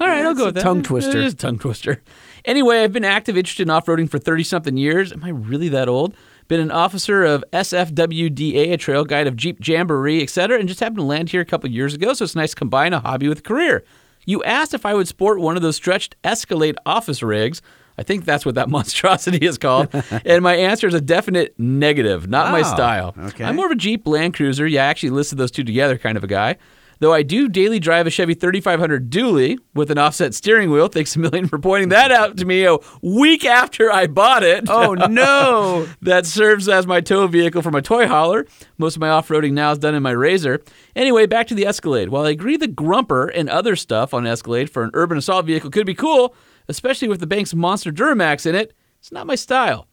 [0.00, 0.62] All right, I'll go with that.
[0.62, 1.18] tongue twister.
[1.18, 2.02] It is tongue twister.
[2.44, 5.12] Anyway, I've been active, interested in off roading for 30 something years.
[5.12, 6.14] Am I really that old?
[6.46, 10.98] Been an officer of SFWDA, a trail guide of Jeep Jamboree, etc., and just happened
[10.98, 13.38] to land here a couple years ago, so it's nice to combine a hobby with
[13.38, 13.82] a career.
[14.26, 17.62] You asked if I would sport one of those stretched Escalade office rigs.
[17.96, 19.88] I think that's what that monstrosity is called.
[20.26, 23.14] and my answer is a definite negative, not my Oh, style.
[23.18, 23.44] okay.
[23.44, 24.66] I'm more of a Jeep Land Cruiser.
[24.66, 26.56] Yeah, I actually listed those two together kind of a guy.
[27.00, 30.88] Though I do daily drive a Chevy 3500 dually with an offset steering wheel.
[30.88, 34.68] Thanks a million for pointing that out to me a week after I bought it.
[34.68, 35.88] Oh no.
[36.02, 38.46] that serves as my tow vehicle for my toy hauler.
[38.78, 40.62] Most of my off-roading now is done in my Razor.
[40.96, 42.08] Anyway, back to the Escalade.
[42.08, 45.70] While I agree the Grumper and other stuff on Escalade for an urban assault vehicle
[45.70, 46.34] could be cool,
[46.68, 49.86] especially with the Banks Monster Duramax in it, it's not my style.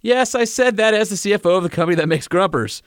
[0.00, 2.82] Yes, I said that as the CFO of the company that makes Grumpers.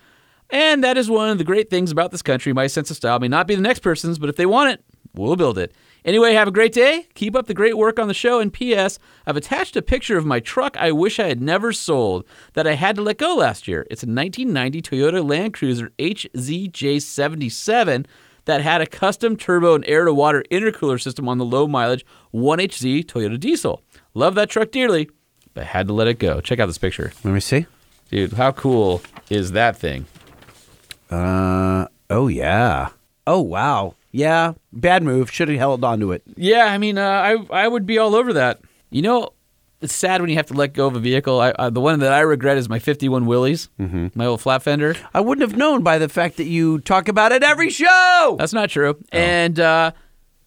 [0.51, 2.51] And that is one of the great things about this country.
[2.51, 4.83] My sense of style may not be the next person's, but if they want it,
[5.15, 5.73] we'll build it.
[6.03, 7.07] Anyway, have a great day.
[7.13, 8.39] Keep up the great work on the show.
[8.39, 8.99] And P.S.
[9.25, 12.73] I've attached a picture of my truck I wish I had never sold that I
[12.73, 13.87] had to let go last year.
[13.89, 18.05] It's a 1990 Toyota Land Cruiser HZJ77
[18.45, 22.05] that had a custom turbo and air to water intercooler system on the low mileage
[22.33, 23.83] 1HZ Toyota diesel.
[24.15, 25.09] Love that truck dearly,
[25.53, 26.41] but had to let it go.
[26.41, 27.13] Check out this picture.
[27.23, 27.67] Let me see.
[28.09, 30.05] Dude, how cool is that thing?
[31.11, 32.89] Uh oh yeah.
[33.27, 33.95] Oh wow.
[34.11, 34.53] Yeah.
[34.73, 35.31] Bad move.
[35.31, 36.23] Should have held on to it.
[36.35, 38.61] Yeah, I mean, uh, I I would be all over that.
[38.89, 39.33] You know,
[39.81, 41.41] it's sad when you have to let go of a vehicle.
[41.41, 44.07] I, uh, the one that I regret is my 51 Willys, mm-hmm.
[44.13, 44.95] my old flat fender.
[45.13, 48.35] I wouldn't have known by the fact that you talk about it every show.
[48.37, 48.97] That's not true.
[49.11, 49.91] And uh,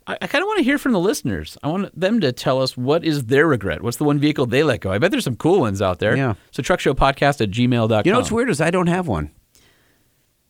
[0.07, 1.59] I, I kind of want to hear from the listeners.
[1.63, 3.83] I want them to tell us what is their regret.
[3.83, 4.93] What's the one vehicle they let go?
[4.93, 6.17] I bet there's some cool ones out there.
[6.17, 6.35] Yeah.
[6.53, 8.03] So truckshowpodcast at gmail.com.
[8.05, 9.31] You know what's weird is I don't have one.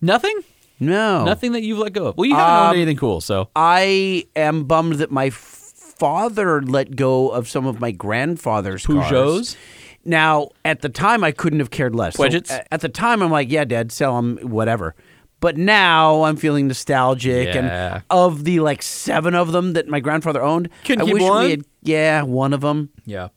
[0.04, 0.38] Nothing?
[0.80, 1.24] No.
[1.24, 2.16] Nothing that you've let go of.
[2.16, 3.48] Well, you haven't Um, owned anything cool, so.
[3.56, 9.10] I am bummed that my father let go of some of my grandfather's cars.
[9.10, 9.56] Peugeots?
[10.04, 12.16] Now, at the time, I couldn't have cared less.
[12.16, 12.50] So, Wedgets?
[12.50, 14.94] a- at the time, I'm like, yeah, Dad, sell them, whatever.
[15.40, 17.58] But now I'm feeling nostalgic, Yeah.
[17.96, 21.22] and of the like seven of them that my grandfather owned, Couldn't I keep wish
[21.22, 21.44] one?
[21.44, 21.62] we had.
[21.82, 22.90] Yeah, one of them.
[23.06, 23.28] Yeah.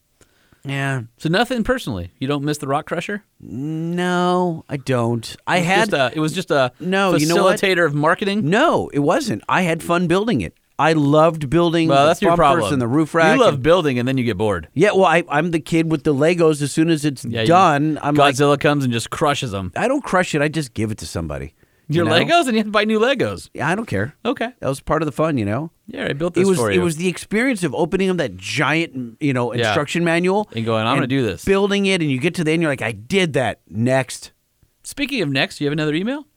[0.68, 2.12] Yeah, So nothing personally.
[2.20, 3.24] You don't miss the Rock Crusher?
[3.40, 5.36] no, I don't.
[5.48, 7.60] I had a, it was just a No, you know what?
[7.60, 8.50] facilitator of marketing.
[8.50, 9.44] no, it wasn't.
[9.50, 10.54] I had fun building it.
[10.80, 12.72] I loved building Well, the that's your problem.
[12.72, 13.36] and the roof rack.
[13.38, 14.68] You love and- building and then you get bored.
[14.76, 16.62] Yeah, well, I, I'm the kid with the Legos.
[16.62, 19.72] As soon as it's Yeah, you- done, I'm like, Godzilla comes and just crushes them.
[19.76, 20.42] I don't crush it.
[20.44, 21.54] I just give it to somebody.
[21.90, 22.18] Your you know?
[22.18, 23.50] Legos, and you have to buy new Legos.
[23.54, 24.14] Yeah, I don't care.
[24.26, 24.50] Okay.
[24.60, 25.72] That was part of the fun, you know.
[25.88, 26.82] Yeah, I built It this was for it you.
[26.82, 29.68] was the experience of opening up that giant, you know, Yeah.
[29.70, 32.52] instruction manual And going, "I'm gonna do this." Building it, and you get to the
[32.52, 33.62] end, you're like, I did that.
[33.70, 34.32] Next.
[34.84, 36.28] Speaking of next, you have another email?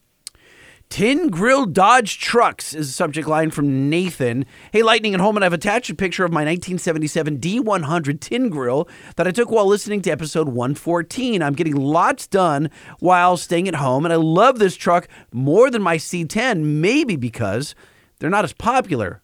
[0.91, 4.45] Tin Grill Dodge Trucks is the subject line from Nathan.
[4.73, 8.89] Hey, Lightning at home, and I've attached a picture of my 1977 D100 Tin Grill
[9.15, 11.41] that I took while listening to episode 114.
[11.41, 12.69] I'm getting lots done
[12.99, 17.73] while staying at home, and I love this truck more than my C10, maybe because
[18.19, 19.21] they're not as popular.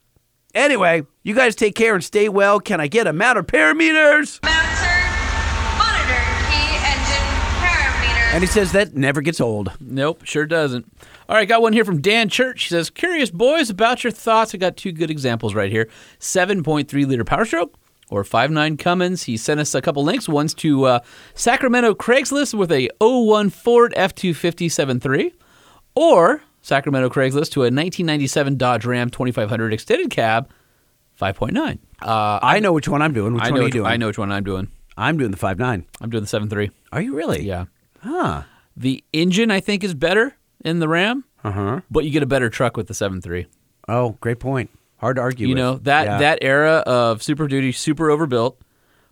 [0.55, 2.61] Anyway, you guys take care and stay well.
[2.61, 4.39] Can I get a mount of parameters?
[4.39, 4.85] Bouncer,
[5.77, 7.27] monitor, key, engine,
[7.59, 8.33] parameters.
[8.33, 9.73] And he says that never gets old.
[9.81, 10.89] Nope, sure doesn't.
[11.29, 12.63] All right, got one here from Dan Church.
[12.63, 14.55] He says, Curious boys about your thoughts.
[14.55, 15.89] I got two good examples right here
[16.19, 17.77] 7.3 liter Power Stroke
[18.09, 19.23] or 5.9 Cummins.
[19.23, 20.29] He sent us a couple links.
[20.29, 20.99] One's to uh,
[21.33, 25.33] Sacramento Craigslist with a 01 Ford F 250 7.3
[25.95, 30.49] or Sacramento Craigslist to a 1997 Dodge Ram 2500 extended cab
[31.19, 31.79] 5.9.
[32.01, 33.33] Uh, I know which one I'm doing.
[33.33, 33.85] Which I one know are you which, doing?
[33.85, 34.69] I know which one I'm doing.
[34.95, 35.83] I'm doing the 5.9.
[35.99, 36.71] I'm doing the 7.3.
[36.93, 37.43] Are you really?
[37.43, 37.65] Yeah.
[38.01, 38.43] Huh.
[38.77, 40.37] The engine, I think, is better
[40.67, 41.81] in the Ram, Uh huh.
[41.89, 43.45] but you get a better truck with the 7.3.
[43.87, 44.69] Oh, great point.
[44.97, 45.57] Hard to argue You with.
[45.63, 46.17] know that Yeah.
[46.19, 48.59] that era of Super Duty, super overbuilt.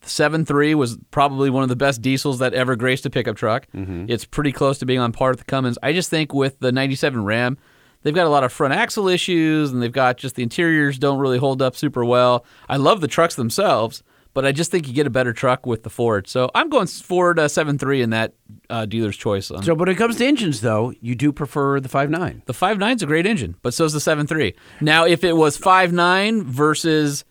[0.01, 3.67] The 7.3 was probably one of the best diesels that ever graced a pickup truck.
[3.75, 4.05] Mm-hmm.
[4.07, 5.77] It's pretty close to being on par with the Cummins.
[5.81, 7.57] I just think with the 97 Ram,
[8.03, 11.17] they've got a lot of front axle issues, and they've got just the interiors don't
[11.19, 12.45] really hold up super well.
[12.69, 14.03] I love the trucks themselves,
[14.35, 16.27] but I just think you get a better truck with the Ford.
[16.27, 18.33] So I'm going Ford uh, 7.3 in that
[18.69, 19.47] uh, dealer's choice.
[19.47, 22.45] So, when it comes to engines, though, you do prefer the 5.9.
[22.45, 24.53] The 5.9's a great engine, but so is the 7.3.
[24.81, 27.25] Now, if it was 5.9 versus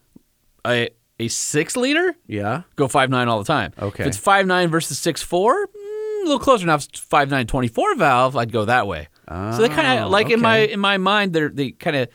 [0.66, 0.88] a
[1.20, 2.62] a six liter, Yeah.
[2.74, 3.72] go 5.9 all the time.
[3.80, 4.02] Okay.
[4.02, 6.74] If it's 5.9 versus 6.4, mm, a little closer now.
[6.74, 9.06] If it's 5.9 24 valve, I'd go that way.
[9.28, 12.08] so they kind Oh, of like in my in my mind, they're they kind of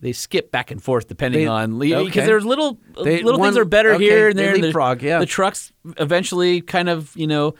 [0.00, 2.26] they skip back and forth depending They- on because okay.
[2.26, 4.54] there's little They- little one- things are better okay, here and there.
[4.54, 5.18] and the- yeah.
[5.18, 7.54] The trucks eventually kind of you know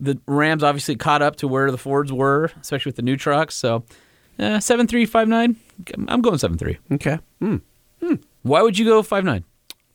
[0.00, 3.54] the Rams obviously caught up to where the Fords were, especially with the new trucks.
[3.54, 3.84] So
[4.38, 5.56] uh, seven three five nine.
[6.08, 6.78] I'm going seven three.
[6.92, 7.18] Okay.
[7.40, 7.56] Hmm.
[8.42, 9.44] Why would you go five nine?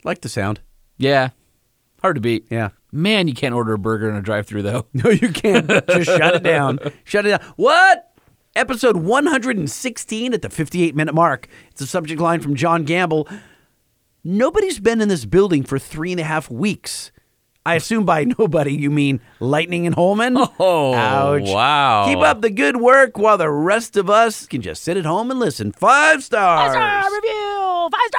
[0.04, 0.60] Like the sound.
[0.98, 1.30] Yeah,
[2.02, 2.46] hard to beat.
[2.50, 2.70] Yeah.
[2.94, 4.86] Man, you can't order a burger in a drive-through though.
[4.94, 5.68] No, you can't.
[5.90, 6.80] Just shut it down.
[7.04, 7.54] Shut it down.
[7.58, 8.12] What?
[8.58, 11.48] Episode 116 at the 58 minute mark.
[11.70, 13.30] It's a subject line from John Gamble.
[14.24, 17.12] Nobody's been in this building for three and a half weeks.
[17.68, 20.38] I assume by nobody you mean Lightning and Holman.
[20.60, 21.44] Oh, Ouch.
[21.44, 22.06] wow.
[22.08, 25.30] Keep up the good work while the rest of us can just sit at home
[25.30, 25.72] and listen.
[25.72, 26.74] Five stars.
[26.74, 27.90] Five star review.
[27.92, 28.10] Five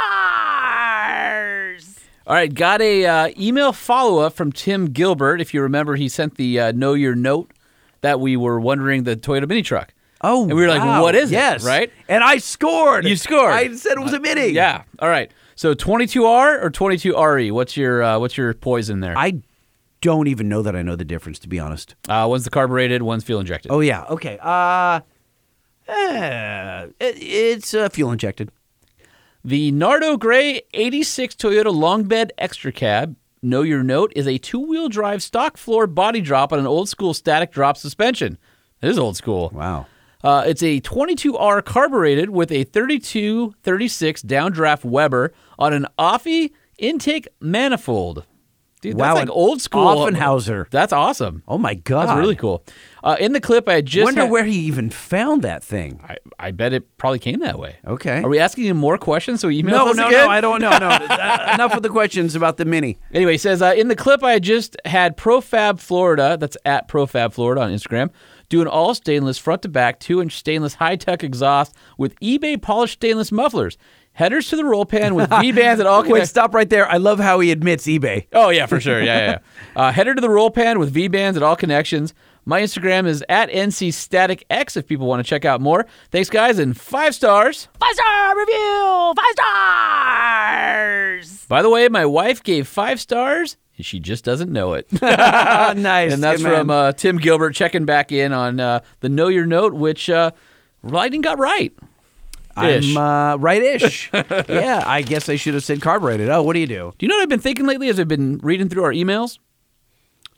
[1.82, 1.98] stars.
[2.28, 5.40] All right, got a uh, email follow up from Tim Gilbert.
[5.40, 7.52] If you remember, he sent the uh, know your note
[8.02, 9.92] that we were wondering the Toyota Mini truck.
[10.20, 11.02] Oh, And we were like, wow.
[11.02, 11.34] what is it?
[11.34, 11.64] yes.
[11.64, 11.92] Right?
[12.08, 13.04] And I scored.
[13.04, 13.52] You scored.
[13.52, 14.48] I said it was a mini.
[14.48, 14.82] Yeah.
[14.98, 15.30] All right.
[15.54, 17.52] So 22R or 22RE?
[17.52, 19.16] What's your uh, what's your poison there?
[19.16, 19.40] I
[20.00, 21.94] don't even know that I know the difference, to be honest.
[22.08, 23.70] uh, one's the carbureted, one's fuel injected.
[23.72, 24.04] Oh yeah.
[24.04, 24.38] Okay.
[24.40, 25.00] Uh,
[25.88, 28.50] eh, it, it's uh, fuel injected.
[29.44, 33.16] The Nardo Gray 86 Toyota long bed extra cab.
[33.40, 36.88] Know your note is a two wheel drive stock floor body drop on an old
[36.88, 38.36] school static drop suspension.
[38.82, 39.50] It is old school.
[39.54, 39.86] Wow.
[40.24, 48.24] Uh, it's a 22R carbureted with a 3236 downdraft Weber on an Offie intake manifold.
[48.80, 49.84] Dude, Wow, that's like old school.
[50.06, 50.70] Offenhauser.
[50.70, 51.42] That's awesome.
[51.48, 52.64] Oh my god, That's really cool.
[53.02, 56.00] Uh, in the clip, I just Wonder had- where he even found that thing.
[56.08, 57.76] I, I bet it probably came that way.
[57.84, 58.22] Okay.
[58.22, 59.40] Are we asking him more questions?
[59.40, 60.26] So email no, us no, again?
[60.26, 60.70] no, I don't know.
[60.78, 62.98] No, Uh, enough with the questions about the mini.
[63.12, 67.32] Anyway, he says uh, in the clip I just had Profab Florida, that's at Profab
[67.32, 68.10] Florida on Instagram,
[68.48, 72.60] do an all stainless front to back two inch stainless high tech exhaust with eBay
[72.60, 73.76] polished stainless mufflers.
[74.12, 76.02] Headers to the roll pan with V bands at all.
[76.02, 76.90] Wait, stop right there.
[76.90, 78.26] I love how he admits eBay.
[78.32, 79.00] Oh yeah, for sure.
[79.00, 79.38] Yeah, yeah.
[79.76, 79.80] yeah.
[79.80, 82.14] Uh, header to the roll pan with V bands at all connections.
[82.44, 85.86] My Instagram is at NC Static X if people want to check out more.
[86.10, 87.68] Thanks, guys, and five stars.
[87.78, 89.14] Five star review.
[89.14, 89.32] Five
[91.18, 91.46] stars.
[91.46, 94.88] By the way, my wife gave five stars, and she just doesn't know it.
[95.00, 96.12] Nice.
[96.12, 99.74] and that's from uh, Tim Gilbert checking back in on uh, the Know Your Note,
[99.74, 100.30] which uh,
[100.82, 101.72] Lightning got right.
[102.56, 102.96] Ish.
[102.96, 104.10] I'm uh, right-ish.
[104.48, 106.28] yeah, I guess I should have said carbureted.
[106.28, 106.92] Oh, what do you do?
[106.98, 109.38] Do you know what I've been thinking lately as I've been reading through our emails?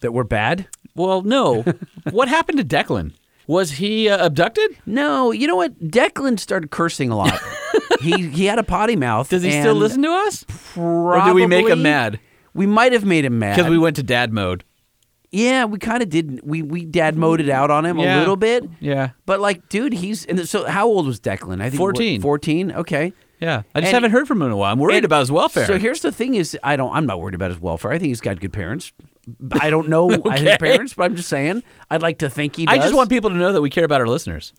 [0.01, 0.67] That we're bad?
[0.95, 1.63] Well, no.
[2.11, 3.13] what happened to Declan?
[3.47, 4.77] Was he uh, abducted?
[4.87, 5.79] No, you know what?
[5.81, 7.39] Declan started cursing a lot.
[8.01, 9.29] he he had a potty mouth.
[9.29, 10.45] Does he still listen to us?
[10.75, 12.21] Probably, Or do we make him mad?
[12.55, 14.65] We might have made him mad Because we went to dad mode.
[15.33, 16.41] Yeah, we kind of did.
[16.43, 18.17] We we dad moded out on him Yeah.
[18.17, 18.65] a little bit.
[18.81, 19.11] Yeah.
[19.27, 20.65] But like, dude, he's and so.
[20.67, 21.63] How old was Declan?
[21.63, 22.21] I think 14.
[22.21, 22.73] Fourteen.
[22.73, 23.13] Okay.
[23.41, 23.63] Yeah.
[23.75, 24.73] I just And- haven't heard from him in a while.
[24.73, 25.67] I'm worried And about his welfare.
[25.67, 26.93] So here's the thing: is I don't.
[26.93, 27.93] I'm not worried about his welfare.
[27.93, 28.93] I think he's got good parents.
[29.61, 31.63] I don't know his parents, but I'm just saying.
[31.91, 32.67] I'd like to think he.
[32.67, 32.75] Does.
[32.75, 34.53] I just want people to know that we care about our listeners.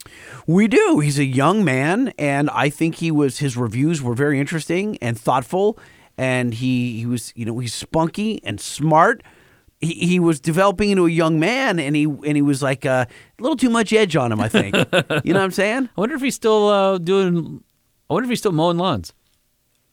[0.48, 1.00] We do.
[1.00, 3.40] He's a young man, and I think he was.
[3.40, 5.78] His reviews were very interesting and thoughtful,
[6.22, 9.24] and he he was you know he's spunky and smart.
[9.80, 13.06] He, he was developing into a young man, and he and he was like uh,
[13.10, 14.40] a little too much edge on him.
[14.40, 14.76] I think.
[15.24, 15.90] you know what I'm saying?
[15.98, 17.64] I wonder if he's still uh, doing.
[18.08, 19.14] I wonder if he's still mowing lawns.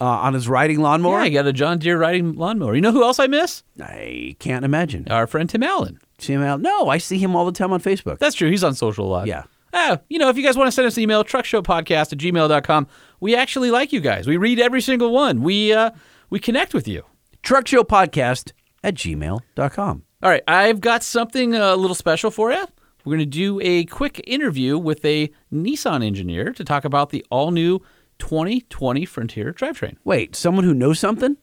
[0.01, 1.19] Uh, on his riding lawnmower.
[1.19, 2.77] Yeah, he got a John Deere riding lawnmower.
[2.77, 3.65] You know who else I miss?
[3.81, 5.09] I can't imagine.
[5.11, 5.99] Our friend Tim Allen.
[6.21, 6.61] Him out?
[6.61, 8.19] No, I see him all the time on Facebook.
[8.19, 8.49] That's true.
[8.49, 9.27] He's on social a lot.
[9.27, 9.45] Yeah.
[9.73, 12.87] Ah, you know, if you guys want to send us an email, truckshowpodcast at gmail.com,
[13.19, 14.29] we actually like you guys.
[14.29, 15.43] We read every single one.
[15.43, 15.91] We uh,
[16.31, 17.05] we connect with you.
[17.43, 18.53] Truck Show Podcast
[18.83, 20.05] at gmail.com.
[20.23, 22.65] All right, I've got something uh, a little special for you.
[23.05, 27.25] We're going to do a quick interview with a Nissan engineer to talk about the
[27.31, 27.79] all new
[28.19, 29.97] 2020 Frontier drivetrain.
[30.05, 31.37] Wait, someone who knows something?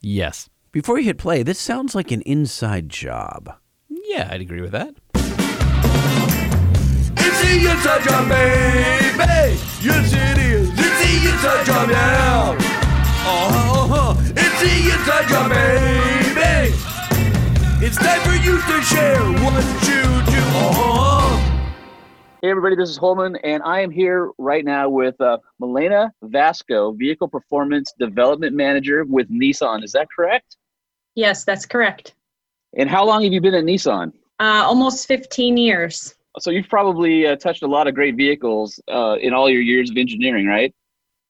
[0.00, 0.48] Yes.
[0.72, 3.52] Before you hit play, this sounds like an inside job.
[3.88, 4.94] Yeah, I'd agree with that.
[7.16, 9.58] It's the inside job, baby.
[9.82, 10.70] Yes, it is.
[10.72, 12.69] It's the inside job now.
[13.22, 14.14] Uh-huh.
[14.34, 16.74] It's the inside job, baby.
[17.84, 20.02] It's time for you to share what you
[20.32, 20.40] do.
[20.56, 21.36] Uh-huh.
[22.40, 26.92] Hey everybody, this is Holman, and I am here right now with uh, Milena Vasco,
[26.92, 29.84] Vehicle Performance Development Manager with Nissan.
[29.84, 30.56] Is that correct?
[31.14, 32.14] Yes, that's correct.
[32.74, 34.14] And how long have you been at Nissan?
[34.38, 36.14] Uh, almost 15 years.
[36.38, 39.90] So you've probably uh, touched a lot of great vehicles uh, in all your years
[39.90, 40.74] of engineering, right?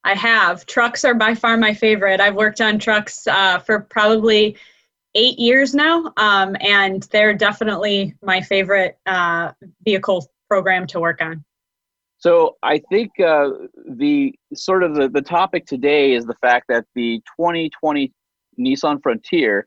[0.05, 0.67] I have.
[0.67, 2.21] Trucks are by far my favorite.
[2.21, 4.57] I've worked on trucks uh, for probably
[5.15, 9.53] eight years now, um, and they're definitely my favorite uh,
[9.85, 11.45] vehicle program to work on.
[12.19, 13.51] So I think uh,
[13.89, 18.13] the sort of the, the topic today is the fact that the 2020
[18.59, 19.65] Nissan Frontier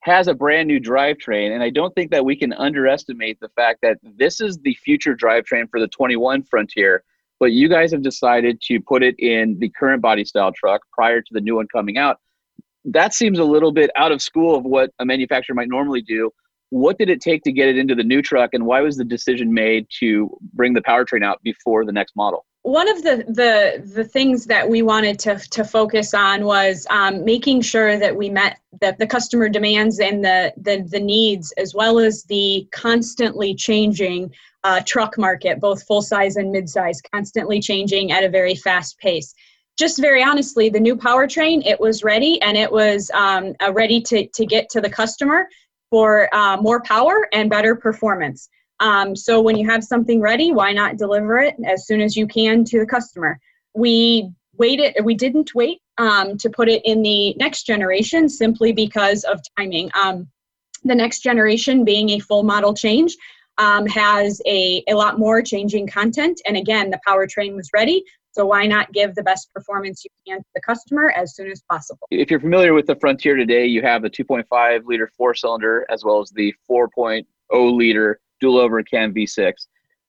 [0.00, 3.78] has a brand new drivetrain, and I don't think that we can underestimate the fact
[3.82, 7.04] that this is the future drivetrain for the 21 Frontier.
[7.42, 11.20] But you guys have decided to put it in the current body style truck prior
[11.20, 12.18] to the new one coming out.
[12.84, 16.30] That seems a little bit out of school of what a manufacturer might normally do.
[16.70, 19.04] What did it take to get it into the new truck, and why was the
[19.04, 22.46] decision made to bring the powertrain out before the next model?
[22.62, 27.24] one of the the the things that we wanted to to focus on was um,
[27.24, 31.74] making sure that we met that the customer demands and the the, the needs as
[31.74, 34.32] well as the constantly changing
[34.64, 38.98] uh, truck market both full size and mid size constantly changing at a very fast
[38.98, 39.34] pace
[39.78, 44.00] just very honestly the new powertrain it was ready and it was um, uh, ready
[44.00, 45.46] to to get to the customer
[45.90, 48.48] for uh, more power and better performance
[48.82, 52.26] um, so when you have something ready, why not deliver it as soon as you
[52.26, 53.38] can to the customer?
[53.74, 59.22] We waited, we didn't wait um, to put it in the next generation simply because
[59.22, 59.88] of timing.
[59.94, 60.28] Um,
[60.82, 63.16] the next generation being a full model change
[63.58, 66.40] um, has a, a lot more changing content.
[66.46, 68.04] And again, the powertrain was ready.
[68.32, 71.62] So why not give the best performance you can to the customer as soon as
[71.70, 72.06] possible?
[72.10, 76.02] If you're familiar with the Frontier today, you have the 2.5 liter four cylinder as
[76.02, 79.52] well as the 4.0 liter dual over cam V6.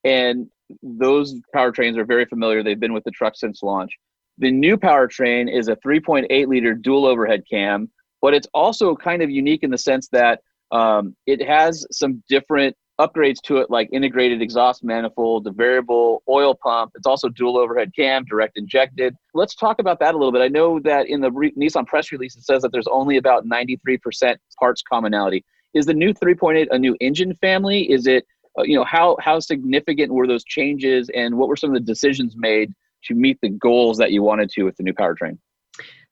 [0.04, 0.48] And
[0.82, 2.62] those powertrains are very familiar.
[2.62, 3.92] They've been with the truck since launch.
[4.38, 7.90] The new powertrain is a 3.8 liter dual overhead cam,
[8.22, 10.40] but it's also kind of unique in the sense that
[10.72, 16.54] um, it has some different upgrades to it, like integrated exhaust manifold, the variable oil
[16.54, 16.92] pump.
[16.94, 19.16] It's also dual overhead cam, direct injected.
[19.34, 20.42] Let's talk about that a little bit.
[20.42, 23.46] I know that in the re- Nissan press release, it says that there's only about
[23.46, 25.44] 93% parts commonality.
[25.74, 27.90] Is the new 3.8 a new engine family?
[27.90, 28.24] Is it,
[28.58, 31.80] uh, you know, how how significant were those changes, and what were some of the
[31.80, 32.72] decisions made
[33.04, 35.36] to meet the goals that you wanted to with the new powertrain?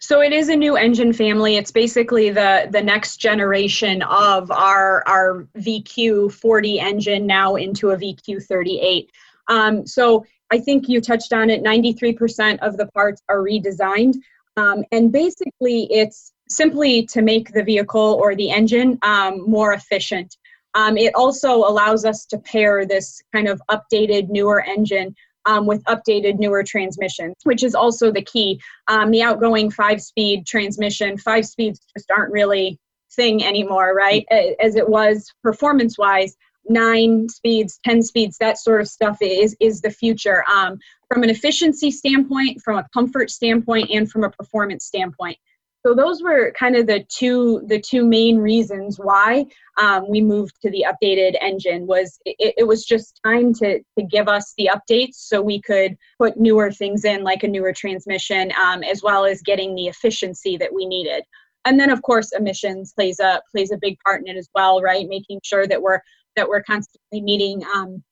[0.03, 1.55] So it is a new engine family.
[1.55, 9.07] It's basically the the next generation of our our VQ40 engine now into a VQ38.
[9.47, 11.63] Um, so I think you touched on it.
[11.63, 14.17] 93% of the parts are redesigned,
[14.57, 20.37] um, and basically it's simply to make the vehicle or the engine um, more efficient.
[20.75, 25.15] Um, it also allows us to pair this kind of updated, newer engine
[25.47, 28.61] um, with updated, newer transmissions, which is also the key.
[28.89, 32.79] Um, the outgoing five-speed transmission, five speeds just aren't really
[33.15, 34.27] thing anymore, right?
[34.31, 36.37] As it was performance-wise,
[36.69, 40.45] nine speeds, ten speeds, that sort of stuff is is the future.
[40.51, 40.79] Um,
[41.09, 45.37] from an efficiency standpoint, from a comfort standpoint, and from a performance standpoint.
[45.85, 49.47] So those were kind of the two the two main reasons why
[49.79, 51.89] um, we moved to the updated engine.
[51.89, 55.97] Was it, it was just time to to give us the updates so we could
[56.19, 60.57] put newer things in, like a newer transmission, um, as well as getting the efficiency
[60.57, 61.25] that we needed.
[61.65, 64.81] And then, of course, emissions plays a plays a big part in it as well,
[64.81, 65.09] right?
[65.09, 66.01] Making sure that we're
[66.37, 68.03] that we're constantly meeting um,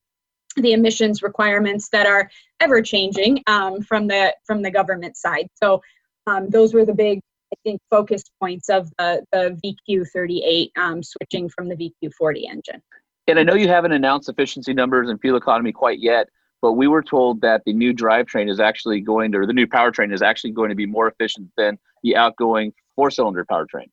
[0.57, 2.29] the emissions requirements that are
[2.59, 5.47] ever changing um, from the from the government side.
[5.55, 5.81] So
[6.27, 9.57] um, those were the big I think, focus points of the, the
[9.89, 12.81] VQ38 um, switching from the VQ40 engine.
[13.27, 16.27] And I know you haven't announced efficiency numbers and fuel economy quite yet,
[16.61, 19.67] but we were told that the new drivetrain is actually going to, or the new
[19.67, 23.89] powertrain is actually going to be more efficient than the outgoing four cylinder powertrain.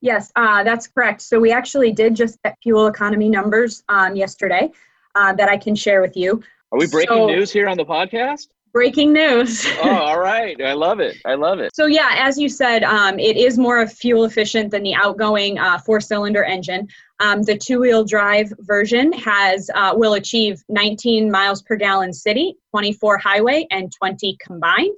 [0.00, 1.20] Yes, uh, that's correct.
[1.20, 4.70] So we actually did just get fuel economy numbers um, yesterday
[5.14, 6.42] uh, that I can share with you.
[6.72, 8.48] Are we breaking so, news here on the podcast?
[8.72, 9.66] Breaking news.
[9.82, 10.60] oh, all right.
[10.60, 11.16] I love it.
[11.24, 11.74] I love it.
[11.74, 15.78] So yeah, as you said, um, it is more fuel efficient than the outgoing uh,
[15.78, 16.88] four-cylinder engine.
[17.20, 23.18] Um, the two-wheel drive version has uh, will achieve 19 miles per gallon city, 24
[23.18, 24.96] highway, and 20 combined.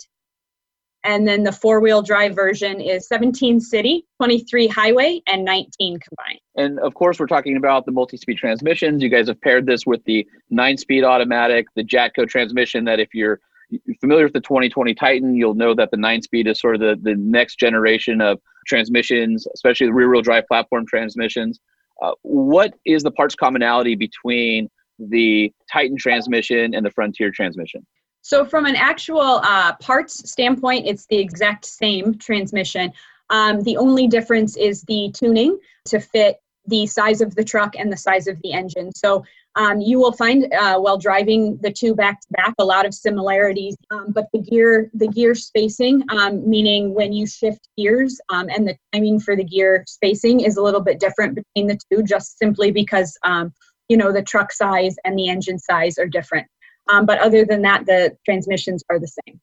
[1.04, 6.38] And then the four-wheel drive version is 17 city, 23 highway, and 19 combined.
[6.56, 9.02] And of course, we're talking about the multi-speed transmissions.
[9.02, 12.84] You guys have paired this with the nine-speed automatic, the Jatco transmission.
[12.84, 13.40] That if you're
[13.84, 16.80] you're familiar with the 2020 Titan, you'll know that the nine speed is sort of
[16.80, 21.60] the, the next generation of transmissions, especially the rear wheel drive platform transmissions.
[22.00, 24.68] Uh, what is the parts commonality between
[24.98, 27.86] the Titan transmission and the Frontier transmission?
[28.22, 32.92] So, from an actual uh, parts standpoint, it's the exact same transmission.
[33.30, 36.36] Um, the only difference is the tuning to fit
[36.66, 38.92] the size of the truck and the size of the engine.
[38.94, 39.24] So,
[39.56, 42.94] um, you will find uh, while driving the two back to back a lot of
[42.94, 48.48] similarities, um, but the gear the gear spacing, um, meaning when you shift gears um,
[48.48, 52.02] and the timing for the gear spacing is a little bit different between the two,
[52.02, 53.52] just simply because um,
[53.88, 56.46] you know the truck size and the engine size are different.
[56.88, 59.40] Um, but other than that, the transmissions are the same.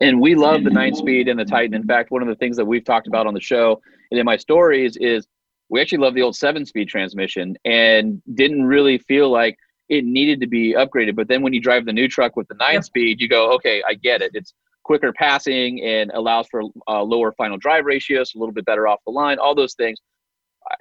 [0.00, 1.74] And we love the nine speed and the Titan.
[1.74, 3.80] In fact, one of the things that we've talked about on the show
[4.10, 5.28] and in my stories is
[5.72, 9.56] we actually love the old seven speed transmission and didn't really feel like
[9.88, 11.16] it needed to be upgraded.
[11.16, 12.84] But then when you drive the new truck with the nine yep.
[12.84, 14.32] speed, you go, okay, I get it.
[14.34, 14.52] It's
[14.84, 19.00] quicker passing and allows for uh, lower final drive ratios, a little bit better off
[19.06, 19.98] the line, all those things.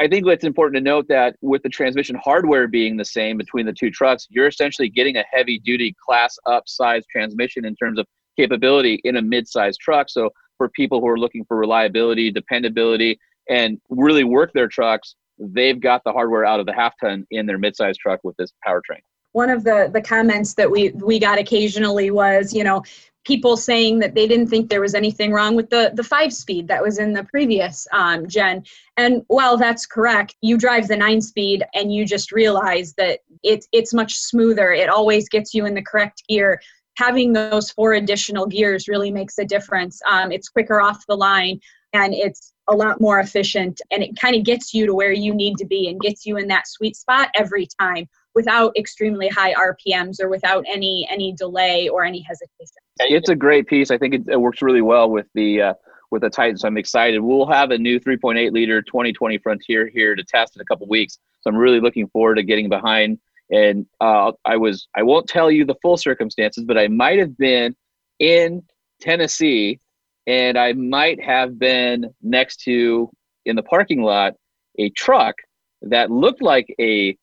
[0.01, 3.65] I think it's important to note that with the transmission hardware being the same between
[3.65, 7.97] the two trucks, you're essentially getting a heavy duty class up size transmission in terms
[7.97, 8.05] of
[8.37, 10.09] capability in a mid sized truck.
[10.09, 13.17] So for people who are looking for reliability, dependability,
[13.51, 17.45] and really work their trucks, they've got the hardware out of the half ton in
[17.45, 19.01] their midsize truck with this powertrain.
[19.33, 22.83] One of the the comments that we we got occasionally was, you know,
[23.25, 26.67] people saying that they didn't think there was anything wrong with the the five speed
[26.67, 28.63] that was in the previous um, gen.
[28.97, 33.67] And while that's correct you drive the nine speed and you just realize that it's
[33.71, 34.73] it's much smoother.
[34.73, 36.61] It always gets you in the correct gear.
[36.97, 40.01] Having those four additional gears really makes a difference.
[40.09, 41.61] Um, it's quicker off the line
[41.93, 45.33] and it's a lot more efficient and it kind of gets you to where you
[45.33, 49.53] need to be and gets you in that sweet spot every time without extremely high
[49.53, 52.77] RPMs or without any any delay or any hesitation.
[52.99, 53.91] It's a great piece.
[53.91, 55.73] I think it, it works really well with the uh,
[56.11, 56.57] with the Titan.
[56.57, 57.19] So I'm excited.
[57.19, 61.19] We'll have a new 3.8 liter 2020 Frontier here to test in a couple weeks.
[61.41, 63.17] So I'm really looking forward to getting behind
[63.51, 67.37] and uh, I was I won't tell you the full circumstances, but I might have
[67.37, 67.75] been
[68.19, 68.63] in
[69.01, 69.79] Tennessee,
[70.27, 73.09] and I might have been next to
[73.45, 74.33] in the parking lot
[74.77, 75.35] a truck
[75.83, 77.13] that looked like a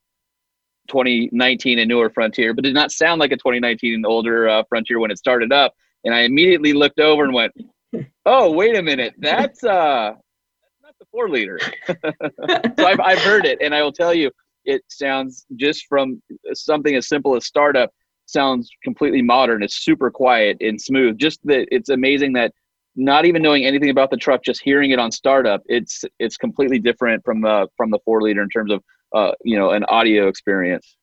[0.89, 4.99] 2019 and newer Frontier, but did not sound like a 2019 and older uh, Frontier
[4.99, 5.75] when it started up.
[6.05, 7.53] And I immediately looked over and went,
[8.27, 13.45] "Oh, wait a minute, that's uh, that's not the four liter." so I've I've heard
[13.45, 14.31] it, and I will tell you,
[14.65, 16.23] it sounds just from
[16.53, 17.91] something as simple as startup
[18.27, 19.63] sounds completely modern.
[19.63, 21.19] It's super quiet and smooth.
[21.19, 22.53] Just that it's amazing that
[22.99, 26.81] not even knowing anything about the truck, just hearing it on startup, it's it's completely
[26.81, 28.83] different from the from the four liter in terms of
[29.15, 30.97] uh, you know an audio experience.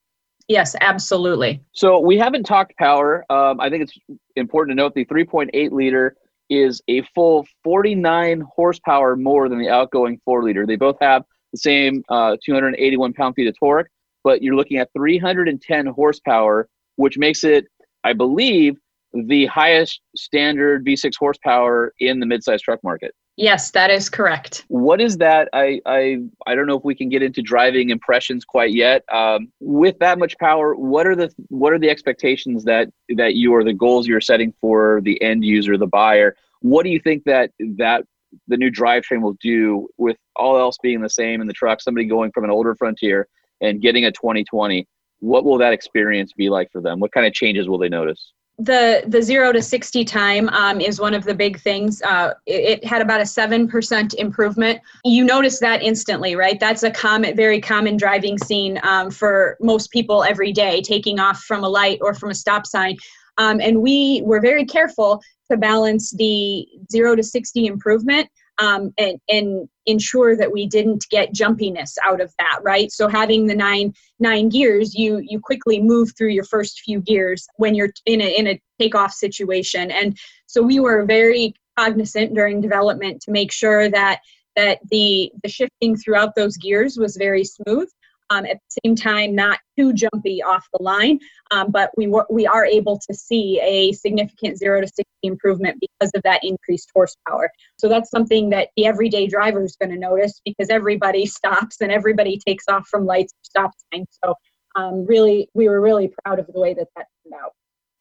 [0.48, 1.64] Yes, absolutely.
[1.72, 3.26] So we haven't talked power.
[3.32, 3.98] Um, I think it's
[4.36, 6.16] important to note the 3.8 liter
[6.52, 10.68] is a full 49 horsepower more than the outgoing four liter.
[10.68, 13.90] They both have the same uh, 281 pound feet of torque,
[14.24, 17.66] but you're looking at 310 horsepower, which makes it,
[18.04, 18.76] I believe,
[19.16, 23.14] the highest standard V6 horsepower in the midsize truck market.
[23.38, 24.64] Yes, that is correct.
[24.70, 25.50] What is that?
[25.52, 29.04] I I I don't know if we can get into driving impressions quite yet.
[29.12, 33.54] Um, with that much power, what are the what are the expectations that that you
[33.54, 36.36] or the goals you're setting for the end user, the buyer?
[36.62, 38.06] What do you think that that
[38.48, 41.82] the new drivetrain will do with all else being the same in the truck?
[41.82, 43.28] Somebody going from an older Frontier
[43.60, 44.88] and getting a 2020,
[45.20, 47.02] what will that experience be like for them?
[47.02, 48.32] What kind of changes will they notice?
[48.58, 52.02] The the zero to 60 time um, is one of the big things.
[52.02, 54.80] Uh, it, it, had about a 7% improvement.
[55.04, 56.60] You notice that instantly right?
[56.60, 61.42] That's a common very common driving scene um, for most people every day taking off
[61.42, 62.98] from a light or from a stop sign.
[63.38, 65.22] Um, and we were very careful
[65.52, 71.34] to balance the zero to 60 improvement um, and, and ensure that we didn't get
[71.34, 72.92] jumpiness out of that right?
[72.92, 77.48] So having the nine nine gears you you quickly move through your first few gears
[77.58, 79.92] when you're in a in a takeoff situation.
[79.92, 80.18] And
[80.48, 84.22] so we were very cognizant during development to make sure that
[84.56, 87.90] that the the shifting throughout those gears was very smooth
[88.30, 91.20] um, at the same time not too jumpy off the line
[91.52, 95.78] um, but we were, we are able to see a significant 0 to 60 improvement
[95.80, 97.52] because of that increased horsepower.
[97.78, 101.92] So that's something that the everyday driver is going to notice because everybody stops and
[101.92, 104.36] everybody takes off from lights or stop signs so
[104.76, 107.52] um, really we were really proud of the way that that turned out.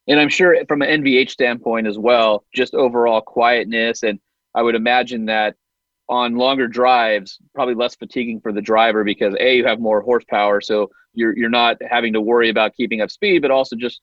[0.09, 4.19] And i'm sure from an nvh standpoint as well just overall quietness and
[4.55, 5.55] i would imagine that
[6.09, 10.61] on longer drives probably less fatiguing for the driver because a you have more horsepower
[10.61, 14.01] so you're you're not having to worry about keeping up speed but also just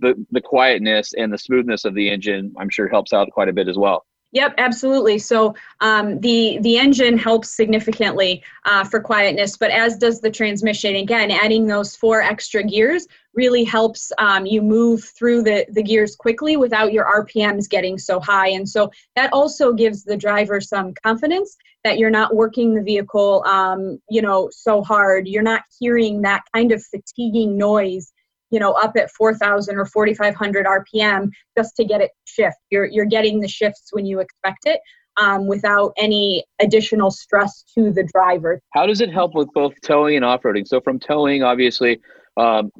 [0.00, 3.52] the the quietness and the smoothness of the engine i'm sure helps out quite a
[3.52, 5.18] bit as well Yep, absolutely.
[5.18, 10.96] So um, the the engine helps significantly uh, for quietness, but as does the transmission.
[10.96, 16.14] Again, adding those four extra gears really helps um, you move through the the gears
[16.14, 20.92] quickly without your RPMs getting so high, and so that also gives the driver some
[21.02, 25.26] confidence that you're not working the vehicle, um, you know, so hard.
[25.26, 28.12] You're not hearing that kind of fatiguing noise
[28.50, 32.56] you know up at 4000 or 4500 rpm just to get it shift.
[32.70, 34.80] You're you're getting the shifts when you expect it
[35.16, 38.60] um, without any additional stress to the driver.
[38.72, 40.66] How does it help with both towing and off-roading?
[40.66, 42.00] So from towing obviously
[42.36, 42.70] um,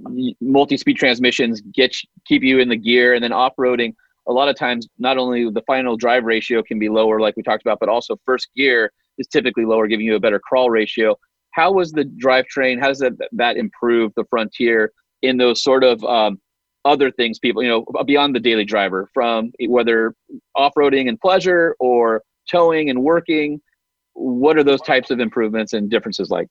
[0.40, 1.96] multi-speed transmissions get
[2.26, 3.94] keep you in the gear and then off-roading
[4.28, 7.42] a lot of times not only the final drive ratio can be lower like we
[7.42, 11.16] talked about but also first gear is typically lower giving you a better crawl ratio.
[11.50, 12.80] How was the drivetrain?
[12.80, 14.92] How does that, that improve the frontier
[15.22, 16.40] in those sort of um,
[16.84, 20.14] other things people you know beyond the daily driver from whether
[20.54, 23.60] off-roading and pleasure or towing and working
[24.18, 26.48] what are those types of improvements and differences like?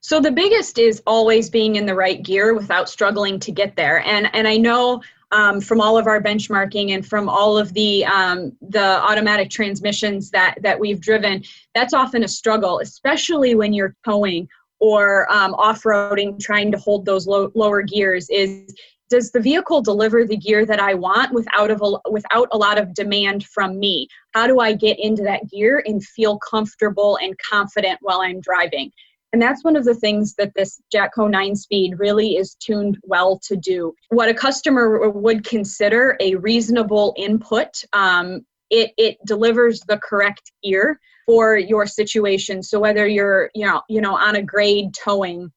[0.00, 4.00] So the biggest is always being in the right gear without struggling to get there.
[4.06, 8.04] And and i know um, from all of our benchmarking and from all of the
[8.06, 11.42] um, the automatic transmissions that that we've driven
[11.74, 14.48] that's often a struggle especially when you're towing
[14.80, 18.74] or um, off-roading trying to hold those low, lower gears is
[19.10, 22.94] does the vehicle deliver the gear that I want without a, without a lot of
[22.94, 24.08] demand from me?
[24.34, 28.92] How do I get into that gear and feel comfortable and confident while I'm driving?
[29.32, 33.38] And that's one of the things that this Jatco 9 speed really is tuned well
[33.44, 33.94] to do.
[34.08, 41.00] What a customer would consider a reasonable input, um, it, it delivers the correct gear
[41.28, 42.62] for your situation.
[42.62, 45.52] So whether you're, you know, you know, on a grade towing,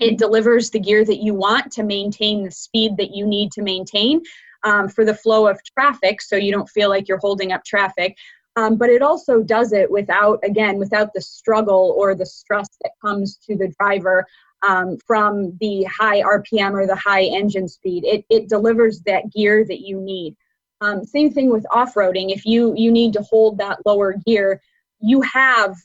[0.00, 3.62] it delivers the gear that you want to maintain the speed that you need to
[3.62, 4.20] maintain
[4.64, 8.16] um, for the flow of traffic, so you don't feel like you're holding up traffic.
[8.56, 12.90] Um, but it also does it without, again, without the struggle or the stress that
[13.00, 14.26] comes to the driver
[14.66, 18.04] um, from the high RPM or the high engine speed.
[18.04, 20.34] It, it delivers that gear that you need.
[20.80, 22.34] Um, same thing with off-roading.
[22.34, 24.60] If you you need to hold that lower gear,
[25.00, 25.76] you have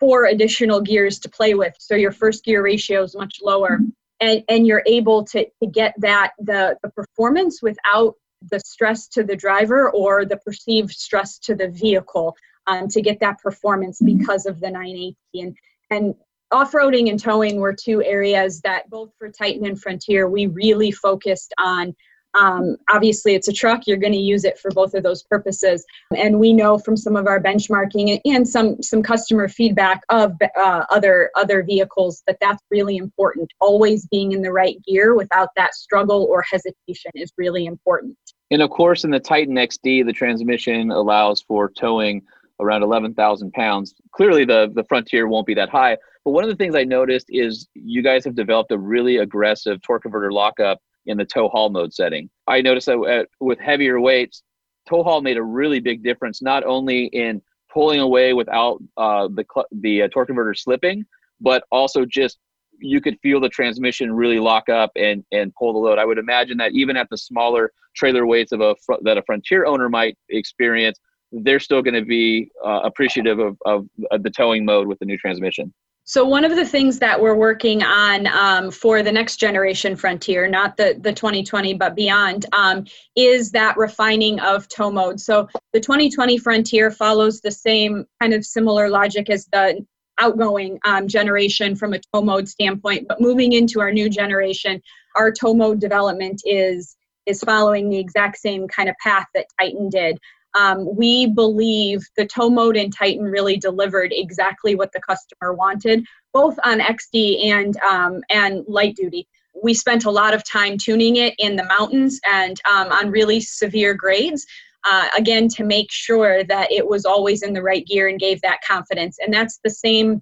[0.00, 1.74] four additional gears to play with.
[1.78, 3.80] So your first gear ratio is much lower,
[4.20, 8.14] and and you're able to to get that the the performance without
[8.50, 12.34] the stress to the driver or the perceived stress to the vehicle
[12.66, 15.56] um, to get that performance because of the 9AT and
[15.90, 16.14] and
[16.50, 21.54] off-roading and towing were two areas that both for titan and frontier we really focused
[21.58, 21.94] on
[22.34, 23.86] um, obviously, it's a truck.
[23.86, 25.84] You're going to use it for both of those purposes.
[26.16, 30.84] And we know from some of our benchmarking and some some customer feedback of uh,
[30.90, 33.50] other other vehicles that that's really important.
[33.60, 38.16] Always being in the right gear without that struggle or hesitation is really important.
[38.50, 42.22] And of course, in the Titan XD, the transmission allows for towing
[42.60, 43.94] around 11,000 pounds.
[44.12, 45.98] Clearly, the the Frontier won't be that high.
[46.24, 49.82] But one of the things I noticed is you guys have developed a really aggressive
[49.82, 52.30] torque converter lockup in the tow haul mode setting.
[52.46, 54.42] I noticed that at, with heavier weights,
[54.88, 57.42] tow haul made a really big difference, not only in
[57.72, 59.44] pulling away without uh, the
[59.80, 61.04] the uh, torque converter slipping,
[61.40, 62.38] but also just
[62.78, 65.98] you could feel the transmission really lock up and and pull the load.
[65.98, 69.22] I would imagine that even at the smaller trailer weights of a fr- that a
[69.22, 70.98] Frontier owner might experience,
[71.30, 75.04] they're still going to be uh, appreciative of, of, of the towing mode with the
[75.04, 75.72] new transmission.
[76.04, 80.48] So one of the things that we're working on um, for the next generation Frontier,
[80.48, 82.84] not the, the 2020 but beyond, um,
[83.14, 85.20] is that refining of tow mode.
[85.20, 89.84] So the 2020 Frontier follows the same kind of similar logic as the
[90.18, 94.82] outgoing um, generation from a tow mode standpoint, but moving into our new generation,
[95.16, 96.96] our tow mode development is
[97.26, 100.18] is following the exact same kind of path that Titan did.
[100.54, 106.04] Um, we believe the tow mode in Titan really delivered exactly what the customer wanted,
[106.32, 109.26] both on XD and um, and light duty.
[109.62, 113.40] We spent a lot of time tuning it in the mountains and um, on really
[113.40, 114.46] severe grades.
[114.84, 118.40] Uh, again, to make sure that it was always in the right gear and gave
[118.40, 119.16] that confidence.
[119.20, 120.20] And that's the same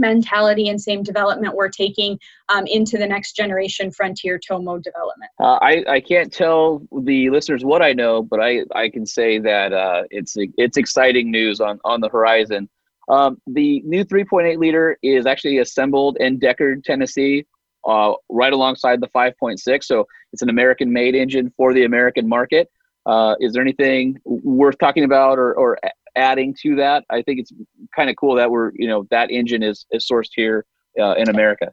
[0.00, 2.18] mentality and same development we're taking
[2.48, 5.30] um, into the next generation frontier tow mode development.
[5.38, 9.38] Uh, I, I can't tell the listeners what I know, but I, I can say
[9.38, 12.68] that uh, it's it's exciting news on, on the horizon.
[13.08, 17.44] Um, the new 3.8 liter is actually assembled in Decherd Tennessee,
[17.86, 19.84] uh, right alongside the 5.6.
[19.84, 22.70] So it's an American made engine for the American market.
[23.06, 25.78] Uh, is there anything worth talking about or, or
[26.16, 27.04] adding to that.
[27.10, 27.52] I think it's
[27.94, 30.64] kind of cool that we're you know that engine is is sourced here
[30.98, 31.72] uh, in America.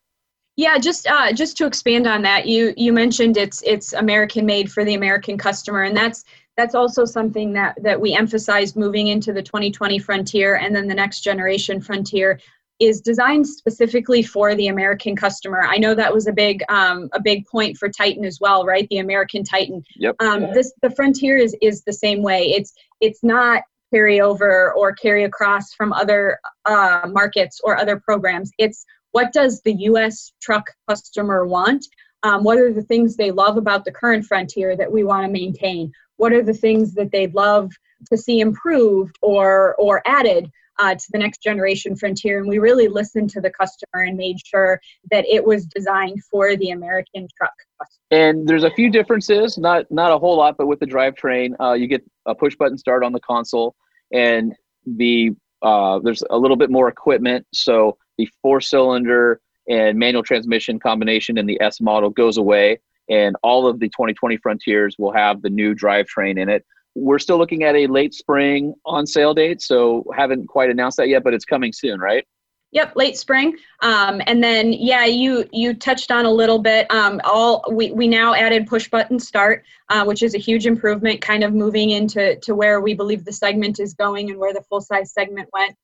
[0.56, 4.72] Yeah, just uh, just to expand on that, you you mentioned it's it's American made
[4.72, 6.24] for the American customer, and that's
[6.58, 10.96] that's also something that that we emphasize moving into the 2020 frontier and then the
[10.96, 12.40] next generation frontier
[12.80, 15.62] is designed specifically for the American customer.
[15.62, 18.88] I know that was a big um, a big point for Titan as well, right?
[18.90, 19.84] The American Titan.
[19.96, 20.16] Yep.
[20.20, 22.48] Um, this the Frontier is is the same way.
[22.48, 28.52] It's it's not carry over or carry across from other uh, markets or other programs.
[28.58, 31.86] It's what does the US truck customer want?
[32.24, 35.32] Um, what are the things they love about the current frontier that we want to
[35.32, 35.92] maintain?
[36.18, 37.72] What are the things that they'd love
[38.10, 42.40] to see improved or or added uh, to the next generation frontier?
[42.40, 44.80] And we really listened to the customer and made sure
[45.12, 47.98] that it was designed for the American truck customer.
[48.12, 51.74] And there's a few differences, not not a whole lot, but with the drivetrain, uh,
[51.74, 53.76] you get a push button start on the console,
[54.12, 54.54] and
[54.86, 55.32] the
[55.62, 57.46] uh, there's a little bit more equipment.
[57.54, 62.80] So the four cylinder and manual transmission combination in the S model goes away,
[63.10, 66.66] and all of the 2020 Frontiers will have the new drivetrain in it.
[67.00, 71.08] We're still looking at a late spring on sale date, so haven't quite announced that
[71.08, 72.26] yet, but it's coming soon, right?
[72.72, 73.56] Yep, late spring.
[73.82, 76.90] Um, and then yeah, you you touched on a little bit.
[76.92, 81.22] Um, all we, we now added push button start, uh, which is a huge improvement,
[81.22, 84.64] kind of moving into to where we believe the segment is going and where the
[84.64, 85.76] full size segment went.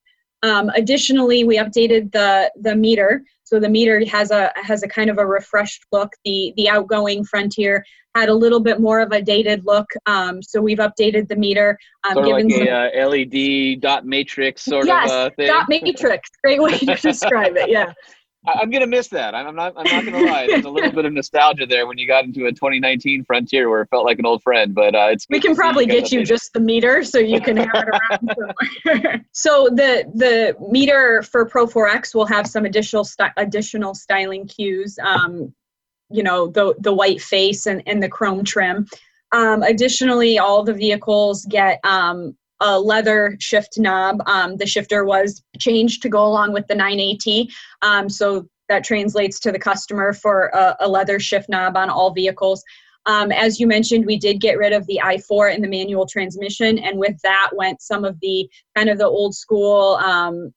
[0.42, 3.24] Um, additionally, we updated the the meter.
[3.44, 6.10] So the meter has a has a kind of a refreshed look.
[6.24, 7.84] The the outgoing Frontier
[8.14, 9.86] had a little bit more of a dated look.
[10.06, 11.78] Um, so we've updated the meter.
[12.04, 15.46] Um, sort of like some, a uh, LED dot matrix sort yes, of uh, thing.
[15.48, 16.30] dot matrix.
[16.42, 17.70] Great way to describe it.
[17.70, 17.92] Yeah.
[18.46, 19.34] I'm gonna miss that.
[19.34, 19.74] I'm not.
[19.76, 20.46] I'm not gonna lie.
[20.46, 23.82] There's a little bit of nostalgia there when you got into a 2019 Frontier where
[23.82, 24.74] it felt like an old friend.
[24.74, 25.26] But uh, it's.
[25.30, 28.28] We can probably get you just the meter so you can have it
[28.84, 34.46] around so the the meter for Pro 4X will have some additional st- additional styling
[34.46, 34.98] cues.
[35.02, 35.54] Um,
[36.10, 38.86] you know the the white face and, and the chrome trim.
[39.32, 44.18] Um, additionally, all the vehicles get um, a leather shift knob.
[44.26, 47.50] Um, the shifter was changed to go along with the 9AT.
[47.82, 52.12] Um, so that translates to the customer for a, a leather shift knob on all
[52.12, 52.62] vehicles.
[53.06, 56.78] Um, as you mentioned, we did get rid of the i4 and the manual transmission,
[56.78, 60.52] and with that went some of the kind of the old school um,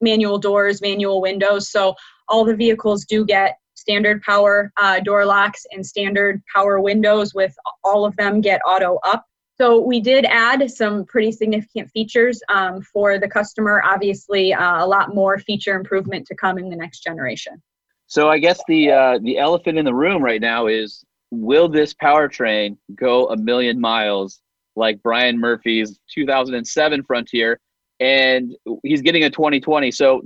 [0.00, 1.70] manual doors, manual windows.
[1.70, 1.94] So
[2.28, 7.54] all the vehicles do get standard power uh, door locks and standard power windows, with
[7.84, 9.26] all of them get auto up.
[9.60, 13.82] So we did add some pretty significant features um, for the customer.
[13.84, 17.60] Obviously, uh, a lot more feature improvement to come in the next generation.
[18.06, 21.92] So I guess the uh, the elephant in the room right now is will this
[21.92, 24.40] powertrain go a million miles
[24.76, 27.60] like Brian Murphy's 2007 Frontier?
[28.00, 29.90] And he's getting a 2020.
[29.90, 30.22] So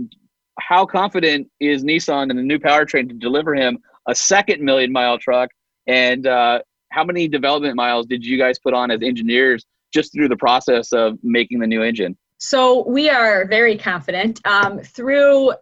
[0.61, 5.19] how confident is Nissan in the new powertrain to deliver him a second million mile
[5.19, 5.51] truck?
[5.89, 6.61] And uh,
[6.95, 10.93] how many development miles did you guys put on as engineers just through the process
[10.93, 12.17] of making the new engine?
[12.39, 15.53] So we are very confident um, through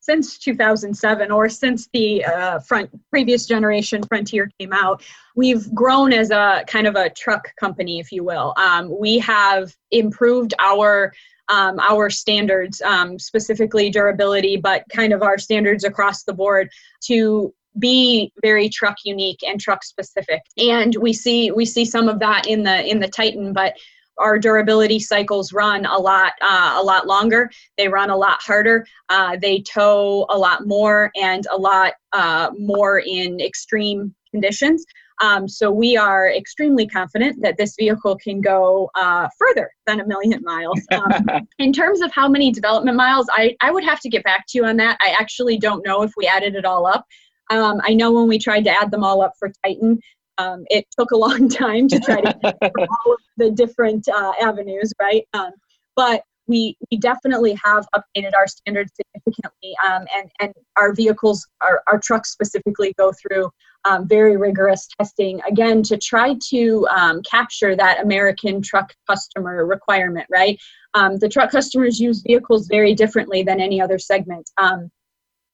[0.00, 5.04] since 2007 or since the uh, front previous generation Frontier came out,
[5.36, 8.52] we've grown as a kind of a truck company, if you will.
[8.56, 11.12] Um, we have improved our
[11.48, 16.70] um, our standards, um, specifically durability, but kind of our standards across the board
[17.04, 22.18] to be very truck unique and truck specific and we see we see some of
[22.18, 23.74] that in the in the titan but
[24.18, 28.86] our durability cycles run a lot uh, a lot longer they run a lot harder
[29.08, 34.84] uh, they tow a lot more and a lot uh, more in extreme conditions
[35.22, 40.06] um, so we are extremely confident that this vehicle can go uh, further than a
[40.06, 40.80] million miles.
[40.90, 41.26] Um,
[41.58, 44.58] in terms of how many development miles, I, I would have to get back to
[44.58, 44.98] you on that.
[45.00, 47.06] I actually don't know if we added it all up.
[47.52, 50.00] Um, I know when we tried to add them all up for Titan,
[50.38, 54.32] um, it took a long time to try to get all of the different uh,
[54.40, 55.26] avenues, right?
[55.34, 55.52] Um,
[55.94, 61.82] but we, we definitely have updated our standards significantly, um, and, and our vehicles, our,
[61.86, 63.48] our trucks specifically, go through
[63.84, 70.26] um, very rigorous testing, again, to try to um, capture that American truck customer requirement,
[70.30, 70.58] right?
[70.94, 74.50] the truck customers use vehicles very differently than any other segment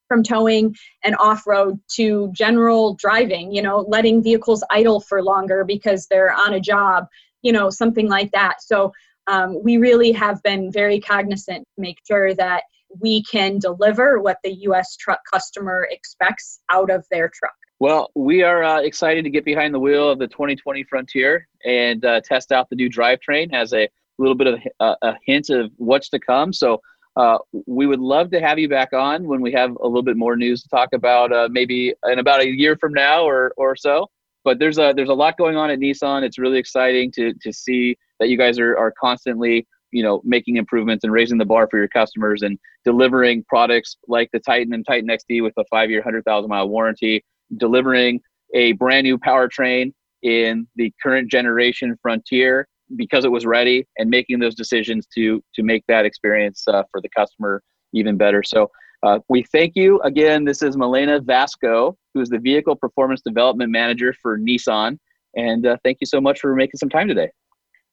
[0.08, 0.74] from towing
[1.04, 6.32] and off road to general driving, you know, letting vehicles idle for longer because they're
[6.32, 7.06] on a job,
[7.42, 8.62] you know, something like that.
[8.62, 8.92] So
[9.28, 12.64] um, we really have been very cognizant to make sure that
[13.00, 14.96] we can deliver what the U.S.
[14.96, 17.54] truck customer expects out of their truck.
[17.80, 22.04] Well, we are uh, excited to get behind the wheel of the 2020 Frontier and
[22.04, 25.70] uh, test out the new drivetrain as a little bit of a, a hint of
[25.76, 26.52] what's to come.
[26.52, 26.80] So
[27.18, 27.36] uh,
[27.66, 30.36] we would love to have you back on when we have a little bit more
[30.36, 34.06] news to talk about, uh, maybe in about a year from now or or so.
[34.44, 36.22] But there's a there's a lot going on at Nissan.
[36.22, 40.58] It's really exciting to to see that you guys are are constantly you know making
[40.58, 44.86] improvements and raising the bar for your customers and delivering products like the Titan and
[44.86, 47.24] Titan XD with a five year, hundred thousand mile warranty,
[47.56, 48.20] delivering
[48.54, 49.92] a brand new powertrain
[50.22, 55.62] in the current generation Frontier because it was ready and making those decisions to to
[55.62, 57.62] make that experience uh, for the customer
[57.92, 58.42] even better.
[58.42, 58.70] So
[59.02, 60.44] uh, we thank you again.
[60.44, 64.98] This is Milena Vasco, who is the Vehicle Performance Development Manager for Nissan,
[65.36, 67.30] and uh, thank you so much for making some time today.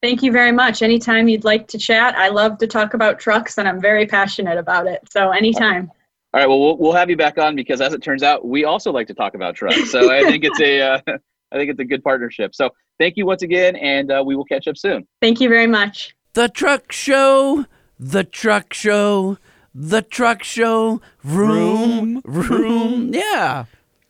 [0.02, 0.82] Thank you very much.
[0.82, 4.58] Anytime you'd like to chat, I love to talk about trucks, and I'm very passionate
[4.58, 5.02] about it.
[5.10, 5.92] So anytime.
[6.34, 6.48] All right.
[6.48, 9.08] Well, we'll, we'll have you back on because, as it turns out, we also like
[9.08, 9.90] to talk about trucks.
[9.90, 11.00] So I think it's a uh,
[11.52, 12.54] I think it's a good partnership.
[12.54, 15.08] So thank you once again, and uh, we will catch up soon.
[15.22, 16.16] Thank you very much.
[16.34, 17.66] The truck show,
[18.00, 19.38] the truck show,
[19.74, 23.14] the truck show, room, room.
[23.14, 23.66] Yeah.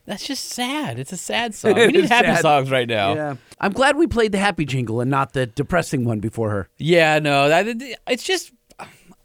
[0.07, 0.99] That's just sad.
[0.99, 1.74] It's a sad song.
[1.74, 2.41] We need happy sad.
[2.41, 3.16] songs right now.
[3.16, 3.36] Yeah.
[3.60, 6.70] I'm glad we played the happy jingle and not the depressing one before her.
[6.78, 8.52] Yeah, no, that, it's just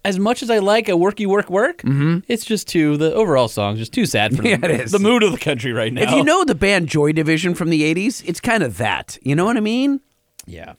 [0.04, 2.18] as much as I like a worky work work, mm-hmm.
[2.28, 4.92] it's just too the overall song's just too sad for Yeah, the, it is.
[4.92, 6.02] the mood of the country right now.
[6.02, 9.18] If you know the band Joy Division from the 80s, it's kind of that.
[9.22, 10.00] You know what I mean?
[10.46, 10.74] yeah,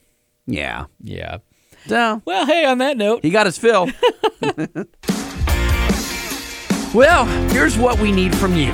[0.48, 0.85] Yeah.
[1.02, 1.38] yeah.
[1.88, 3.89] So, Well, hey, on that note, he got his fill.
[6.93, 8.72] well, here's what we need from you.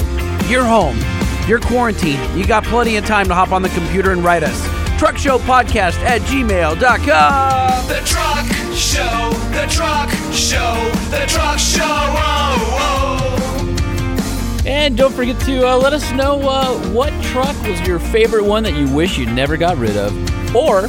[0.48, 0.99] You're home.
[1.48, 2.38] You're quarantined.
[2.38, 4.77] You got plenty of time to hop on the computer and write us.
[4.98, 7.88] Truck Show Podcast at gmail.com.
[7.88, 11.84] The truck show, the truck show, the truck show.
[11.86, 14.64] Oh, oh.
[14.65, 18.64] and don't forget to uh, let us know uh, what truck was your favorite one
[18.64, 20.11] that you wish you never got rid of,
[20.56, 20.88] or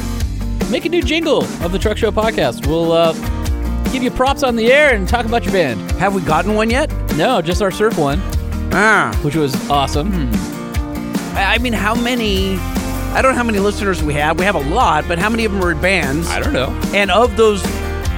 [0.71, 2.65] make a new jingle of the Truck Show Podcast.
[2.65, 3.13] We'll uh,
[3.91, 5.79] give you props on the air and talk about your band.
[5.93, 6.91] Have we gotten one yet?
[7.15, 8.19] No, just our surf one,
[8.73, 9.17] Ah.
[9.21, 10.11] which was awesome.
[11.35, 12.57] I I mean, how many?
[13.13, 14.37] I don't know how many listeners we have.
[14.39, 16.27] We have a lot, but how many of them are in bands?
[16.29, 16.67] I don't know.
[16.93, 17.63] And of those,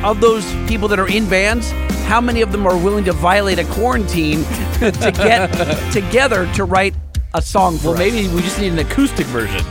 [0.04, 1.72] of those people that are in bands,
[2.06, 4.44] how many of them are willing to violate a quarantine
[4.80, 5.48] to get
[5.94, 6.94] together to write
[7.34, 8.00] a song for Well, us?
[8.00, 9.64] maybe we just need an acoustic version.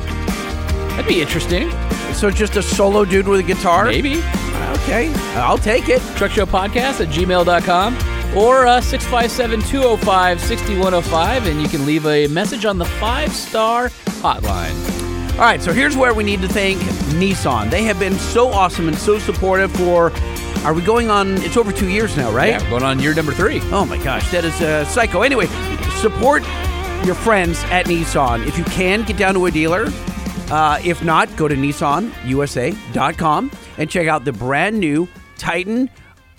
[0.90, 1.70] That'd be interesting.
[2.14, 3.84] So just a solo dude with a guitar?
[3.86, 4.22] Maybe.
[4.82, 6.00] Okay, I'll take it.
[6.16, 7.94] Truck Show Podcast at gmail.com
[8.36, 13.88] or uh, 657 205 6105, and you can leave a message on the five star
[14.22, 14.74] hotline.
[15.32, 16.78] All right, so here's where we need to thank
[17.18, 17.70] Nissan.
[17.70, 20.12] They have been so awesome and so supportive for.
[20.64, 21.38] Are we going on?
[21.38, 22.50] It's over two years now, right?
[22.50, 23.60] Yeah, going on year number three.
[23.72, 25.22] Oh my gosh, that is uh, psycho.
[25.22, 25.46] Anyway,
[26.00, 26.42] support
[27.06, 28.46] your friends at Nissan.
[28.46, 29.86] If you can, get down to a dealer.
[30.50, 35.08] Uh, if not, go to nissanusa.com and check out the brand new
[35.38, 35.88] Titan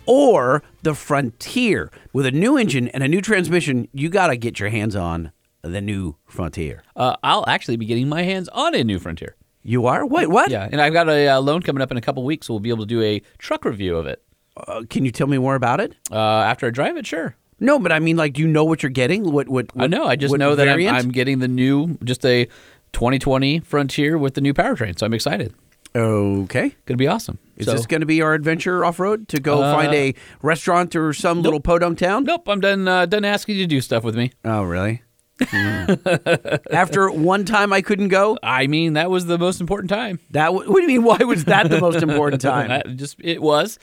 [0.05, 1.89] or the Frontier.
[2.13, 5.31] With a new engine and a new transmission, you got to get your hands on
[5.61, 6.83] the new Frontier.
[6.95, 9.35] Uh, I'll actually be getting my hands on a new Frontier.
[9.63, 10.05] You are?
[10.05, 10.49] Wait, what?
[10.49, 12.59] Yeah, and I've got a uh, loan coming up in a couple weeks, so we'll
[12.61, 14.21] be able to do a truck review of it.
[14.57, 15.93] Uh, can you tell me more about it?
[16.11, 17.35] Uh, after I drive it, sure.
[17.59, 19.31] No, but I mean, like, do you know what you're getting?
[19.31, 19.47] What?
[19.47, 19.67] What?
[19.77, 20.05] I know.
[20.05, 20.87] I just know that I'm.
[20.87, 22.45] I'm getting the new, just a
[22.93, 25.53] 2020 Frontier with the new powertrain, so I'm excited.
[25.95, 26.75] Okay.
[26.85, 27.37] Gonna be awesome.
[27.57, 30.95] Is So- this to be our adventure off road to go Uh, find a restaurant
[30.95, 32.23] or some little podunk town?
[32.23, 32.87] Nope, I'm done.
[32.87, 34.31] Uh, done asking you to do stuff with me.
[34.45, 35.03] Oh, really?
[36.71, 38.37] After one time I couldn't go.
[38.43, 40.19] I mean, that was the most important time.
[40.31, 41.03] That w- what do you mean?
[41.03, 42.95] Why was that the most important time?
[42.97, 43.79] Just it was.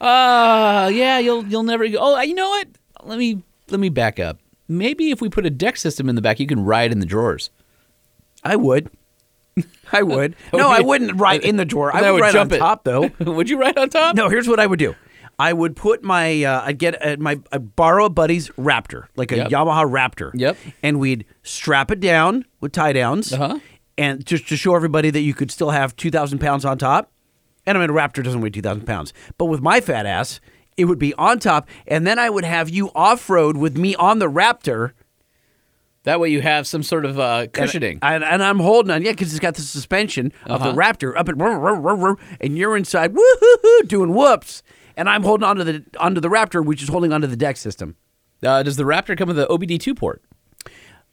[0.00, 1.98] Uh yeah, you'll you'll never go.
[2.00, 2.68] Oh, you know what?
[3.04, 4.38] Let me let me back up.
[4.68, 7.06] Maybe if we put a deck system in the back, you can ride in the
[7.06, 7.50] drawers.
[8.44, 8.90] I would.
[9.92, 10.36] I would.
[10.52, 11.94] That No, I wouldn't ride in the drawer.
[11.94, 13.10] I would, would ride on top though.
[13.18, 14.16] Would you ride on top?
[14.16, 14.94] No, here's what I would do.
[15.40, 19.32] I would put my uh, I'd get uh, my I'd borrow a buddy's Raptor, like
[19.32, 19.48] a Yep.
[19.48, 20.30] Yamaha Raptor.
[20.34, 20.56] Yep.
[20.82, 23.32] And we'd strap it down with tie downs.
[23.32, 23.58] Uh-huh.
[23.96, 27.10] And just to show everybody that you could still have two thousand pounds on top.
[27.66, 30.40] And I mean, a Raptor doesn't weigh two thousand pounds, but with my fat ass,
[30.76, 33.94] it would be on top, and then I would have you off road with me
[33.96, 34.92] on the Raptor.
[36.04, 37.98] That way you have some sort of uh, cushioning.
[38.00, 40.78] And, and I'm holding on, yeah, because it's got the suspension of the Uh-huh.
[40.78, 44.62] Raptor up at, and you're inside, woo doing whoops,
[44.96, 47.96] and I'm holding onto the onto the Raptor, which is holding onto the deck system.
[48.42, 50.22] Uh, does the Raptor come with the OBD2 port?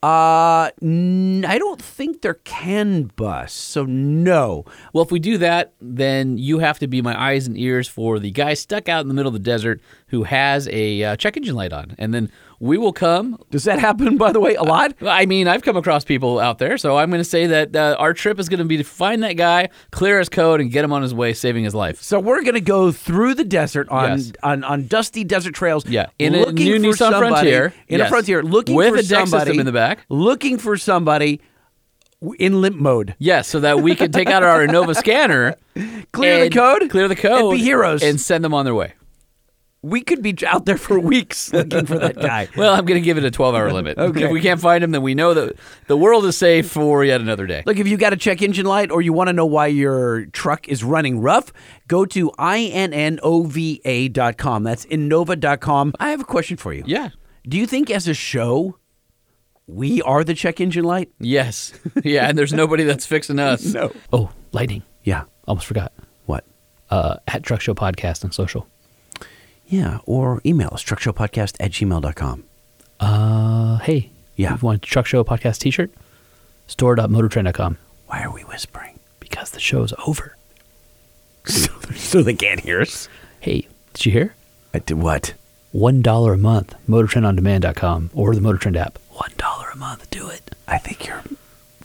[0.03, 4.63] Uh, n- I don't think there can bus, so no.
[4.93, 8.19] Well, if we do that, then you have to be my eyes and ears for
[8.19, 11.35] the guy stuck out in the middle of the desert who has a uh, check
[11.35, 13.37] engine light on, and then we will come.
[13.51, 14.93] Does that happen, by the way, a lot?
[15.01, 17.95] I mean, I've come across people out there, so I'm going to say that uh,
[17.99, 20.83] our trip is going to be to find that guy, clear his code, and get
[20.83, 22.01] him on his way, saving his life.
[22.01, 24.31] So we're gonna go through the desert on Yes.
[24.43, 25.85] on, on dusty desert trails.
[25.85, 27.73] Yeah, in a new for Nissan somebody- Frontier.
[27.87, 30.05] In a Frontier, looking With for a deck system somebody in the back.
[30.09, 31.41] looking for somebody
[32.39, 33.13] in limp mode.
[33.19, 35.55] Yes, so that we can take out our Innova scanner,
[36.11, 38.01] Clear the code, clear the code, and be heroes.
[38.01, 38.93] and send them on their way.
[39.89, 42.47] We could be out there for weeks looking for that guy.
[42.55, 43.97] Well, I'm going to give it a 12 hour limit.
[44.07, 44.23] Okay.
[44.25, 45.55] If we can't find him, then we know that
[45.87, 47.63] the world is safe for yet another day.
[47.65, 50.25] Look, if you got a check engine light or you want to know why your
[50.27, 51.51] truck is running rough,
[51.87, 52.31] go to
[53.37, 54.63] innova.com.
[54.63, 55.93] That's innova.com.
[55.99, 56.83] I have a question for you.
[56.85, 57.09] Yeah.
[57.47, 58.77] Do you think as a show,
[59.67, 61.09] we are the check engine light?
[61.19, 61.73] Yes.
[62.03, 63.65] Yeah, and there's nobody that's fixing us.
[63.73, 63.91] No.
[64.13, 64.83] Oh, lightning.
[65.03, 65.23] Yeah.
[65.47, 65.91] Almost forgot.
[66.25, 66.45] What?
[66.89, 68.67] Uh, at Truck Show Podcast on social.
[69.67, 69.99] Yeah.
[70.05, 72.43] Or email us, truckshowpodcast at gmail.com.
[72.99, 74.09] Uh, hey.
[74.35, 74.53] Yeah.
[74.53, 75.91] You want a Truck Show Podcast t shirt?
[76.67, 77.77] Store.motortrend.com.
[78.07, 78.99] Why are we whispering?
[79.19, 80.35] Because the show's over.
[81.45, 83.09] so, so they can't hear us.
[83.39, 84.35] Hey, did you hear?
[84.73, 85.33] I did what?
[85.73, 86.75] $1 a month.
[86.87, 88.99] MotorTrendOnDemand.com or the MotorTrend app.
[89.13, 90.09] $1 a month.
[90.09, 90.55] Do it.
[90.67, 91.23] I think you're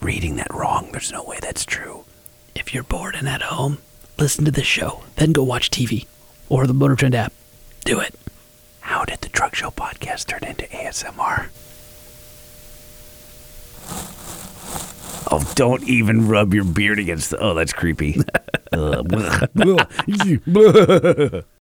[0.00, 0.88] reading that wrong.
[0.92, 2.04] There's no way that's true.
[2.54, 3.78] If you're bored and at home,
[4.18, 5.04] listen to this show.
[5.16, 6.06] Then go watch TV
[6.48, 7.32] or the MotorTrend app.
[7.84, 8.14] Do it.
[8.80, 11.48] How did the Truck Show podcast turn into ASMR?
[15.30, 17.38] Oh, don't even rub your beard against the.
[17.38, 18.20] Oh, that's creepy.
[18.74, 19.02] Uh,